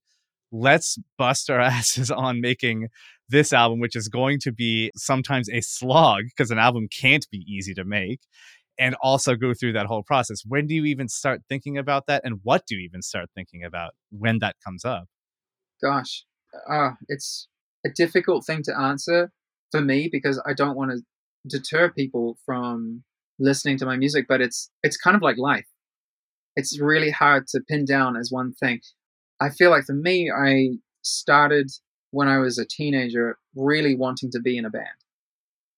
let's 0.51 0.97
bust 1.17 1.49
our 1.49 1.59
asses 1.77 2.11
on 2.11 2.41
making 2.41 2.89
this 3.29 3.53
album, 3.53 3.79
which 3.79 3.95
is 3.95 4.07
going 4.07 4.39
to 4.41 4.51
be 4.51 4.91
sometimes 4.95 5.49
a 5.49 5.61
slog 5.61 6.23
because 6.25 6.51
an 6.51 6.59
album 6.59 6.87
can't 6.89 7.27
be 7.31 7.45
easy 7.47 7.73
to 7.73 7.83
make, 7.83 8.21
and 8.79 8.95
also 9.01 9.35
go 9.35 9.53
through 9.53 9.73
that 9.73 9.85
whole 9.85 10.03
process. 10.03 10.43
When 10.45 10.67
do 10.67 10.75
you 10.75 10.85
even 10.85 11.09
start 11.09 11.41
thinking 11.49 11.77
about 11.77 12.05
that? 12.07 12.21
And 12.23 12.39
what 12.43 12.65
do 12.67 12.75
you 12.75 12.85
even 12.85 13.01
start 13.01 13.29
thinking 13.35 13.63
about 13.63 13.93
when 14.11 14.39
that 14.39 14.55
comes 14.63 14.85
up? 14.85 15.05
Gosh, 15.81 16.25
uh, 16.69 16.91
it's 17.07 17.47
a 17.85 17.89
difficult 17.89 18.45
thing 18.45 18.63
to 18.63 18.79
answer 18.79 19.31
for 19.71 19.81
me 19.81 20.09
because 20.11 20.41
I 20.45 20.53
don't 20.53 20.75
want 20.75 20.91
to 20.91 21.01
deter 21.47 21.91
people 21.91 22.37
from 22.45 23.03
listening 23.39 23.77
to 23.77 23.85
my 23.85 23.97
music, 23.97 24.25
but 24.27 24.41
it's 24.41 24.69
it's 24.83 24.97
kind 24.97 25.15
of 25.15 25.21
like 25.21 25.37
life. 25.37 25.67
It's 26.55 26.79
really 26.79 27.11
hard 27.11 27.47
to 27.49 27.61
pin 27.67 27.85
down 27.85 28.17
as 28.17 28.29
one 28.31 28.53
thing. 28.53 28.81
I 29.39 29.49
feel 29.49 29.69
like 29.69 29.85
for 29.85 29.93
me, 29.93 30.31
I 30.31 30.77
started 31.03 31.69
when 32.11 32.27
I 32.27 32.37
was 32.37 32.57
a 32.57 32.65
teenager, 32.65 33.37
really 33.55 33.95
wanting 33.95 34.31
to 34.31 34.39
be 34.39 34.57
in 34.57 34.65
a 34.65 34.69
band. 34.69 34.87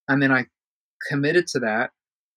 And 0.08 0.22
then 0.22 0.32
I 0.32 0.46
committed 1.08 1.48
to 1.48 1.60
that, 1.60 1.92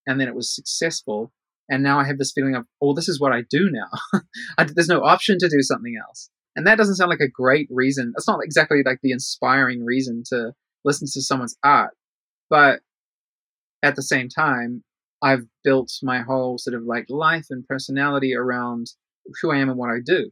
and 0.07 0.21
then 0.21 0.29
it 0.29 0.35
was 0.35 0.55
successful. 0.55 1.33
And 1.69 1.83
now 1.83 1.99
I 1.99 2.05
have 2.05 2.19
this 2.19 2.33
feeling 2.33 2.55
of, 2.55 2.67
oh, 2.81 2.95
this 2.95 3.09
is 3.09 3.21
what 3.21 3.33
I 3.33 3.43
do 3.49 3.71
now. 3.71 4.21
I, 4.59 4.65
there's 4.65 4.89
no 4.89 5.03
option 5.03 5.39
to 5.39 5.49
do 5.49 5.63
something 5.63 5.95
else. 5.97 6.29
And 6.55 6.67
that 6.67 6.77
doesn't 6.77 6.97
sound 6.97 7.11
like 7.11 7.21
a 7.21 7.29
great 7.29 7.69
reason. 7.71 8.13
It's 8.17 8.29
not 8.29 8.41
exactly 8.45 8.83
like 8.85 8.99
the 9.03 9.13
inspiring 9.13 9.85
reason 9.85 10.23
to 10.29 10.53
listen 10.85 11.09
to 11.13 11.23
someone's 11.23 11.57
art. 11.65 11.97
But 12.51 12.81
at 13.83 13.97
the 13.97 14.03
same 14.03 14.29
time, 14.29 14.85
I've 15.23 15.47
built 15.65 15.93
my 16.03 16.21
whole 16.21 16.59
sort 16.59 16.75
of 16.75 16.83
like 16.83 17.07
life 17.09 17.47
and 17.51 17.67
personality 17.67 18.35
around 18.35 18.89
who 19.41 19.53
I 19.53 19.59
am 19.59 19.71
and 19.71 19.79
what 19.79 19.91
I 19.91 20.01
do. 20.05 20.31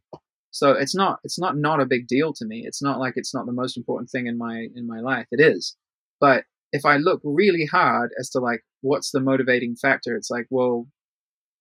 So 0.50 0.72
it's 0.72 0.94
not 0.94 1.20
it's 1.24 1.38
not 1.38 1.56
not 1.56 1.80
a 1.80 1.86
big 1.86 2.06
deal 2.06 2.32
to 2.34 2.44
me. 2.44 2.64
It's 2.66 2.82
not 2.82 2.98
like 2.98 3.14
it's 3.16 3.34
not 3.34 3.46
the 3.46 3.52
most 3.52 3.76
important 3.76 4.10
thing 4.10 4.26
in 4.26 4.36
my 4.36 4.68
in 4.74 4.86
my 4.86 5.00
life. 5.00 5.26
It 5.30 5.40
is. 5.40 5.76
But 6.20 6.44
if 6.72 6.84
I 6.84 6.96
look 6.96 7.20
really 7.24 7.66
hard 7.66 8.10
as 8.18 8.30
to 8.30 8.40
like 8.40 8.62
what's 8.82 9.10
the 9.10 9.20
motivating 9.20 9.76
factor, 9.76 10.16
it's 10.16 10.30
like, 10.30 10.46
well, 10.50 10.88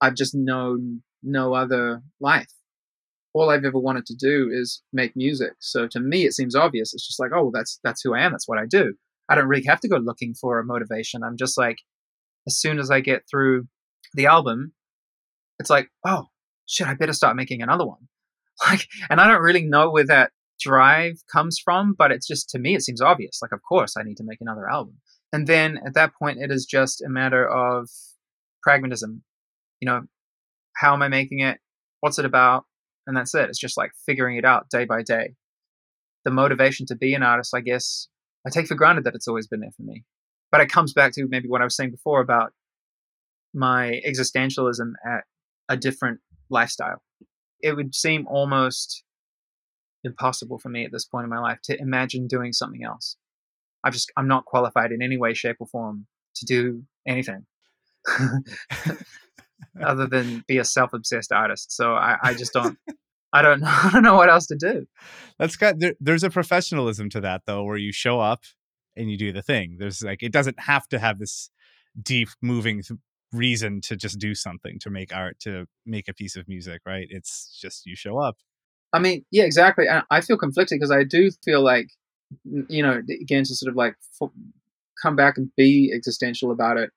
I've 0.02 0.16
just 0.16 0.34
known 0.36 1.04
no 1.24 1.54
other 1.54 2.02
life. 2.20 2.52
All 3.34 3.50
I've 3.52 3.66
ever 3.66 3.80
wanted 3.80 4.06
to 4.08 4.16
do 4.16 4.50
is 4.52 4.82
make 4.92 5.16
music. 5.16 5.54
So 5.60 5.88
to 5.88 6.00
me 6.00 6.26
it 6.26 6.34
seems 6.34 6.56
obvious. 6.56 6.94
It's 6.94 7.06
just 7.06 7.20
like, 7.20 7.32
oh, 7.34 7.52
that's 7.54 7.80
that's 7.84 8.02
who 8.02 8.16
I 8.16 8.22
am. 8.22 8.32
That's 8.32 8.48
what 8.48 8.60
I 8.60 8.66
do. 8.66 8.96
I 9.30 9.36
don't 9.36 9.48
really 9.48 9.66
have 9.68 9.82
to 9.82 9.88
go 9.88 9.98
looking 9.98 10.34
for 10.34 10.60
a 10.60 10.66
motivation. 10.66 11.24
I'm 11.24 11.38
just 11.38 11.58
like 11.58 11.78
as 12.48 12.60
soon 12.60 12.80
as 12.80 12.90
I 12.90 13.02
get 13.02 13.24
through 13.30 13.68
the 14.16 14.26
album, 14.26 14.74
it's 15.60 15.70
like, 15.70 15.90
oh, 16.06 16.26
shit, 16.66 16.88
I 16.88 16.96
better 16.96 17.14
start 17.14 17.36
making 17.36 17.62
another 17.62 17.86
one. 17.86 18.08
Like, 18.68 18.88
and 19.10 19.22
I 19.22 19.28
don't 19.28 19.42
really 19.42 19.64
know 19.64 19.90
where 19.90 20.06
that 20.08 20.32
drive 20.60 21.14
comes 21.32 21.60
from, 21.64 21.96
but 21.98 22.12
it's 22.12 22.28
just 22.28 22.50
to 22.50 22.60
me, 22.60 22.76
it 22.76 22.82
seems 22.82 23.02
obvious. 23.02 23.40
Like, 23.42 23.52
of 23.52 23.62
course, 23.68 23.96
I 23.98 24.04
need 24.04 24.18
to 24.18 24.26
make 24.26 24.42
another 24.42 24.70
album. 24.70 24.98
And 25.32 25.48
then 25.48 25.80
at 25.86 25.94
that 25.94 26.14
point, 26.14 26.40
it 26.42 26.52
is 26.52 26.66
just 26.66 27.02
a 27.02 27.10
matter 27.10 27.48
of 27.48 27.90
pragmatism. 28.64 29.24
You 29.80 29.86
know, 29.86 30.02
how 30.76 30.94
am 30.94 31.02
I 31.02 31.08
making 31.08 31.40
it? 31.40 31.60
What's 32.02 32.20
it 32.20 32.26
about? 32.26 32.66
And 33.08 33.16
that's 33.16 33.34
it. 33.34 33.50
It's 33.50 33.60
just 33.60 33.78
like 33.78 33.92
figuring 34.06 34.38
it 34.38 34.46
out 34.46 34.70
day 34.70 34.86
by 34.86 35.04
day. 35.04 35.36
The 36.26 36.32
motivation 36.32 36.86
to 36.88 36.96
be 36.96 37.14
an 37.14 37.24
artist, 37.24 37.54
I 37.56 37.62
guess, 37.62 38.08
I 38.46 38.50
take 38.50 38.68
for 38.68 38.76
granted 38.76 39.06
that 39.06 39.16
it's 39.16 39.28
always 39.28 39.48
been 39.48 39.62
there 39.62 39.72
for 39.76 39.84
me. 39.84 40.04
But 40.52 40.62
it 40.62 40.72
comes 40.72 40.94
back 40.94 41.14
to 41.14 41.28
maybe 41.28 41.48
what 41.48 41.62
I 41.62 41.64
was 41.64 41.76
saying 41.76 41.92
before 41.92 42.22
about 42.22 42.54
my 43.54 44.02
existentialism 44.08 44.92
at 45.06 45.24
a 45.70 45.78
different 45.78 46.20
lifestyle. 46.50 47.02
It 47.62 47.76
would 47.76 47.96
seem 47.96 48.28
almost 48.28 49.04
impossible 50.04 50.60
for 50.60 50.70
me 50.70 50.86
at 50.86 50.92
this 50.92 51.06
point 51.06 51.26
in 51.26 51.30
my 51.30 51.40
life 51.40 51.60
to 51.64 51.80
imagine 51.80 52.28
doing 52.28 52.54
something 52.54 52.84
else. 52.84 53.18
I 53.84 53.90
just 53.90 54.12
I'm 54.18 54.28
not 54.28 54.46
qualified 54.46 54.92
in 54.92 55.02
any 55.02 55.18
way, 55.18 55.34
shape, 55.34 55.58
or 55.60 55.68
form 55.68 56.08
to 56.36 56.46
do 56.46 56.84
anything 57.08 57.46
other 59.84 60.08
than 60.08 60.44
be 60.48 60.58
a 60.58 60.66
self-obsessed 60.66 61.32
artist. 61.32 61.72
So 61.72 61.94
I, 61.94 62.18
I 62.22 62.34
just 62.34 62.54
don't 62.54 62.78
I 63.34 63.42
don't 63.42 63.60
know 63.62 63.68
I 63.70 63.90
don't 63.92 64.04
know 64.04 64.16
what 64.16 64.30
else 64.30 64.48
to 64.48 64.56
do. 64.56 64.88
That's 65.38 65.56
got 65.56 65.80
there, 65.80 65.96
there's 66.00 66.24
a 66.24 66.30
professionalism 66.30 67.10
to 67.12 67.22
that 67.22 67.44
though, 67.46 67.64
where 67.64 67.78
you 67.78 67.92
show 67.92 68.20
up 68.20 68.44
and 68.96 69.10
you 69.10 69.18
do 69.18 69.32
the 69.32 69.42
thing. 69.42 69.78
There's 69.80 70.04
like 70.04 70.24
it 70.24 70.32
doesn't 70.32 70.60
have 70.60 70.88
to 70.90 71.00
have 71.00 71.20
this 71.20 71.50
deep 72.02 72.30
moving 72.42 72.84
reason 73.32 73.82
to 73.82 73.96
just 73.96 74.20
do 74.20 74.34
something 74.34 74.80
to 74.80 74.90
make 74.90 75.16
art 75.16 75.40
to 75.40 75.66
make 75.86 76.08
a 76.08 76.14
piece 76.14 76.36
of 76.36 76.48
music 76.48 76.82
right? 76.86 77.08
It's 77.10 77.58
just 77.62 77.86
you 77.86 77.96
show 77.96 78.18
up. 78.18 78.38
I 78.92 79.00
mean 79.00 79.24
yeah 79.30 79.44
exactly 79.44 79.86
i 80.10 80.20
feel 80.22 80.36
conflicted 80.38 80.80
because 80.80 80.92
i 80.92 81.04
do 81.04 81.30
feel 81.46 81.64
like 81.64 81.90
you 82.44 82.82
know 82.82 83.04
again 83.22 83.44
to 83.44 83.56
sort 83.56 83.70
of 83.70 83.76
like 83.76 83.96
come 85.00 85.16
back 85.16 85.38
and 85.38 85.52
be 85.56 85.92
existential 85.94 86.50
about 86.50 86.78
it 86.78 86.90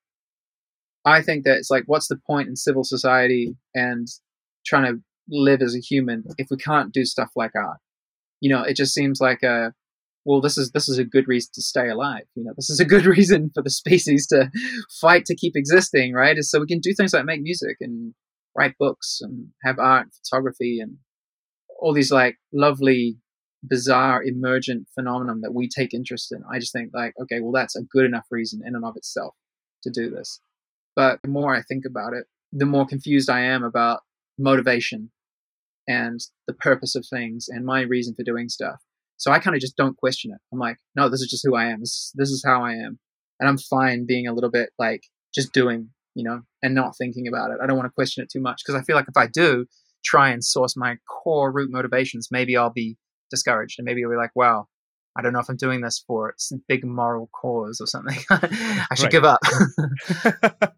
i 1.05 1.21
think 1.21 1.45
that 1.45 1.59
it's 1.59 1.71
like 1.71 1.85
what's 1.87 2.09
the 2.09 2.17
point 2.27 2.49
in 2.49 2.57
civil 2.57 2.83
society 2.83 3.55
and 3.75 4.09
trying 4.65 4.85
to 4.85 5.03
live 5.29 5.63
as 5.63 5.75
a 5.75 5.81
human 5.81 6.25
if 6.39 6.49
we 6.51 6.57
can't 6.57 6.93
do 6.93 7.05
stuff 7.05 7.31
like 7.37 7.53
art? 7.55 7.79
You 8.41 8.51
know 8.51 8.63
it 8.63 8.77
just 8.77 8.95
seems 8.95 9.21
like 9.21 9.43
a 9.43 9.73
well, 10.25 10.41
this 10.41 10.57
is 10.57 10.71
this 10.71 10.89
is 10.89 10.99
a 10.99 11.05
good 11.05 11.27
reason 11.27 11.51
to 11.55 11.63
stay 11.63 11.89
alive. 11.89 12.25
You 12.35 12.45
know, 12.45 12.53
this 12.57 12.71
is 12.71 12.81
a 12.81 12.85
good 12.85 13.07
reason 13.17 13.51
for 13.55 13.63
the 13.63 13.71
species 13.71 14.27
to 14.29 14.51
fight 15.01 15.25
to 15.27 15.35
keep 15.35 15.55
existing, 15.57 16.13
right? 16.13 16.39
Is 16.39 16.51
so 16.51 16.61
we 16.61 16.67
can 16.67 16.81
do 16.81 16.95
things 16.95 17.13
like 17.13 17.25
make 17.25 17.43
music 17.43 17.79
and 17.81 18.15
write 18.57 18.77
books 18.79 19.21
and 19.21 19.49
have 19.65 19.79
art, 19.79 20.05
and 20.05 20.13
photography, 20.15 20.79
and 20.81 20.99
all 21.81 21.93
these 21.93 22.13
like 22.13 22.37
lovely, 22.53 23.17
bizarre, 23.67 24.23
emergent 24.23 24.87
phenomenon 24.95 25.41
that 25.41 25.55
we 25.55 25.69
take 25.69 25.95
interest 25.95 26.33
in. 26.33 26.43
I 26.51 26.59
just 26.59 26.73
think 26.73 26.91
like, 26.95 27.15
okay, 27.21 27.41
well, 27.41 27.53
that's 27.53 27.77
a 27.77 27.83
good 27.83 28.05
enough 28.05 28.27
reason 28.31 28.63
in 28.65 28.77
and 28.77 28.85
of 28.85 28.97
itself 28.97 29.35
to 29.83 29.91
do 29.91 30.11
this. 30.11 30.41
But 30.95 31.21
the 31.23 31.29
more 31.29 31.55
I 31.55 31.63
think 31.63 31.85
about 31.87 32.13
it, 32.13 32.27
the 32.53 32.67
more 32.67 32.87
confused 32.87 33.31
I 33.31 33.41
am 33.41 33.65
about 33.65 34.01
motivation 34.39 35.11
and 35.89 36.21
the 36.47 36.53
purpose 36.53 36.95
of 36.95 37.07
things 37.07 37.47
and 37.49 37.65
my 37.65 37.81
reason 37.81 38.15
for 38.15 38.23
doing 38.23 38.49
stuff 38.49 38.83
so 39.23 39.31
I 39.31 39.39
kind 39.39 39.55
of 39.55 39.61
just 39.61 39.77
don't 39.77 39.97
question 39.97 40.33
it. 40.33 40.39
I'm 40.53 40.59
like, 40.59 40.79
no, 40.97 41.09
this 41.09 41.21
is 41.21 41.29
just 41.31 41.45
who 41.47 41.55
I 41.55 41.67
am. 41.67 41.79
This, 41.79 42.11
this 42.17 42.31
is 42.31 42.43
how 42.45 42.65
I 42.65 42.73
am. 42.73 42.99
And 43.39 43.49
I'm 43.49 43.57
fine 43.57 44.05
being 44.05 44.27
a 44.27 44.33
little 44.33 44.51
bit 44.51 44.71
like 44.81 45.05
just 45.33 45.53
doing, 45.53 45.91
you 46.17 46.25
know, 46.25 46.41
and 46.61 46.75
not 46.75 46.97
thinking 46.97 47.29
about 47.29 47.53
it. 47.53 47.59
I 47.63 47.69
don't 47.69 47.77
want 47.77 47.87
to 47.87 47.95
question 47.95 48.25
it 48.25 48.31
too 48.33 48.41
much 48.41 48.63
because 48.67 48.81
I 48.81 48.85
feel 48.85 48.97
like 48.97 49.07
if 49.07 49.17
I 49.17 49.29
do 49.29 49.67
try 50.05 50.31
and 50.31 50.43
source 50.43 50.77
my 50.77 50.97
core 51.09 51.53
root 51.53 51.71
motivations, 51.71 52.31
maybe 52.33 52.57
I'll 52.57 52.73
be 52.73 52.97
discouraged 53.31 53.77
and 53.79 53.87
maybe 53.87 54.03
I'll 54.03 54.11
be 54.11 54.17
like, 54.17 54.35
wow, 54.35 54.67
I 55.17 55.23
don't 55.23 55.33
know 55.33 55.39
if 55.39 55.49
I'm 55.49 55.57
doing 55.57 55.83
this 55.83 56.03
for 56.05 56.35
some 56.37 56.61
big 56.67 56.85
moral 56.85 57.31
cause 57.33 57.81
or 57.81 57.87
something. 57.87 58.19
I 58.31 58.97
should 58.97 59.13
give 59.13 59.23
up. 59.23 59.39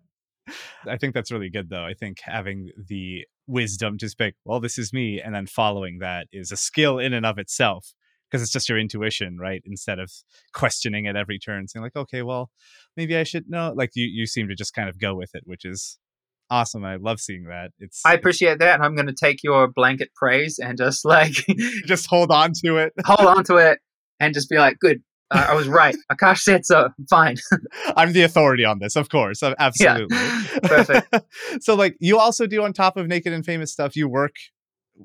I 0.87 0.98
think 0.98 1.14
that's 1.14 1.33
really 1.33 1.48
good, 1.48 1.70
though. 1.70 1.87
I 1.87 1.94
think 1.94 2.18
having 2.20 2.72
the 2.76 3.24
wisdom 3.46 3.96
to 3.96 4.09
speak, 4.11 4.35
well, 4.44 4.61
this 4.61 4.76
is 4.76 4.92
me, 4.92 5.18
and 5.18 5.35
then 5.35 5.46
following 5.46 6.00
that 6.00 6.26
is 6.30 6.52
a 6.52 6.59
skill 6.59 6.98
in 6.98 7.14
and 7.14 7.24
of 7.24 7.38
itself 7.38 7.94
because 8.35 8.42
it's 8.42 8.53
just 8.53 8.68
your 8.68 8.81
intuition, 8.81 9.38
right? 9.38 9.62
Instead 9.64 10.01
of 10.01 10.11
questioning 10.53 11.07
at 11.07 11.14
every 11.14 11.38
turn, 11.38 11.68
saying 11.68 11.85
like, 11.85 11.94
okay, 11.94 12.23
well, 12.23 12.51
maybe 12.97 13.16
I 13.16 13.23
should 13.23 13.49
know. 13.49 13.73
Like 13.77 13.90
you, 13.94 14.09
you 14.12 14.27
seem 14.27 14.49
to 14.49 14.57
just 14.57 14.75
kind 14.75 14.88
of 14.88 14.99
go 14.99 15.14
with 15.14 15.31
it, 15.35 15.42
which 15.44 15.64
is 15.64 16.01
awesome. 16.51 16.85
I 16.85 16.97
love 16.97 17.20
seeing 17.20 17.44
that. 17.44 17.70
It's 17.79 18.03
I 18.05 18.12
appreciate 18.12 18.59
that, 18.59 18.75
and 18.75 18.83
I'm 18.83 18.97
going 18.97 19.07
to 19.07 19.14
take 19.14 19.44
your 19.44 19.68
blanket 19.68 20.09
praise 20.16 20.59
and 20.59 20.77
just 20.77 21.05
like 21.05 21.31
just 21.87 22.09
hold 22.09 22.33
on 22.33 22.51
to 22.64 22.79
it, 22.79 22.92
hold 23.05 23.29
on 23.29 23.44
to 23.44 23.55
it, 23.59 23.79
and 24.18 24.35
just 24.35 24.51
be 24.51 24.59
like, 24.59 24.81
good. 24.81 25.01
Uh, 25.31 25.47
I 25.51 25.55
was 25.55 25.68
right. 25.68 25.94
Akash 26.12 26.40
said 26.40 26.66
so. 26.66 26.88
Fine. 27.09 27.37
I'm 27.97 28.14
the 28.14 28.23
authority 28.23 28.64
on 28.64 28.81
this, 28.81 28.97
of 28.97 29.11
course. 29.11 29.44
Absolutely. 29.44 30.16
Yeah. 30.16 30.59
Perfect. 30.64 31.14
so, 31.61 31.77
like, 31.77 31.97
you 32.01 32.18
also 32.18 32.49
do 32.49 32.64
on 32.64 32.73
top 32.73 32.97
of 32.97 33.07
Naked 33.07 33.33
and 33.33 33.44
Famous 33.44 33.73
stuff, 33.73 33.94
you 33.94 34.09
work 34.09 34.35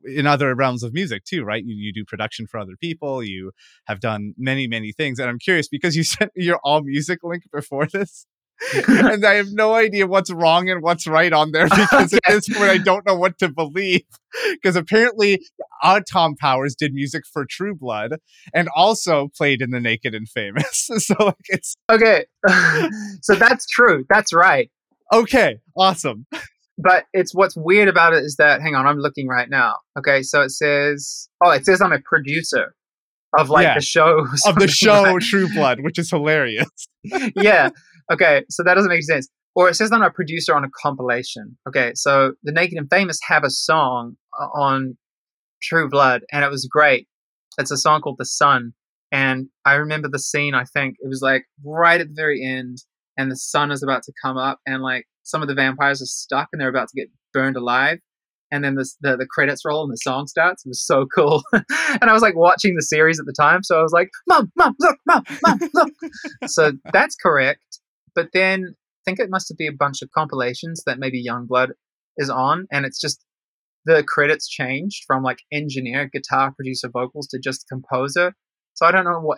in 0.04 0.28
other 0.28 0.54
realms 0.56 0.84
of 0.84 0.94
music 0.94 1.26
too, 1.26 1.44
right? 1.44 1.64
You, 1.66 1.76
you 1.76 1.94
do 1.94 2.06
production 2.06 2.48
for 2.48 2.60
other 2.60 2.76
people. 2.80 3.24
You 3.24 3.52
have 3.86 4.00
done 4.00 4.34
many, 4.38 4.68
many 4.68 4.92
things. 4.92 5.20
And 5.20 5.30
I'm 5.30 5.40
curious 5.40 5.68
because 5.68 5.96
you 5.96 6.04
sent 6.04 6.32
me 6.36 6.46
your 6.46 6.60
AllMusic 6.66 7.18
link 7.24 7.44
before 7.52 7.88
this. 7.88 8.26
and 8.90 9.26
I 9.26 9.36
have 9.36 9.54
no 9.54 9.74
idea 9.74 10.06
what's 10.06 10.30
wrong 10.30 10.70
and 10.70 10.84
what's 10.84 11.08
right 11.08 11.32
on 11.32 11.54
there 11.54 11.64
because 11.70 12.14
at 12.14 12.22
this 12.28 12.50
point 12.50 12.70
I 12.70 12.78
don't 12.78 13.06
know 13.06 13.16
what 13.16 13.38
to 13.40 13.50
believe. 13.50 14.04
Because 14.52 14.76
apparently, 14.76 15.42
uh, 15.82 16.02
Tom 16.10 16.36
Powers 16.36 16.76
did 16.76 16.94
music 16.94 17.24
for 17.26 17.46
True 17.50 17.74
Blood 17.74 18.16
and 18.54 18.68
also 18.76 19.30
played 19.36 19.62
in 19.62 19.72
The 19.72 19.80
Naked 19.80 20.14
and 20.14 20.28
Famous. 20.28 20.90
so 20.98 21.16
like 21.20 21.36
it's 21.48 21.76
okay. 21.90 22.26
so 23.22 23.36
that's 23.36 23.66
true. 23.66 24.06
That's 24.10 24.34
right. 24.34 24.70
Okay, 25.12 25.60
awesome 25.76 26.28
but 26.82 27.06
it's 27.14 27.36
what's 27.36 27.56
weird 27.58 27.90
about 27.90 28.14
it 28.14 28.24
is 28.24 28.36
that 28.38 28.62
hang 28.62 28.76
on, 28.76 28.88
I'm 28.88 29.00
looking 29.00 29.28
right 29.28 29.50
now. 29.50 29.76
Okay, 29.98 30.24
so 30.24 30.42
it 30.42 30.52
says 30.52 31.30
oh, 31.44 31.52
it 31.52 31.66
says 31.66 31.82
I'm 31.82 31.92
a 31.92 32.00
producer 32.00 32.74
of 33.38 33.50
like 33.50 33.64
yeah, 33.64 33.76
the 33.76 33.82
show 33.82 34.26
of 34.46 34.56
the 34.56 34.68
show 34.68 35.20
True 35.20 35.48
Blood, 35.54 35.82
which 35.82 36.00
is 36.00 36.10
hilarious. 36.10 36.70
yeah. 37.36 37.70
Okay, 38.12 38.44
so 38.50 38.64
that 38.64 38.74
doesn't 38.74 38.90
make 38.90 39.04
sense. 39.04 39.28
Or 39.56 39.70
it 39.70 39.76
says 39.76 39.92
I'm 39.92 40.02
a 40.02 40.10
producer 40.10 40.56
on 40.56 40.64
a 40.64 40.70
compilation. 40.82 41.58
Okay, 41.68 41.92
so 41.96 42.34
the 42.44 42.52
Naked 42.52 42.78
and 42.78 42.90
Famous 42.90 43.20
have 43.28 43.44
a 43.44 43.50
song 43.50 44.16
uh, 44.40 44.46
on 44.46 44.98
True 45.62 45.90
Blood, 45.90 46.22
and 46.32 46.44
it 46.44 46.50
was 46.50 46.68
great. 46.72 47.08
It's 47.58 47.72
a 47.72 47.78
song 47.78 48.02
called 48.02 48.18
The 48.20 48.26
Sun, 48.26 48.74
and 49.12 49.50
I 49.66 49.74
remember 49.74 50.08
the 50.08 50.20
scene. 50.20 50.56
I 50.56 50.64
think 50.64 50.96
it 51.00 51.10
was 51.10 51.22
like 51.22 51.44
right 51.64 52.00
at 52.00 52.08
the 52.08 52.16
very 52.16 52.44
end, 52.44 52.78
and 53.20 53.30
the 53.30 53.36
sun 53.36 53.70
is 53.70 53.84
about 53.84 54.02
to 54.04 54.14
come 54.24 54.38
up, 54.38 54.60
and 54.66 54.82
like 54.82 55.06
some 55.24 55.42
of 55.42 55.50
the 55.50 55.54
vampires 55.54 56.02
are 56.02 56.06
stuck 56.06 56.48
and 56.52 56.60
they're 56.60 56.70
about 56.70 56.88
to 56.88 56.96
get 56.96 57.10
burned 57.34 57.58
alive. 57.58 58.00
And 58.52 58.64
then 58.64 58.76
the, 58.76 58.90
the, 59.02 59.18
the 59.18 59.28
credits 59.28 59.64
roll 59.64 59.84
and 59.84 59.92
the 59.92 59.98
song 59.98 60.26
starts. 60.26 60.66
It 60.66 60.70
was 60.70 60.84
so 60.84 61.06
cool. 61.14 61.44
and 61.54 62.10
I 62.10 62.14
was 62.14 62.24
like 62.24 62.36
watching 62.36 62.76
the 62.76 62.82
series 62.82 63.20
at 63.20 63.28
the 63.28 63.36
time. 63.40 63.62
So 63.62 63.78
I 63.78 63.84
was 63.84 63.92
like, 63.92 64.10
Mom, 64.28 64.52
Mom, 64.56 64.76
look, 64.80 64.98
Mom, 65.06 65.24
Mom, 65.46 65.60
look. 65.76 65.94
so 66.48 66.72
that's 66.92 67.16
correct. 67.16 67.80
But 68.16 68.30
then 68.34 68.74
I 68.74 69.02
think 69.06 69.20
it 69.20 69.30
must 69.30 69.54
be 69.56 69.68
a 69.68 69.72
bunch 69.72 70.02
of 70.02 70.10
compilations 70.18 70.82
that 70.88 70.98
maybe 70.98 71.24
Youngblood 71.24 71.74
is 72.18 72.32
on. 72.32 72.66
And 72.72 72.88
it's 72.88 73.00
just 73.00 73.24
the 73.86 74.04
credits 74.08 74.48
changed 74.48 75.04
from 75.06 75.22
like 75.22 75.40
engineer, 75.52 76.10
guitar, 76.12 76.52
producer, 76.56 76.90
vocals 76.90 77.28
to 77.28 77.40
just 77.40 77.68
composer. 77.70 78.34
So 78.74 78.88
I 78.88 78.92
don't 78.92 79.06
know 79.06 79.20
what 79.20 79.38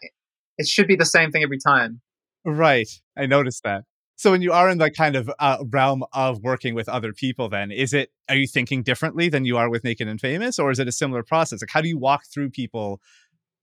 it 0.57 0.67
should 0.67 0.87
be 0.87 0.95
the 0.95 1.05
same 1.05 1.31
thing 1.31 1.43
every 1.43 1.59
time. 1.59 1.99
Right. 2.45 2.89
I 3.17 3.25
noticed 3.25 3.63
that. 3.63 3.83
So 4.15 4.29
when 4.29 4.43
you 4.43 4.51
are 4.51 4.69
in 4.69 4.77
the 4.77 4.91
kind 4.91 5.15
of 5.15 5.31
uh, 5.39 5.63
realm 5.71 6.03
of 6.13 6.41
working 6.43 6.75
with 6.75 6.87
other 6.87 7.11
people, 7.11 7.49
then 7.49 7.71
is 7.71 7.91
it 7.91 8.11
are 8.29 8.35
you 8.35 8.45
thinking 8.45 8.83
differently 8.83 9.29
than 9.29 9.45
you 9.45 9.57
are 9.57 9.69
with 9.69 9.83
Naked 9.83 10.07
and 10.07 10.21
Famous, 10.21 10.59
or 10.59 10.69
is 10.69 10.77
it 10.77 10.87
a 10.87 10.91
similar 10.91 11.23
process? 11.23 11.61
Like, 11.61 11.71
how 11.71 11.81
do 11.81 11.89
you 11.89 11.97
walk 11.97 12.25
through 12.31 12.51
people 12.51 13.01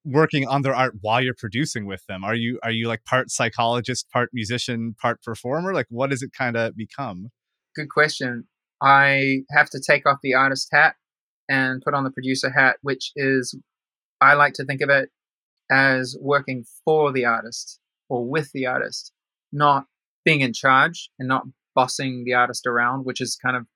working 0.04 0.48
on 0.48 0.62
their 0.62 0.74
art 0.74 0.94
while 1.00 1.20
you're 1.22 1.34
producing 1.34 1.86
with 1.86 2.04
them? 2.06 2.24
Are 2.24 2.34
you 2.34 2.58
are 2.64 2.72
you 2.72 2.88
like 2.88 3.04
part 3.04 3.30
psychologist, 3.30 4.10
part 4.10 4.30
musician, 4.32 4.96
part 5.00 5.22
performer? 5.22 5.72
Like, 5.72 5.86
what 5.90 6.10
does 6.10 6.22
it 6.22 6.32
kind 6.32 6.56
of 6.56 6.76
become? 6.76 7.30
Good 7.76 7.88
question. 7.88 8.48
I 8.82 9.42
have 9.50 9.70
to 9.70 9.80
take 9.80 10.06
off 10.06 10.18
the 10.24 10.34
artist 10.34 10.68
hat 10.72 10.96
and 11.48 11.82
put 11.82 11.94
on 11.94 12.02
the 12.02 12.10
producer 12.10 12.50
hat, 12.50 12.78
which 12.82 13.12
is 13.14 13.56
I 14.20 14.34
like 14.34 14.54
to 14.54 14.64
think 14.64 14.80
of 14.80 14.90
it 14.90 15.10
as 15.70 16.16
working 16.20 16.64
for 16.84 17.12
the 17.12 17.24
artist 17.24 17.78
or 18.08 18.26
with 18.26 18.50
the 18.52 18.66
artist, 18.66 19.12
not 19.52 19.86
being 20.24 20.40
in 20.40 20.52
charge 20.52 21.10
and 21.18 21.28
not 21.28 21.44
bossing 21.74 22.24
the 22.24 22.34
artist 22.34 22.66
around, 22.66 23.04
which 23.04 23.20
is 23.20 23.36
kind 23.36 23.56
of 23.56 23.66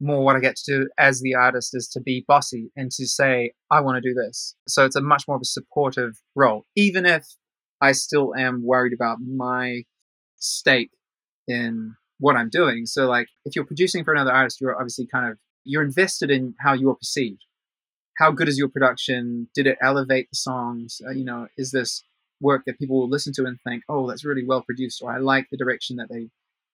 more 0.00 0.24
what 0.24 0.36
I 0.36 0.40
get 0.40 0.56
to 0.56 0.72
do 0.72 0.88
as 0.98 1.20
the 1.20 1.34
artist 1.34 1.70
is 1.74 1.88
to 1.88 2.00
be 2.00 2.24
bossy 2.26 2.70
and 2.76 2.90
to 2.92 3.06
say, 3.06 3.52
I 3.70 3.80
want 3.80 4.02
to 4.02 4.08
do 4.08 4.14
this. 4.14 4.56
So 4.66 4.84
it's 4.84 4.96
a 4.96 5.00
much 5.00 5.24
more 5.28 5.36
of 5.36 5.42
a 5.42 5.46
supportive 5.46 6.20
role, 6.34 6.64
even 6.76 7.06
if 7.06 7.24
I 7.80 7.92
still 7.92 8.34
am 8.34 8.64
worried 8.64 8.92
about 8.92 9.18
my 9.20 9.82
stake 10.36 10.90
in 11.46 11.94
what 12.18 12.36
I'm 12.36 12.50
doing. 12.50 12.86
So 12.86 13.06
like 13.06 13.28
if 13.44 13.54
you're 13.54 13.64
producing 13.64 14.04
for 14.04 14.12
another 14.12 14.32
artist, 14.32 14.60
you're 14.60 14.76
obviously 14.76 15.06
kind 15.06 15.30
of 15.30 15.38
you're 15.64 15.82
invested 15.82 16.30
in 16.30 16.54
how 16.60 16.74
you 16.74 16.90
are 16.90 16.96
perceived. 16.96 17.44
How 18.18 18.30
good 18.30 18.48
is 18.48 18.58
your 18.58 18.68
production? 18.68 19.48
Did 19.54 19.66
it 19.66 19.78
elevate 19.82 20.28
the 20.30 20.36
songs? 20.36 21.00
Uh, 21.06 21.10
you 21.10 21.24
know, 21.24 21.48
is 21.56 21.72
this 21.72 22.02
work 22.44 22.62
that 22.66 22.78
people 22.78 23.00
will 23.00 23.08
listen 23.08 23.32
to 23.32 23.46
and 23.46 23.58
think, 23.62 23.82
oh, 23.88 24.06
that's 24.06 24.24
really 24.24 24.44
well 24.46 24.62
produced, 24.62 25.02
or 25.02 25.10
I 25.10 25.18
like 25.18 25.48
the 25.50 25.56
direction 25.56 25.96
that 25.96 26.08
they 26.08 26.28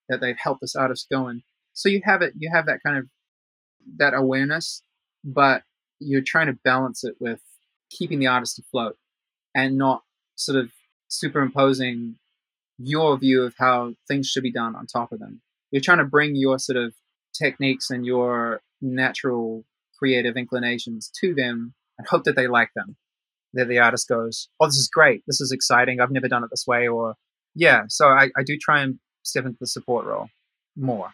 that 0.08 0.20
they've 0.20 0.36
helped 0.36 0.60
this 0.60 0.74
artist 0.74 1.06
go 1.10 1.28
in. 1.28 1.42
So 1.72 1.88
you 1.88 2.00
have 2.04 2.20
it, 2.20 2.34
you 2.36 2.50
have 2.52 2.66
that 2.66 2.80
kind 2.84 2.98
of 2.98 3.06
that 3.96 4.12
awareness, 4.12 4.82
but 5.24 5.62
you're 6.00 6.22
trying 6.26 6.48
to 6.48 6.58
balance 6.64 7.04
it 7.04 7.14
with 7.20 7.40
keeping 7.90 8.18
the 8.18 8.26
artist 8.26 8.58
afloat 8.58 8.96
and 9.54 9.78
not 9.78 10.02
sort 10.34 10.58
of 10.58 10.72
superimposing 11.08 12.16
your 12.78 13.16
view 13.18 13.42
of 13.42 13.54
how 13.58 13.94
things 14.08 14.26
should 14.28 14.42
be 14.42 14.52
done 14.52 14.74
on 14.74 14.86
top 14.86 15.12
of 15.12 15.20
them. 15.20 15.40
You're 15.70 15.82
trying 15.82 15.98
to 15.98 16.04
bring 16.04 16.34
your 16.34 16.58
sort 16.58 16.76
of 16.76 16.94
techniques 17.32 17.90
and 17.90 18.04
your 18.04 18.60
natural 18.80 19.64
creative 19.98 20.36
inclinations 20.36 21.10
to 21.20 21.34
them 21.34 21.74
and 21.98 22.08
hope 22.08 22.24
that 22.24 22.34
they 22.34 22.48
like 22.48 22.70
them 22.74 22.96
that 23.55 23.68
the 23.68 23.78
artist 23.78 24.09
goes, 24.09 24.48
"Oh, 24.61 24.66
this 24.66 24.76
is 24.76 24.88
great. 24.88 25.22
This 25.26 25.40
is 25.40 25.53
exciting. 25.53 26.01
I've 26.01 26.11
never 26.11 26.28
done 26.28 26.44
it 26.44 26.51
this 26.51 26.66
way." 26.66 26.88
Or, 26.88 27.14
yeah. 27.55 27.82
So 27.88 28.09
I, 28.09 28.30
I 28.36 28.42
do 28.44 28.57
try 28.57 28.80
and 28.80 28.98
step 29.22 29.44
into 29.44 29.59
the 29.61 29.66
support 29.66 30.07
role 30.07 30.28
more. 30.76 31.11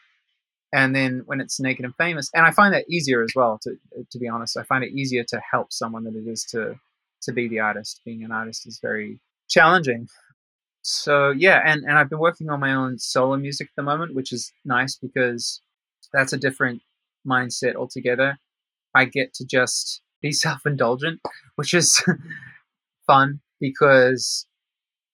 And 0.73 0.95
then 0.95 1.23
when 1.27 1.41
it's 1.41 1.61
naked 1.61 1.85
and 1.85 1.95
famous, 1.97 2.29
and 2.35 2.45
I 2.45 2.51
find 2.51 2.75
that 2.75 2.89
easier 2.91 3.23
as 3.23 3.33
well. 3.35 3.59
To 3.63 3.77
to 4.11 4.19
be 4.19 4.29
honest, 4.29 4.57
I 4.57 4.63
find 4.65 4.85
it 4.85 4.93
easier 4.93 5.25
to 5.29 5.41
help 5.51 5.73
someone 5.73 6.05
than 6.05 6.17
it 6.17 6.29
is 6.31 6.45
to 6.51 6.75
to 7.23 7.33
be 7.33 7.49
the 7.49 7.61
artist. 7.61 8.01
Being 8.05 8.25
an 8.25 8.33
artist 8.33 8.67
is 8.67 8.79
very 8.83 9.21
challenging. 9.49 10.09
So 10.83 11.31
yeah, 11.31 11.63
and 11.65 11.85
and 11.85 11.99
I've 11.99 12.11
been 12.11 12.19
working 12.19 12.51
on 12.51 12.61
my 12.61 12.75
own 12.75 12.99
solo 12.99 13.37
music 13.37 13.69
at 13.69 13.77
the 13.77 13.83
moment, 13.83 14.15
which 14.15 14.33
is 14.33 14.53
nice 14.65 14.97
because 14.97 15.63
that's 16.13 16.33
a 16.33 16.39
different 16.39 16.83
mindset 17.27 17.75
altogether. 17.75 18.39
I 18.95 19.05
get 19.05 19.35
to 19.35 19.47
just 19.47 20.01
be 20.23 20.33
self-indulgent, 20.33 21.21
which 21.57 21.75
is 21.75 22.03
fun 23.07 23.41
because 23.61 24.47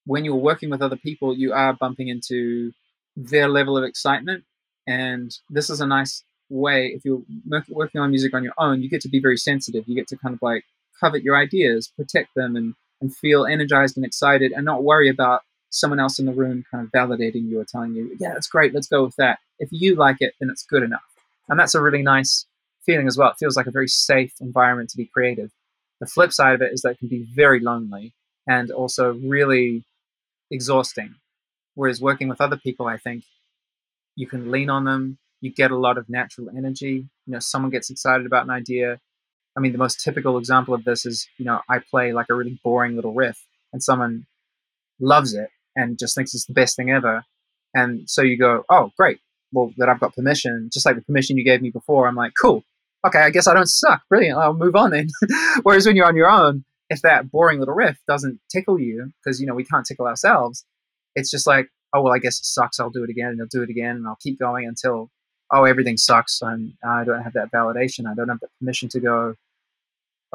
when 0.06 0.24
you're 0.24 0.34
working 0.34 0.70
with 0.70 0.82
other 0.82 0.96
people, 0.96 1.36
you 1.36 1.52
are 1.52 1.72
bumping 1.72 2.08
into 2.08 2.72
their 3.16 3.48
level 3.48 3.76
of 3.76 3.84
excitement, 3.84 4.44
and 4.86 5.36
this 5.50 5.70
is 5.70 5.80
a 5.80 5.86
nice 5.86 6.24
way. 6.48 6.86
If 6.88 7.04
you're 7.04 7.22
working 7.68 8.00
on 8.00 8.10
music 8.10 8.34
on 8.34 8.42
your 8.42 8.54
own, 8.58 8.82
you 8.82 8.88
get 8.88 9.00
to 9.02 9.08
be 9.08 9.20
very 9.20 9.36
sensitive. 9.36 9.84
You 9.86 9.94
get 9.94 10.08
to 10.08 10.16
kind 10.16 10.34
of 10.34 10.42
like 10.42 10.64
covet 10.98 11.22
your 11.22 11.36
ideas, 11.36 11.92
protect 11.96 12.34
them, 12.34 12.56
and 12.56 12.74
and 13.00 13.14
feel 13.14 13.46
energized 13.46 13.96
and 13.96 14.06
excited, 14.06 14.52
and 14.52 14.64
not 14.64 14.84
worry 14.84 15.08
about 15.08 15.42
someone 15.72 15.98
else 15.98 16.18
in 16.18 16.26
the 16.26 16.32
room 16.32 16.64
kind 16.70 16.84
of 16.84 16.92
validating 16.92 17.48
you 17.48 17.58
or 17.58 17.64
telling 17.64 17.94
you, 17.94 18.14
yeah, 18.20 18.32
that's 18.32 18.46
great, 18.46 18.74
let's 18.74 18.86
go 18.86 19.04
with 19.04 19.16
that. 19.16 19.38
If 19.58 19.70
you 19.72 19.96
like 19.96 20.18
it, 20.20 20.34
then 20.38 20.50
it's 20.50 20.62
good 20.62 20.82
enough. 20.82 21.02
And 21.48 21.58
that's 21.58 21.74
a 21.74 21.80
really 21.80 22.02
nice 22.02 22.46
feeling 22.84 23.06
as 23.06 23.16
well. 23.16 23.30
It 23.30 23.36
feels 23.38 23.56
like 23.56 23.66
a 23.66 23.72
very 23.72 23.88
safe 23.88 24.34
environment 24.40 24.90
to 24.90 24.96
be 24.96 25.06
creative. 25.06 25.50
The 26.00 26.06
flip 26.06 26.32
side 26.32 26.54
of 26.54 26.62
it 26.62 26.72
is 26.72 26.82
that 26.82 26.92
it 26.92 26.98
can 26.98 27.08
be 27.08 27.26
very 27.34 27.60
lonely 27.60 28.12
and 28.46 28.70
also 28.70 29.12
really 29.12 29.84
exhausting. 30.50 31.14
Whereas 31.74 32.00
working 32.00 32.28
with 32.28 32.40
other 32.40 32.56
people, 32.56 32.86
I 32.86 32.98
think 32.98 33.24
you 34.16 34.26
can 34.26 34.50
lean 34.50 34.68
on 34.68 34.84
them. 34.84 35.18
You 35.40 35.52
get 35.52 35.70
a 35.70 35.76
lot 35.76 35.98
of 35.98 36.08
natural 36.08 36.48
energy. 36.50 37.08
You 37.26 37.32
know, 37.32 37.38
someone 37.38 37.70
gets 37.70 37.90
excited 37.90 38.26
about 38.26 38.44
an 38.44 38.50
idea. 38.50 39.00
I 39.56 39.60
mean, 39.60 39.72
the 39.72 39.78
most 39.78 40.00
typical 40.00 40.38
example 40.38 40.74
of 40.74 40.84
this 40.84 41.06
is, 41.06 41.26
you 41.38 41.44
know, 41.44 41.60
I 41.68 41.78
play 41.78 42.12
like 42.12 42.26
a 42.30 42.34
really 42.34 42.58
boring 42.64 42.96
little 42.96 43.14
riff 43.14 43.38
and 43.72 43.82
someone 43.82 44.26
loves 45.00 45.34
it 45.34 45.50
and 45.76 45.98
just 45.98 46.14
thinks 46.14 46.34
it's 46.34 46.46
the 46.46 46.52
best 46.52 46.76
thing 46.76 46.90
ever. 46.90 47.24
And 47.74 48.08
so 48.08 48.22
you 48.22 48.36
go, 48.38 48.64
oh, 48.68 48.90
great. 48.98 49.20
Well, 49.52 49.72
that 49.76 49.88
I've 49.88 50.00
got 50.00 50.14
permission, 50.14 50.70
just 50.72 50.86
like 50.86 50.96
the 50.96 51.02
permission 51.02 51.36
you 51.36 51.44
gave 51.44 51.62
me 51.62 51.70
before. 51.70 52.08
I'm 52.08 52.14
like, 52.14 52.32
cool 52.40 52.64
okay, 53.06 53.20
I 53.20 53.30
guess 53.30 53.46
I 53.46 53.54
don't 53.54 53.68
suck. 53.68 54.02
Brilliant. 54.08 54.38
I'll 54.38 54.54
move 54.54 54.76
on 54.76 54.90
then. 54.90 55.08
Whereas 55.62 55.86
when 55.86 55.96
you're 55.96 56.06
on 56.06 56.16
your 56.16 56.30
own, 56.30 56.64
if 56.90 57.02
that 57.02 57.30
boring 57.30 57.58
little 57.58 57.74
riff 57.74 57.98
doesn't 58.06 58.40
tickle 58.50 58.78
you, 58.78 59.12
because 59.24 59.40
you 59.40 59.46
know 59.46 59.54
we 59.54 59.64
can't 59.64 59.86
tickle 59.86 60.06
ourselves, 60.06 60.64
it's 61.14 61.30
just 61.30 61.46
like, 61.46 61.68
oh 61.94 62.02
well, 62.02 62.12
I 62.12 62.18
guess 62.18 62.38
it 62.38 62.44
sucks. 62.44 62.78
I'll 62.78 62.90
do 62.90 63.04
it 63.04 63.10
again, 63.10 63.28
and 63.28 63.40
I'll 63.40 63.48
do 63.48 63.62
it 63.62 63.70
again, 63.70 63.96
and 63.96 64.06
I'll 64.06 64.18
keep 64.20 64.38
going 64.38 64.66
until 64.66 65.10
oh 65.52 65.64
everything 65.64 65.96
sucks, 65.96 66.40
and 66.42 66.74
I 66.84 67.04
don't 67.04 67.22
have 67.22 67.32
that 67.34 67.50
validation. 67.50 68.06
I 68.06 68.14
don't 68.14 68.28
have 68.28 68.40
the 68.40 68.48
permission 68.60 68.88
to 68.90 69.00
go. 69.00 69.34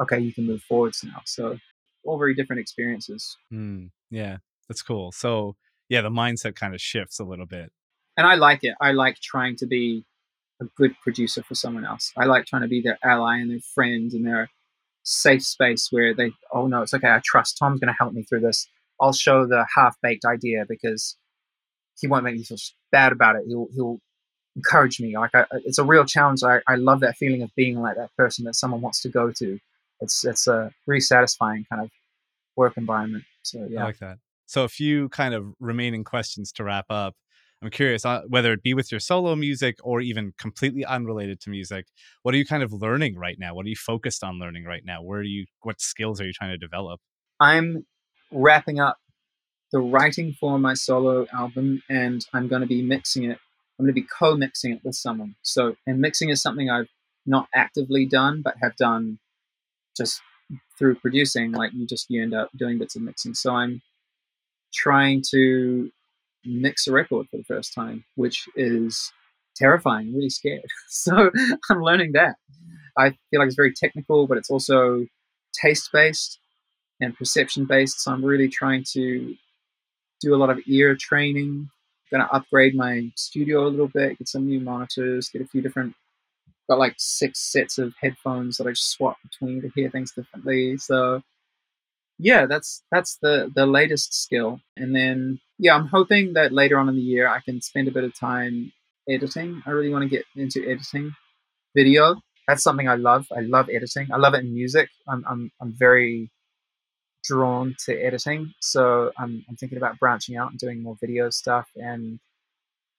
Okay, 0.00 0.18
you 0.18 0.32
can 0.32 0.46
move 0.46 0.62
forwards 0.62 1.02
now. 1.04 1.22
So 1.26 1.58
all 2.04 2.18
very 2.18 2.34
different 2.34 2.60
experiences. 2.60 3.36
Mm, 3.52 3.90
yeah, 4.10 4.38
that's 4.68 4.82
cool. 4.82 5.12
So 5.12 5.56
yeah, 5.88 6.02
the 6.02 6.10
mindset 6.10 6.54
kind 6.54 6.74
of 6.74 6.80
shifts 6.80 7.18
a 7.18 7.24
little 7.24 7.46
bit. 7.46 7.72
And 8.16 8.26
I 8.26 8.34
like 8.34 8.60
it. 8.62 8.74
I 8.80 8.92
like 8.92 9.20
trying 9.20 9.56
to 9.56 9.66
be 9.66 10.04
a 10.60 10.66
good 10.76 10.94
producer 11.02 11.42
for 11.42 11.54
someone 11.54 11.84
else. 11.84 12.12
I 12.16 12.24
like 12.24 12.46
trying 12.46 12.62
to 12.62 12.68
be 12.68 12.80
their 12.80 12.98
ally 13.02 13.38
and 13.38 13.50
their 13.50 13.60
friend 13.74 14.12
and 14.12 14.26
their 14.26 14.50
safe 15.04 15.44
space 15.44 15.88
where 15.90 16.14
they, 16.14 16.32
oh 16.52 16.66
no, 16.66 16.82
it's 16.82 16.94
okay. 16.94 17.08
I 17.08 17.20
trust 17.24 17.56
Tom's 17.58 17.80
going 17.80 17.92
to 17.92 17.96
help 17.98 18.12
me 18.12 18.22
through 18.22 18.40
this. 18.40 18.68
I'll 19.00 19.12
show 19.12 19.46
the 19.46 19.66
half 19.76 19.96
baked 20.02 20.24
idea 20.24 20.64
because 20.68 21.16
he 22.00 22.06
won't 22.06 22.24
make 22.24 22.36
me 22.36 22.42
feel 22.42 22.58
bad 22.90 23.12
about 23.12 23.36
it. 23.36 23.44
He'll 23.46 23.68
he'll 23.72 24.00
encourage 24.56 25.00
me. 25.00 25.16
Like 25.16 25.34
I, 25.34 25.44
it's 25.64 25.78
a 25.78 25.84
real 25.84 26.04
challenge. 26.04 26.42
I, 26.42 26.60
I 26.66 26.76
love 26.76 27.00
that 27.00 27.16
feeling 27.16 27.42
of 27.42 27.54
being 27.54 27.80
like 27.80 27.96
that 27.96 28.14
person 28.16 28.44
that 28.44 28.54
someone 28.54 28.80
wants 28.80 29.00
to 29.02 29.08
go 29.08 29.30
to. 29.32 29.58
It's 30.00 30.24
it's 30.24 30.46
a 30.46 30.72
really 30.86 31.00
satisfying 31.00 31.64
kind 31.70 31.82
of 31.82 31.90
work 32.56 32.76
environment. 32.76 33.24
So 33.42 33.66
yeah, 33.70 33.82
I 33.82 33.84
like 33.84 33.98
that. 33.98 34.18
So 34.46 34.64
a 34.64 34.68
few 34.68 35.08
kind 35.10 35.34
of 35.34 35.54
remaining 35.60 36.04
questions 36.04 36.52
to 36.52 36.64
wrap 36.64 36.86
up. 36.90 37.14
I'm 37.62 37.70
curious 37.70 38.04
uh, 38.04 38.22
whether 38.28 38.52
it 38.52 38.62
be 38.62 38.74
with 38.74 38.92
your 38.92 39.00
solo 39.00 39.34
music 39.34 39.78
or 39.82 40.00
even 40.00 40.32
completely 40.38 40.84
unrelated 40.84 41.40
to 41.40 41.50
music. 41.50 41.86
What 42.22 42.34
are 42.34 42.38
you 42.38 42.46
kind 42.46 42.62
of 42.62 42.72
learning 42.72 43.16
right 43.16 43.36
now? 43.38 43.54
What 43.54 43.66
are 43.66 43.68
you 43.68 43.76
focused 43.76 44.22
on 44.22 44.38
learning 44.38 44.64
right 44.64 44.82
now? 44.84 45.02
Where 45.02 45.20
are 45.20 45.24
you? 45.24 45.46
What 45.62 45.80
skills 45.80 46.20
are 46.20 46.26
you 46.26 46.32
trying 46.32 46.50
to 46.50 46.58
develop? 46.58 47.00
I'm 47.40 47.84
wrapping 48.30 48.78
up 48.78 48.98
the 49.72 49.80
writing 49.80 50.36
for 50.38 50.58
my 50.58 50.74
solo 50.74 51.26
album, 51.32 51.82
and 51.90 52.24
I'm 52.32 52.48
going 52.48 52.62
to 52.62 52.68
be 52.68 52.82
mixing 52.82 53.24
it. 53.24 53.38
I'm 53.78 53.84
going 53.84 53.94
to 53.94 54.00
be 54.00 54.06
co-mixing 54.06 54.72
it 54.72 54.80
with 54.84 54.94
someone. 54.94 55.34
So, 55.42 55.76
and 55.86 56.00
mixing 56.00 56.30
is 56.30 56.40
something 56.40 56.70
I've 56.70 56.88
not 57.26 57.48
actively 57.54 58.06
done, 58.06 58.42
but 58.42 58.54
have 58.62 58.76
done 58.76 59.18
just 59.96 60.20
through 60.78 60.94
producing. 60.96 61.52
Like 61.52 61.72
you 61.74 61.86
just 61.86 62.06
you 62.08 62.22
end 62.22 62.34
up 62.34 62.50
doing 62.56 62.78
bits 62.78 62.96
of 62.96 63.02
mixing. 63.02 63.34
So 63.34 63.54
I'm 63.54 63.82
trying 64.72 65.22
to 65.30 65.90
mix 66.48 66.86
a 66.86 66.92
record 66.92 67.28
for 67.30 67.36
the 67.36 67.44
first 67.44 67.74
time, 67.74 68.04
which 68.16 68.48
is 68.56 69.12
terrifying, 69.56 70.14
really 70.14 70.30
scared. 70.30 70.64
so 70.88 71.30
I'm 71.70 71.82
learning 71.82 72.12
that. 72.12 72.36
I 72.96 73.10
feel 73.10 73.40
like 73.40 73.46
it's 73.46 73.56
very 73.56 73.72
technical, 73.72 74.26
but 74.26 74.38
it's 74.38 74.50
also 74.50 75.06
taste 75.52 75.90
based 75.92 76.38
and 77.00 77.16
perception 77.16 77.64
based. 77.64 78.00
So 78.00 78.12
I'm 78.12 78.24
really 78.24 78.48
trying 78.48 78.84
to 78.92 79.34
do 80.20 80.34
a 80.34 80.36
lot 80.36 80.50
of 80.50 80.60
ear 80.66 80.96
training. 80.98 81.68
Gonna 82.10 82.28
upgrade 82.32 82.74
my 82.74 83.10
studio 83.16 83.66
a 83.66 83.68
little 83.68 83.88
bit, 83.88 84.18
get 84.18 84.28
some 84.28 84.46
new 84.46 84.60
monitors, 84.60 85.28
get 85.28 85.42
a 85.42 85.46
few 85.46 85.60
different. 85.60 85.94
Got 86.68 86.78
like 86.78 86.94
six 86.98 87.50
sets 87.52 87.78
of 87.78 87.94
headphones 88.00 88.56
that 88.56 88.66
I 88.66 88.70
just 88.70 88.90
swap 88.90 89.16
between 89.22 89.62
to 89.62 89.70
hear 89.74 89.90
things 89.90 90.12
differently. 90.12 90.76
So 90.78 91.22
yeah, 92.18 92.46
that's 92.46 92.82
that's 92.90 93.18
the 93.22 93.50
the 93.54 93.66
latest 93.66 94.22
skill. 94.22 94.60
And 94.76 94.94
then 94.94 95.40
yeah, 95.58 95.74
I'm 95.74 95.86
hoping 95.86 96.34
that 96.34 96.52
later 96.52 96.78
on 96.78 96.88
in 96.88 96.96
the 96.96 97.00
year 97.02 97.28
I 97.28 97.40
can 97.40 97.60
spend 97.60 97.88
a 97.88 97.92
bit 97.92 98.04
of 98.04 98.18
time 98.18 98.72
editing. 99.08 99.62
I 99.66 99.70
really 99.70 99.90
want 99.92 100.02
to 100.02 100.08
get 100.08 100.24
into 100.36 100.68
editing 100.68 101.12
video. 101.74 102.16
That's 102.46 102.62
something 102.62 102.88
I 102.88 102.96
love. 102.96 103.26
I 103.36 103.40
love 103.40 103.68
editing. 103.72 104.08
I 104.12 104.16
love 104.16 104.34
it 104.34 104.44
in 104.44 104.54
music. 104.54 104.88
I'm 105.08 105.24
I'm 105.28 105.50
I'm 105.60 105.72
very 105.72 106.30
drawn 107.24 107.76
to 107.86 107.94
editing. 107.94 108.52
So 108.60 109.12
I'm, 109.18 109.44
I'm 109.48 109.56
thinking 109.56 109.78
about 109.78 109.98
branching 109.98 110.36
out 110.36 110.50
and 110.50 110.58
doing 110.58 110.82
more 110.82 110.96
video 111.00 111.30
stuff. 111.30 111.68
And 111.76 112.18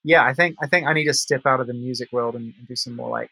yeah, 0.04 0.24
I 0.24 0.34
think 0.34 0.56
I 0.62 0.66
think 0.66 0.86
I 0.86 0.92
need 0.94 1.06
to 1.06 1.14
step 1.14 1.46
out 1.46 1.60
of 1.60 1.66
the 1.66 1.74
music 1.74 2.10
world 2.12 2.36
and, 2.36 2.54
and 2.58 2.68
do 2.68 2.76
some 2.76 2.96
more 2.96 3.10
like 3.10 3.30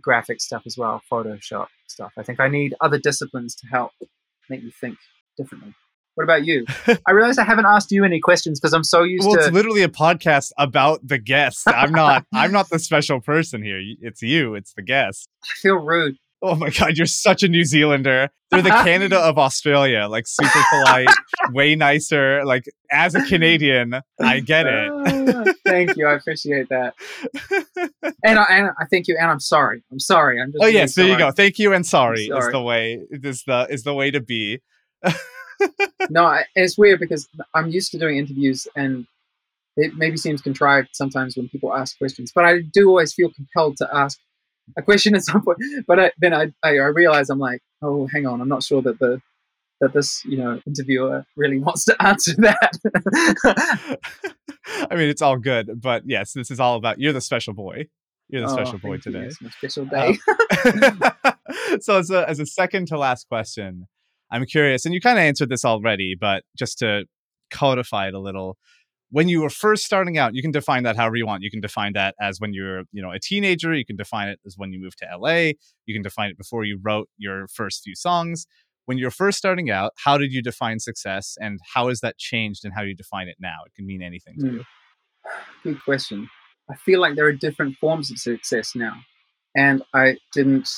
graphic 0.00 0.40
stuff 0.40 0.62
as 0.66 0.76
well, 0.76 1.02
Photoshop 1.10 1.66
stuff. 1.88 2.12
I 2.18 2.22
think 2.22 2.38
I 2.38 2.48
need 2.48 2.74
other 2.80 2.98
disciplines 2.98 3.56
to 3.56 3.66
help 3.66 3.92
make 4.48 4.62
me 4.62 4.72
think 4.80 4.98
differently. 5.36 5.74
What 6.16 6.24
about 6.24 6.46
you? 6.46 6.64
I 7.06 7.12
realize 7.12 7.36
I 7.36 7.44
haven't 7.44 7.66
asked 7.66 7.92
you 7.92 8.02
any 8.02 8.20
questions 8.20 8.58
because 8.58 8.72
I'm 8.72 8.84
so 8.84 9.02
used 9.02 9.26
well, 9.26 9.36
to. 9.36 9.42
it's 9.42 9.52
literally 9.52 9.82
a 9.82 9.88
podcast 9.88 10.50
about 10.56 11.06
the 11.06 11.18
guest. 11.18 11.64
I'm 11.66 11.92
not. 11.92 12.24
I'm 12.32 12.52
not 12.52 12.70
the 12.70 12.78
special 12.78 13.20
person 13.20 13.62
here. 13.62 13.80
It's 14.00 14.22
you. 14.22 14.54
It's 14.54 14.72
the 14.72 14.82
guest. 14.82 15.28
I 15.44 15.48
feel 15.60 15.76
rude. 15.76 16.16
Oh 16.40 16.54
my 16.54 16.70
god, 16.70 16.96
you're 16.96 17.06
such 17.06 17.42
a 17.42 17.48
New 17.48 17.64
Zealander. 17.64 18.30
They're 18.50 18.62
the 18.62 18.70
Canada 18.84 19.18
of 19.18 19.36
Australia. 19.36 20.06
Like 20.08 20.26
super 20.26 20.62
polite, 20.70 21.08
way 21.50 21.74
nicer. 21.74 22.44
Like 22.46 22.64
as 22.90 23.14
a 23.14 23.22
Canadian, 23.24 24.00
I 24.20 24.40
get 24.40 24.66
it. 24.66 24.90
Ah, 24.90 25.44
thank 25.66 25.96
you. 25.96 26.06
I 26.06 26.14
appreciate 26.14 26.68
that. 26.70 26.94
And 28.22 28.38
I, 28.38 28.44
and 28.50 28.70
I 28.78 28.84
thank 28.90 29.08
you. 29.08 29.16
And 29.18 29.30
I'm 29.30 29.40
sorry. 29.40 29.82
I'm 29.90 29.98
sorry. 29.98 30.40
I'm 30.40 30.52
just. 30.52 30.62
oh 30.62 30.66
really 30.66 30.78
yes, 30.78 30.94
there 30.94 31.06
you 31.06 31.18
go. 31.18 31.30
Thank 31.30 31.58
you 31.58 31.74
and 31.74 31.84
sorry, 31.84 32.24
is 32.24 32.48
the 32.52 32.62
way. 32.62 33.00
Is 33.10 33.42
the 33.46 33.66
is 33.68 33.82
the 33.82 33.92
way 33.92 34.10
to 34.10 34.20
be. 34.20 34.60
no, 36.10 36.24
I, 36.24 36.44
it's 36.54 36.76
weird 36.78 37.00
because 37.00 37.28
I'm 37.54 37.68
used 37.70 37.90
to 37.92 37.98
doing 37.98 38.16
interviews 38.18 38.66
and 38.76 39.06
it 39.76 39.94
maybe 39.96 40.16
seems 40.16 40.40
contrived 40.40 40.88
sometimes 40.92 41.36
when 41.36 41.48
people 41.48 41.74
ask 41.74 41.98
questions, 41.98 42.32
but 42.34 42.44
I 42.44 42.60
do 42.72 42.88
always 42.88 43.12
feel 43.12 43.30
compelled 43.30 43.76
to 43.78 43.88
ask 43.92 44.18
a 44.76 44.82
question 44.82 45.14
at 45.14 45.22
some 45.24 45.42
point. 45.42 45.58
But 45.86 46.00
I, 46.00 46.10
then 46.18 46.32
I, 46.34 46.44
I, 46.62 46.70
I 46.78 46.86
realize 46.86 47.30
I'm 47.30 47.38
like, 47.38 47.60
oh, 47.82 48.08
hang 48.12 48.26
on, 48.26 48.40
I'm 48.40 48.48
not 48.48 48.62
sure 48.62 48.82
that 48.82 48.98
the 48.98 49.20
that 49.82 49.92
this 49.92 50.24
you 50.24 50.38
know 50.38 50.58
interviewer 50.66 51.26
really 51.36 51.58
wants 51.66 51.84
to 51.84 51.96
answer 52.02 52.32
that. 52.38 53.98
I 54.90 54.96
mean, 54.96 55.08
it's 55.10 55.20
all 55.22 55.36
good, 55.38 55.80
but 55.80 56.04
yes, 56.06 56.32
this 56.32 56.50
is 56.50 56.58
all 56.60 56.76
about 56.76 56.98
you're 56.98 57.12
the 57.12 57.20
special 57.20 57.52
boy. 57.54 57.88
You're 58.28 58.40
the 58.42 58.48
Oh, 58.48 58.54
special 58.54 58.78
boy 58.78 58.94
you. 58.94 58.98
today. 59.00 59.28
My 59.40 59.50
special 59.50 59.86
Uh, 59.94 60.12
day. 60.12 60.18
so 61.80 61.98
as 61.98 62.10
a, 62.10 62.28
as 62.28 62.40
a 62.40 62.46
second 62.46 62.88
to 62.88 62.98
last 62.98 63.28
question 63.28 63.86
i'm 64.30 64.44
curious 64.46 64.84
and 64.84 64.94
you 64.94 65.00
kind 65.00 65.18
of 65.18 65.22
answered 65.22 65.48
this 65.48 65.64
already 65.64 66.14
but 66.18 66.42
just 66.56 66.78
to 66.78 67.04
codify 67.50 68.08
it 68.08 68.14
a 68.14 68.18
little 68.18 68.56
when 69.10 69.28
you 69.28 69.40
were 69.40 69.50
first 69.50 69.84
starting 69.84 70.18
out 70.18 70.34
you 70.34 70.42
can 70.42 70.50
define 70.50 70.82
that 70.82 70.96
however 70.96 71.16
you 71.16 71.26
want 71.26 71.42
you 71.42 71.50
can 71.50 71.60
define 71.60 71.92
that 71.92 72.14
as 72.20 72.40
when 72.40 72.52
you're 72.52 72.82
you 72.92 73.00
know 73.02 73.12
a 73.12 73.20
teenager 73.20 73.72
you 73.74 73.84
can 73.84 73.96
define 73.96 74.28
it 74.28 74.40
as 74.46 74.54
when 74.56 74.72
you 74.72 74.80
moved 74.80 74.98
to 74.98 75.06
la 75.18 75.28
you 75.86 75.94
can 75.94 76.02
define 76.02 76.30
it 76.30 76.36
before 76.38 76.64
you 76.64 76.78
wrote 76.82 77.08
your 77.16 77.46
first 77.48 77.82
few 77.84 77.94
songs 77.94 78.46
when 78.86 78.98
you're 78.98 79.10
first 79.10 79.38
starting 79.38 79.70
out 79.70 79.92
how 80.04 80.18
did 80.18 80.32
you 80.32 80.42
define 80.42 80.78
success 80.80 81.36
and 81.40 81.60
how 81.74 81.88
has 81.88 82.00
that 82.00 82.18
changed 82.18 82.64
and 82.64 82.74
how 82.74 82.82
do 82.82 82.88
you 82.88 82.94
define 82.96 83.28
it 83.28 83.36
now 83.40 83.58
it 83.64 83.72
can 83.74 83.86
mean 83.86 84.02
anything 84.02 84.34
to 84.38 84.46
Mm. 84.46 84.52
you 84.54 84.64
Good 85.62 85.82
question. 85.84 86.28
I 86.70 86.74
feel 86.76 87.00
like 87.00 87.14
there 87.16 87.26
are 87.26 87.32
different 87.32 87.76
forms 87.78 88.10
of 88.10 88.18
success 88.18 88.74
now. 88.76 88.94
And 89.56 89.82
I 89.94 90.16
didn't 90.32 90.68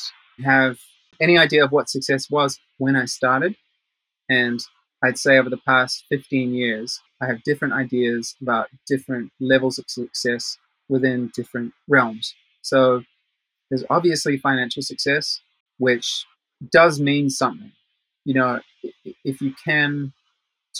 have 0.44 0.78
any 1.20 1.38
idea 1.38 1.64
of 1.64 1.72
what 1.72 1.88
success 1.88 2.30
was 2.30 2.58
when 2.78 2.96
I 2.96 3.06
started. 3.06 3.56
And 4.28 4.60
I'd 5.02 5.18
say 5.18 5.38
over 5.38 5.50
the 5.50 5.60
past 5.66 6.04
15 6.08 6.54
years, 6.54 7.00
I 7.20 7.26
have 7.26 7.42
different 7.42 7.74
ideas 7.74 8.34
about 8.40 8.68
different 8.86 9.32
levels 9.40 9.78
of 9.78 9.84
success 9.88 10.58
within 10.88 11.30
different 11.34 11.72
realms. 11.88 12.34
So 12.62 13.02
there's 13.70 13.84
obviously 13.90 14.38
financial 14.38 14.82
success, 14.82 15.40
which 15.78 16.24
does 16.72 17.00
mean 17.00 17.30
something. 17.30 17.72
You 18.24 18.34
know, 18.34 18.60
if 19.24 19.40
you 19.40 19.54
can 19.64 20.12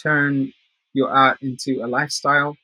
turn 0.03 0.53
your 0.93 1.11
art 1.11 1.39
into 1.43 1.81
a 1.83 1.87
lifestyle, 1.87 2.57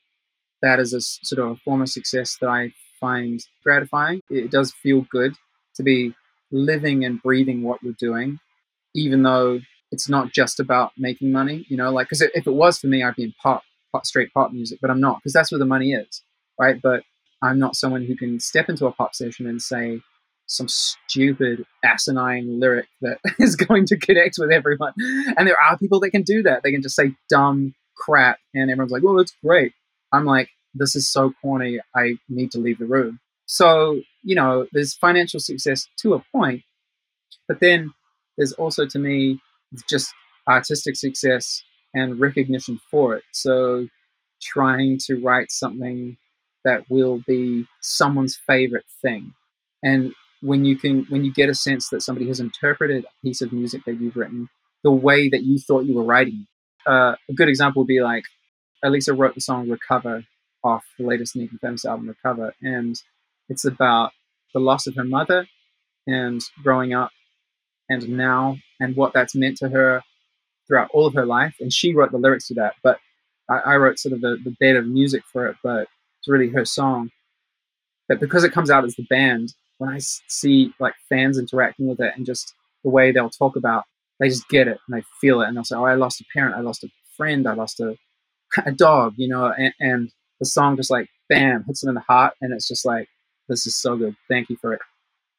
that 0.61 0.79
is 0.79 0.93
a 0.93 1.01
sort 1.01 1.45
of 1.45 1.51
a 1.51 1.59
form 1.63 1.81
of 1.81 1.89
success 1.89 2.37
that 2.41 2.49
I 2.49 2.73
find 2.99 3.39
gratifying. 3.63 4.21
It 4.29 4.51
does 4.51 4.71
feel 4.71 5.05
good 5.11 5.35
to 5.75 5.83
be 5.83 6.15
living 6.55 7.05
and 7.05 7.21
breathing 7.21 7.63
what 7.63 7.81
you're 7.83 7.93
doing, 7.93 8.39
even 8.95 9.23
though 9.23 9.59
it's 9.91 10.09
not 10.09 10.31
just 10.31 10.59
about 10.59 10.91
making 10.97 11.31
money. 11.31 11.65
You 11.69 11.77
know, 11.77 11.91
like 11.91 12.07
because 12.07 12.21
if 12.21 12.47
it 12.47 12.53
was 12.53 12.79
for 12.79 12.87
me, 12.87 13.03
I'd 13.03 13.15
be 13.15 13.23
in 13.23 13.33
pop, 13.41 13.63
pop 13.91 14.05
straight 14.05 14.33
pop 14.33 14.51
music, 14.51 14.79
but 14.81 14.89
I'm 14.89 15.01
not 15.01 15.17
because 15.17 15.33
that's 15.33 15.51
where 15.51 15.59
the 15.59 15.65
money 15.65 15.93
is, 15.93 16.23
right? 16.59 16.81
But 16.81 17.03
I'm 17.41 17.59
not 17.59 17.75
someone 17.75 18.05
who 18.05 18.15
can 18.15 18.39
step 18.39 18.69
into 18.69 18.85
a 18.85 18.91
pop 18.91 19.13
session 19.13 19.47
and 19.47 19.61
say 19.61 20.01
some 20.47 20.67
stupid 20.67 21.65
asinine 21.83 22.59
lyric 22.59 22.87
that 23.01 23.19
is 23.39 23.55
going 23.55 23.85
to 23.87 23.97
connect 23.97 24.35
with 24.37 24.51
everyone. 24.51 24.93
And 25.37 25.47
there 25.47 25.61
are 25.61 25.77
people 25.77 25.99
that 26.01 26.11
can 26.11 26.23
do 26.23 26.43
that. 26.43 26.61
They 26.63 26.71
can 26.71 26.81
just 26.81 26.95
say 26.95 27.13
dumb 27.29 27.73
crap, 27.97 28.39
and 28.53 28.69
everyone's 28.71 28.91
like, 28.91 29.03
"Oh, 29.05 29.17
that's 29.17 29.35
great." 29.43 29.73
I'm 30.11 30.25
like, 30.25 30.49
this 30.75 30.95
is 30.95 31.07
so 31.11 31.33
corny. 31.41 31.79
I 31.95 32.17
need 32.29 32.51
to 32.51 32.59
leave 32.59 32.79
the 32.79 32.85
room. 32.85 33.19
So, 33.45 34.01
you 34.23 34.35
know, 34.35 34.67
there's 34.71 34.95
financial 34.95 35.39
success 35.39 35.87
to 36.01 36.15
a 36.15 36.23
point, 36.31 36.63
but 37.47 37.59
then 37.59 37.93
there's 38.37 38.53
also 38.53 38.85
to 38.87 38.99
me 38.99 39.39
just 39.89 40.13
artistic 40.47 40.95
success 40.95 41.63
and 41.93 42.19
recognition 42.19 42.79
for 42.91 43.15
it. 43.15 43.23
So, 43.31 43.87
trying 44.41 44.99
to 45.05 45.15
write 45.21 45.51
something 45.51 46.17
that 46.65 46.83
will 46.89 47.21
be 47.27 47.65
someone's 47.81 48.35
favorite 48.35 48.85
thing. 49.01 49.33
And 49.83 50.13
when 50.41 50.65
you 50.65 50.77
can 50.77 51.05
when 51.09 51.23
you 51.23 51.33
get 51.33 51.49
a 51.49 51.55
sense 51.55 51.89
that 51.89 52.01
somebody 52.01 52.27
has 52.27 52.39
interpreted 52.39 53.05
a 53.05 53.21
piece 53.23 53.41
of 53.41 53.53
music 53.53 53.83
that 53.85 53.99
you've 53.99 54.15
written 54.15 54.49
the 54.83 54.91
way 54.91 55.29
that 55.29 55.43
you 55.43 55.57
thought 55.57 55.85
you 55.85 55.95
were 55.95 56.03
writing. 56.03 56.45
Uh, 56.85 57.15
a 57.27 57.33
good 57.33 57.49
example 57.49 57.81
would 57.81 57.87
be 57.87 58.01
like 58.01 58.23
Alisa 58.83 59.17
wrote 59.17 59.33
the 59.33 59.41
song 59.41 59.67
Recover 59.67 60.23
off 60.63 60.85
the 60.99 61.05
latest 61.05 61.35
Naked 61.35 61.59
Famous 61.59 61.85
album, 61.85 62.07
Recover. 62.07 62.53
And 62.61 62.95
it's 63.49 63.65
about 63.65 64.11
the 64.53 64.59
loss 64.59 64.87
of 64.87 64.95
her 64.95 65.03
mother 65.03 65.47
and 66.07 66.41
growing 66.63 66.93
up 66.93 67.11
and 67.89 68.07
now 68.09 68.57
and 68.79 68.95
what 68.95 69.13
that's 69.13 69.35
meant 69.35 69.57
to 69.57 69.69
her 69.69 70.01
throughout 70.67 70.89
all 70.93 71.05
of 71.05 71.13
her 71.13 71.25
life. 71.25 71.55
And 71.59 71.71
she 71.71 71.93
wrote 71.93 72.11
the 72.11 72.17
lyrics 72.17 72.47
to 72.47 72.55
that. 72.55 72.73
But 72.83 72.99
I, 73.49 73.57
I 73.57 73.75
wrote 73.77 73.99
sort 73.99 74.13
of 74.13 74.21
the, 74.21 74.37
the 74.43 74.55
bed 74.59 74.75
of 74.75 74.87
music 74.87 75.23
for 75.31 75.47
it, 75.47 75.57
but 75.63 75.87
it's 76.19 76.27
really 76.27 76.49
her 76.49 76.65
song. 76.65 77.09
But 78.07 78.19
because 78.19 78.43
it 78.43 78.51
comes 78.51 78.69
out 78.69 78.85
as 78.85 78.95
the 78.95 79.05
band, 79.09 79.53
when 79.77 79.89
I 79.89 79.99
see 79.99 80.73
like 80.79 80.93
fans 81.09 81.37
interacting 81.37 81.87
with 81.87 81.99
it 81.99 82.13
and 82.15 82.25
just 82.25 82.53
the 82.83 82.89
way 82.89 83.11
they'll 83.11 83.29
talk 83.29 83.55
about, 83.55 83.83
they 84.19 84.29
just 84.29 84.47
get 84.49 84.67
it 84.67 84.77
and 84.87 84.97
they 84.97 85.03
feel 85.19 85.41
it 85.41 85.47
and 85.47 85.57
they'll 85.57 85.63
say, 85.63 85.75
"Oh, 85.75 85.83
I 85.83 85.95
lost 85.95 86.21
a 86.21 86.25
parent, 86.33 86.55
I 86.55 86.61
lost 86.61 86.83
a 86.83 86.89
friend, 87.17 87.47
I 87.47 87.53
lost 87.53 87.79
a 87.79 87.97
a 88.65 88.71
dog," 88.71 89.15
you 89.17 89.27
know, 89.27 89.51
and, 89.57 89.73
and 89.79 90.11
the 90.39 90.45
song 90.45 90.77
just 90.77 90.91
like 90.91 91.09
bam 91.29 91.63
hits 91.65 91.81
them 91.81 91.89
in 91.89 91.95
the 91.95 92.01
heart, 92.01 92.33
and 92.41 92.53
it's 92.53 92.67
just 92.67 92.85
like, 92.85 93.07
"This 93.47 93.65
is 93.67 93.75
so 93.75 93.95
good, 93.95 94.15
thank 94.29 94.49
you 94.49 94.57
for 94.57 94.73
it." 94.73 94.81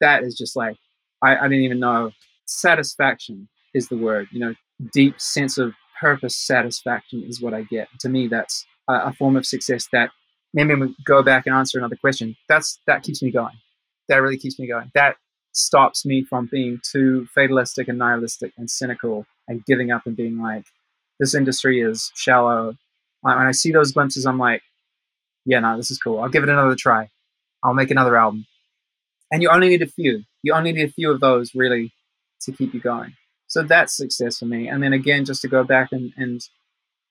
That 0.01 0.23
is 0.23 0.35
just 0.35 0.55
like 0.55 0.77
I, 1.23 1.35
I 1.37 1.43
didn't 1.43 1.63
even 1.63 1.79
know. 1.79 2.11
Satisfaction 2.45 3.47
is 3.73 3.87
the 3.89 3.97
word, 3.97 4.27
you 4.31 4.39
know, 4.39 4.53
deep 4.93 5.19
sense 5.19 5.57
of 5.57 5.73
purpose. 5.99 6.35
Satisfaction 6.35 7.23
is 7.23 7.41
what 7.41 7.53
I 7.53 7.63
get. 7.63 7.87
To 8.01 8.09
me, 8.09 8.27
that's 8.27 8.65
a, 8.87 8.93
a 8.93 9.13
form 9.13 9.35
of 9.35 9.45
success 9.45 9.87
that 9.91 10.11
maybe 10.53 10.75
we 10.75 10.95
go 11.05 11.23
back 11.23 11.45
and 11.45 11.55
answer 11.55 11.77
another 11.77 11.97
question. 11.97 12.35
That's 12.47 12.79
that 12.87 13.03
keeps 13.03 13.21
me 13.21 13.31
going. 13.31 13.55
That 14.09 14.17
really 14.17 14.37
keeps 14.37 14.59
me 14.59 14.67
going. 14.67 14.91
That 14.93 15.17
stops 15.53 16.05
me 16.05 16.23
from 16.23 16.47
being 16.51 16.79
too 16.89 17.27
fatalistic 17.33 17.87
and 17.87 17.97
nihilistic 17.97 18.53
and 18.57 18.69
cynical 18.69 19.25
and 19.47 19.65
giving 19.65 19.91
up 19.91 20.03
and 20.05 20.15
being 20.15 20.39
like, 20.39 20.65
this 21.19 21.33
industry 21.33 21.81
is 21.81 22.11
shallow. 22.15 22.75
When 23.21 23.37
I 23.37 23.51
see 23.51 23.71
those 23.71 23.91
glimpses, 23.91 24.25
I'm 24.25 24.37
like, 24.37 24.61
yeah, 25.45 25.59
no, 25.59 25.75
this 25.75 25.89
is 25.89 25.97
cool. 25.97 26.19
I'll 26.19 26.29
give 26.29 26.43
it 26.43 26.49
another 26.49 26.75
try. 26.75 27.09
I'll 27.63 27.73
make 27.73 27.91
another 27.91 28.17
album. 28.17 28.45
And 29.31 29.41
you 29.41 29.49
only 29.49 29.69
need 29.69 29.81
a 29.81 29.87
few. 29.87 30.23
You 30.43 30.53
only 30.53 30.71
need 30.71 30.89
a 30.89 30.91
few 30.91 31.11
of 31.11 31.19
those 31.19 31.53
really 31.53 31.93
to 32.41 32.51
keep 32.51 32.73
you 32.73 32.79
going. 32.79 33.13
So 33.47 33.63
that's 33.63 33.95
success 33.95 34.37
for 34.37 34.45
me. 34.45 34.67
And 34.67 34.81
then 34.83 34.93
again, 34.93 35.25
just 35.25 35.41
to 35.41 35.47
go 35.47 35.63
back 35.63 35.91
and, 35.91 36.13
and 36.17 36.41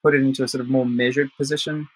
put 0.03 0.15
it 0.15 0.23
into 0.23 0.45
a 0.45 0.49
sort 0.49 0.61
of 0.61 0.69
more 0.69 0.87
measured 0.87 1.31
position 1.37 1.89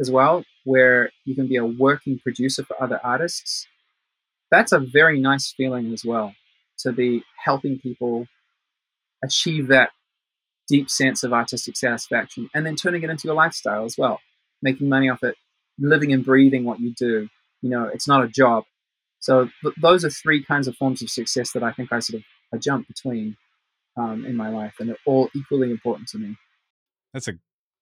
as 0.00 0.10
well, 0.10 0.44
where 0.64 1.10
you 1.24 1.34
can 1.34 1.46
be 1.46 1.56
a 1.56 1.64
working 1.64 2.18
producer 2.18 2.64
for 2.64 2.80
other 2.82 3.00
artists. 3.02 3.66
That's 4.50 4.72
a 4.72 4.78
very 4.78 5.18
nice 5.18 5.52
feeling 5.56 5.92
as 5.92 6.04
well 6.04 6.34
to 6.80 6.92
be 6.92 7.24
helping 7.42 7.78
people 7.78 8.26
achieve 9.24 9.68
that 9.68 9.90
deep 10.68 10.90
sense 10.90 11.22
of 11.22 11.32
artistic 11.32 11.76
satisfaction 11.76 12.50
and 12.54 12.66
then 12.66 12.76
turning 12.76 13.02
it 13.02 13.10
into 13.10 13.30
a 13.30 13.34
lifestyle 13.34 13.84
as 13.84 13.96
well, 13.96 14.20
making 14.62 14.88
money 14.88 15.08
off 15.08 15.22
it, 15.22 15.36
living 15.78 16.12
and 16.12 16.24
breathing 16.24 16.64
what 16.64 16.80
you 16.80 16.92
do. 16.92 17.28
You 17.62 17.70
know, 17.70 17.90
it's 17.92 18.08
not 18.08 18.24
a 18.24 18.28
job. 18.28 18.64
So 19.18 19.48
th- 19.62 19.74
those 19.80 20.04
are 20.04 20.10
three 20.10 20.44
kinds 20.44 20.68
of 20.68 20.76
forms 20.76 21.02
of 21.02 21.10
success 21.10 21.52
that 21.52 21.62
I 21.62 21.72
think 21.72 21.92
I 21.92 21.98
sort 21.98 22.18
of 22.18 22.24
I 22.52 22.58
jump 22.58 22.86
between 22.86 23.36
um, 23.96 24.24
in 24.24 24.36
my 24.36 24.50
life, 24.50 24.74
and 24.78 24.88
they're 24.88 24.96
all 25.06 25.30
equally 25.34 25.70
important 25.70 26.08
to 26.10 26.18
me. 26.18 26.36
That's 27.12 27.28
a 27.28 27.34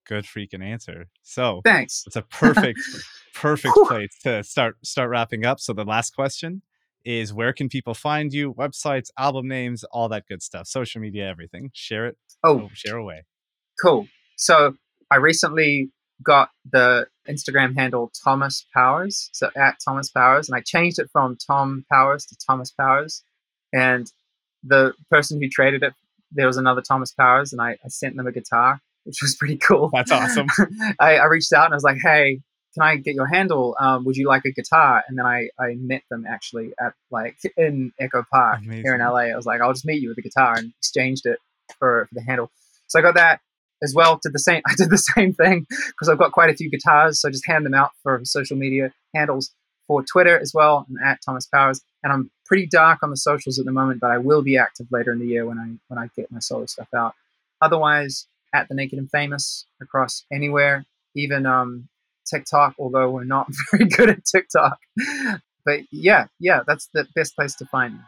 good 0.07 0.25
freaking 0.25 0.63
answer. 0.63 1.07
So 1.23 1.61
Thanks. 1.65 2.05
it's 2.07 2.17
a 2.17 2.23
perfect, 2.23 2.79
perfect 3.35 3.75
place 3.87 4.17
to 4.23 4.45
start 4.45 4.77
start 4.85 5.11
wrapping 5.11 5.45
up. 5.45 5.61
So 5.61 5.73
the 5.73 5.85
last 5.85 6.15
question 6.15 6.63
is 7.05 7.35
where 7.35 7.53
can 7.53 7.69
people 7.69 7.95
find 7.95 8.33
you? 8.33 8.55
Websites, 8.55 9.11
album 9.19 9.49
names, 9.49 9.85
all 9.85 10.09
that 10.09 10.27
good 10.27 10.43
stuff, 10.43 10.67
social 10.67 11.01
media, 11.01 11.29
everything. 11.29 11.71
Share 11.75 12.07
it. 12.07 12.17
Oh, 12.43 12.63
oh 12.63 12.71
share 12.73 12.97
away. 12.97 13.25
Cool. 13.83 14.07
So 14.37 14.77
I 15.11 15.17
recently 15.17 15.91
got 16.23 16.51
the 16.71 17.07
Instagram 17.29 17.77
handle 17.77 18.13
Thomas 18.23 18.67
Powers, 18.73 19.31
so 19.33 19.51
at 19.57 19.79
Thomas 19.85 20.11
Powers, 20.11 20.49
and 20.49 20.57
I 20.57 20.61
changed 20.61 20.99
it 20.99 21.11
from 21.11 21.37
Tom 21.37 21.85
Powers 21.91 22.27
to 22.27 22.37
Thomas 22.47 22.71
Powers. 22.71 23.23
And 23.73 24.11
the 24.63 24.95
person 25.11 25.41
who 25.41 25.49
traded 25.49 25.83
it, 25.83 25.95
there 26.31 26.47
was 26.47 26.57
another 26.57 26.83
Thomas 26.83 27.13
Powers, 27.13 27.53
and 27.53 27.61
I, 27.61 27.77
I 27.85 27.89
sent 27.89 28.17
them 28.17 28.27
a 28.27 28.33
guitar, 28.33 28.81
which 29.05 29.21
was 29.23 29.37
pretty 29.37 29.57
cool. 29.57 29.91
That's 29.93 30.11
awesome. 30.11 30.47
I, 31.01 31.17
I, 31.17 31.25
reached 31.27 31.53
out 31.53 31.67
and 31.67 31.75
I 31.75 31.77
was 31.77 31.85
like, 31.85 31.99
hey, 32.03 32.41
can 32.75 32.83
I 32.83 32.97
get 32.97 33.15
your 33.15 33.27
handle? 33.27 33.77
Um, 33.79 34.05
would 34.05 34.17
you 34.17 34.27
like 34.27 34.45
a 34.45 34.53
guitar? 34.53 35.05
And 35.09 35.19
then 35.19 35.27
I, 35.27 35.49
I 35.59 35.75
met 35.77 36.03
them 36.11 36.25
actually 36.29 36.73
at 36.81 36.95
like 37.11 37.37
in 37.57 37.93
Echo 38.01 38.25
Park 38.33 38.59
Amazing. 38.59 38.85
here 38.85 38.95
in 38.95 39.01
LA. 39.01 39.31
I 39.31 39.37
was 39.37 39.47
like, 39.47 39.61
I'll 39.61 39.73
just 39.73 39.87
meet 39.87 40.03
you 40.03 40.09
with 40.09 40.19
a 40.19 40.23
guitar 40.23 40.55
and 40.57 40.73
exchanged 40.79 41.27
it 41.27 41.39
for, 41.79 42.07
for 42.09 42.15
the 42.15 42.23
handle. 42.23 42.51
So 42.89 42.99
I 42.99 43.03
got 43.03 43.15
that 43.15 43.41
as 43.85 43.95
well. 43.95 44.19
Did 44.23 44.33
the 44.33 44.39
same. 44.39 44.63
I 44.67 44.75
did 44.75 44.91
the 44.91 44.99
same 44.99 45.33
thing 45.35 45.67
because 45.69 46.09
I've 46.09 46.19
got 46.19 46.33
quite 46.33 46.51
a 46.51 46.55
few 46.57 46.71
guitars, 46.71 47.21
so 47.21 47.29
I 47.29 47.31
just 47.31 47.47
hand 47.47 47.65
them 47.65 47.75
out 47.75 47.91
for 48.03 48.21
social 48.25 48.57
media 48.57 48.93
handles 49.15 49.53
for 49.87 50.03
Twitter 50.03 50.39
as 50.39 50.53
well. 50.55 50.87
I'm 50.89 50.97
at 51.07 51.21
Thomas 51.25 51.47
Powers, 51.47 51.81
and 52.03 52.13
I'm 52.13 52.31
pretty 52.47 52.67
dark 52.67 53.03
on 53.03 53.11
the 53.11 53.17
socials 53.17 53.59
at 53.59 53.65
the 53.65 53.73
moment, 53.73 54.01
but 54.01 54.11
I 54.11 54.19
will 54.19 54.43
be 54.43 54.57
active 54.57 54.87
later 54.91 55.13
in 55.13 55.19
the 55.19 55.27
year 55.27 55.47
when 55.47 55.59
I 55.59 55.75
when 55.89 55.99
I 55.99 56.09
get 56.17 56.33
my 56.33 56.41
solo 56.41 56.67
stuff 56.67 56.89
out. 56.95 57.15
Otherwise, 57.61 58.27
at 58.55 58.69
the 58.69 58.75
Naked 58.75 58.99
and 58.99 59.11
Famous 59.11 59.67
across 59.81 60.25
anywhere, 60.33 60.85
even 61.15 61.47
um, 61.47 61.89
TikTok. 62.27 62.75
Although 62.79 63.11
we're 63.11 63.25
not 63.25 63.49
very 63.71 63.87
good 63.87 64.11
at 64.11 64.25
TikTok, 64.25 64.79
but 65.65 65.81
yeah, 65.91 66.27
yeah, 66.41 66.61
that's 66.67 66.89
the 66.95 67.07
best 67.15 67.37
place 67.37 67.55
to 67.57 67.67
find 67.67 67.95
me. 67.95 68.01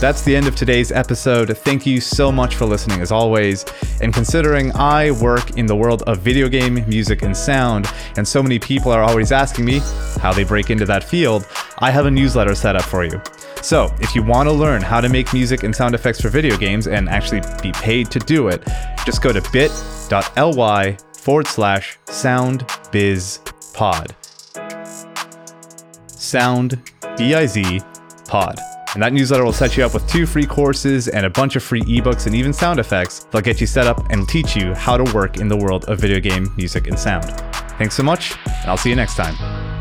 That's 0.00 0.22
the 0.22 0.36
end 0.36 0.46
of 0.46 0.54
today's 0.54 0.92
episode. 0.92 1.58
Thank 1.58 1.84
you 1.84 2.00
so 2.00 2.30
much 2.30 2.54
for 2.54 2.66
listening, 2.66 3.00
as 3.00 3.10
always. 3.10 3.64
And 4.00 4.14
considering 4.14 4.70
I 4.76 5.10
work 5.10 5.58
in 5.58 5.66
the 5.66 5.74
world 5.74 6.02
of 6.02 6.20
video 6.20 6.48
game, 6.48 6.84
music, 6.88 7.22
and 7.22 7.36
sound, 7.36 7.92
and 8.16 8.24
so 8.26 8.40
many 8.40 8.60
people 8.60 8.92
are 8.92 9.02
always 9.02 9.32
asking 9.32 9.64
me 9.64 9.80
how 10.20 10.32
they 10.32 10.44
break 10.44 10.70
into 10.70 10.84
that 10.84 11.02
field, 11.02 11.48
I 11.78 11.90
have 11.90 12.06
a 12.06 12.12
newsletter 12.12 12.54
set 12.54 12.76
up 12.76 12.84
for 12.84 13.04
you. 13.04 13.20
So, 13.60 13.92
if 14.00 14.14
you 14.14 14.22
want 14.22 14.48
to 14.48 14.52
learn 14.52 14.82
how 14.82 15.00
to 15.00 15.08
make 15.08 15.32
music 15.32 15.64
and 15.64 15.74
sound 15.74 15.96
effects 15.96 16.20
for 16.20 16.28
video 16.28 16.56
games 16.56 16.86
and 16.86 17.08
actually 17.08 17.40
be 17.60 17.72
paid 17.72 18.08
to 18.12 18.20
do 18.20 18.46
it, 18.46 18.62
just 19.04 19.20
go 19.20 19.32
to 19.32 19.42
bit.ly 19.50 20.96
forward 21.12 21.48
slash 21.48 21.98
soundbizpod. 22.06 24.12
Sound, 26.06 26.80
B 27.16 27.34
I 27.34 27.46
Z, 27.46 27.80
pod. 28.28 28.60
And 28.94 29.02
that 29.02 29.12
newsletter 29.12 29.44
will 29.44 29.52
set 29.52 29.76
you 29.76 29.84
up 29.84 29.94
with 29.94 30.06
two 30.08 30.26
free 30.26 30.46
courses 30.46 31.08
and 31.08 31.26
a 31.26 31.30
bunch 31.30 31.56
of 31.56 31.62
free 31.62 31.82
ebooks 31.82 32.26
and 32.26 32.34
even 32.34 32.52
sound 32.52 32.80
effects. 32.80 33.24
They'll 33.30 33.42
get 33.42 33.60
you 33.60 33.66
set 33.66 33.86
up 33.86 34.10
and 34.10 34.28
teach 34.28 34.56
you 34.56 34.74
how 34.74 34.96
to 34.96 35.14
work 35.14 35.38
in 35.38 35.48
the 35.48 35.56
world 35.56 35.84
of 35.86 36.00
video 36.00 36.20
game 36.20 36.52
music 36.56 36.86
and 36.86 36.98
sound. 36.98 37.26
Thanks 37.78 37.94
so 37.94 38.02
much, 38.02 38.36
and 38.46 38.66
I'll 38.66 38.76
see 38.76 38.90
you 38.90 38.96
next 38.96 39.14
time. 39.14 39.77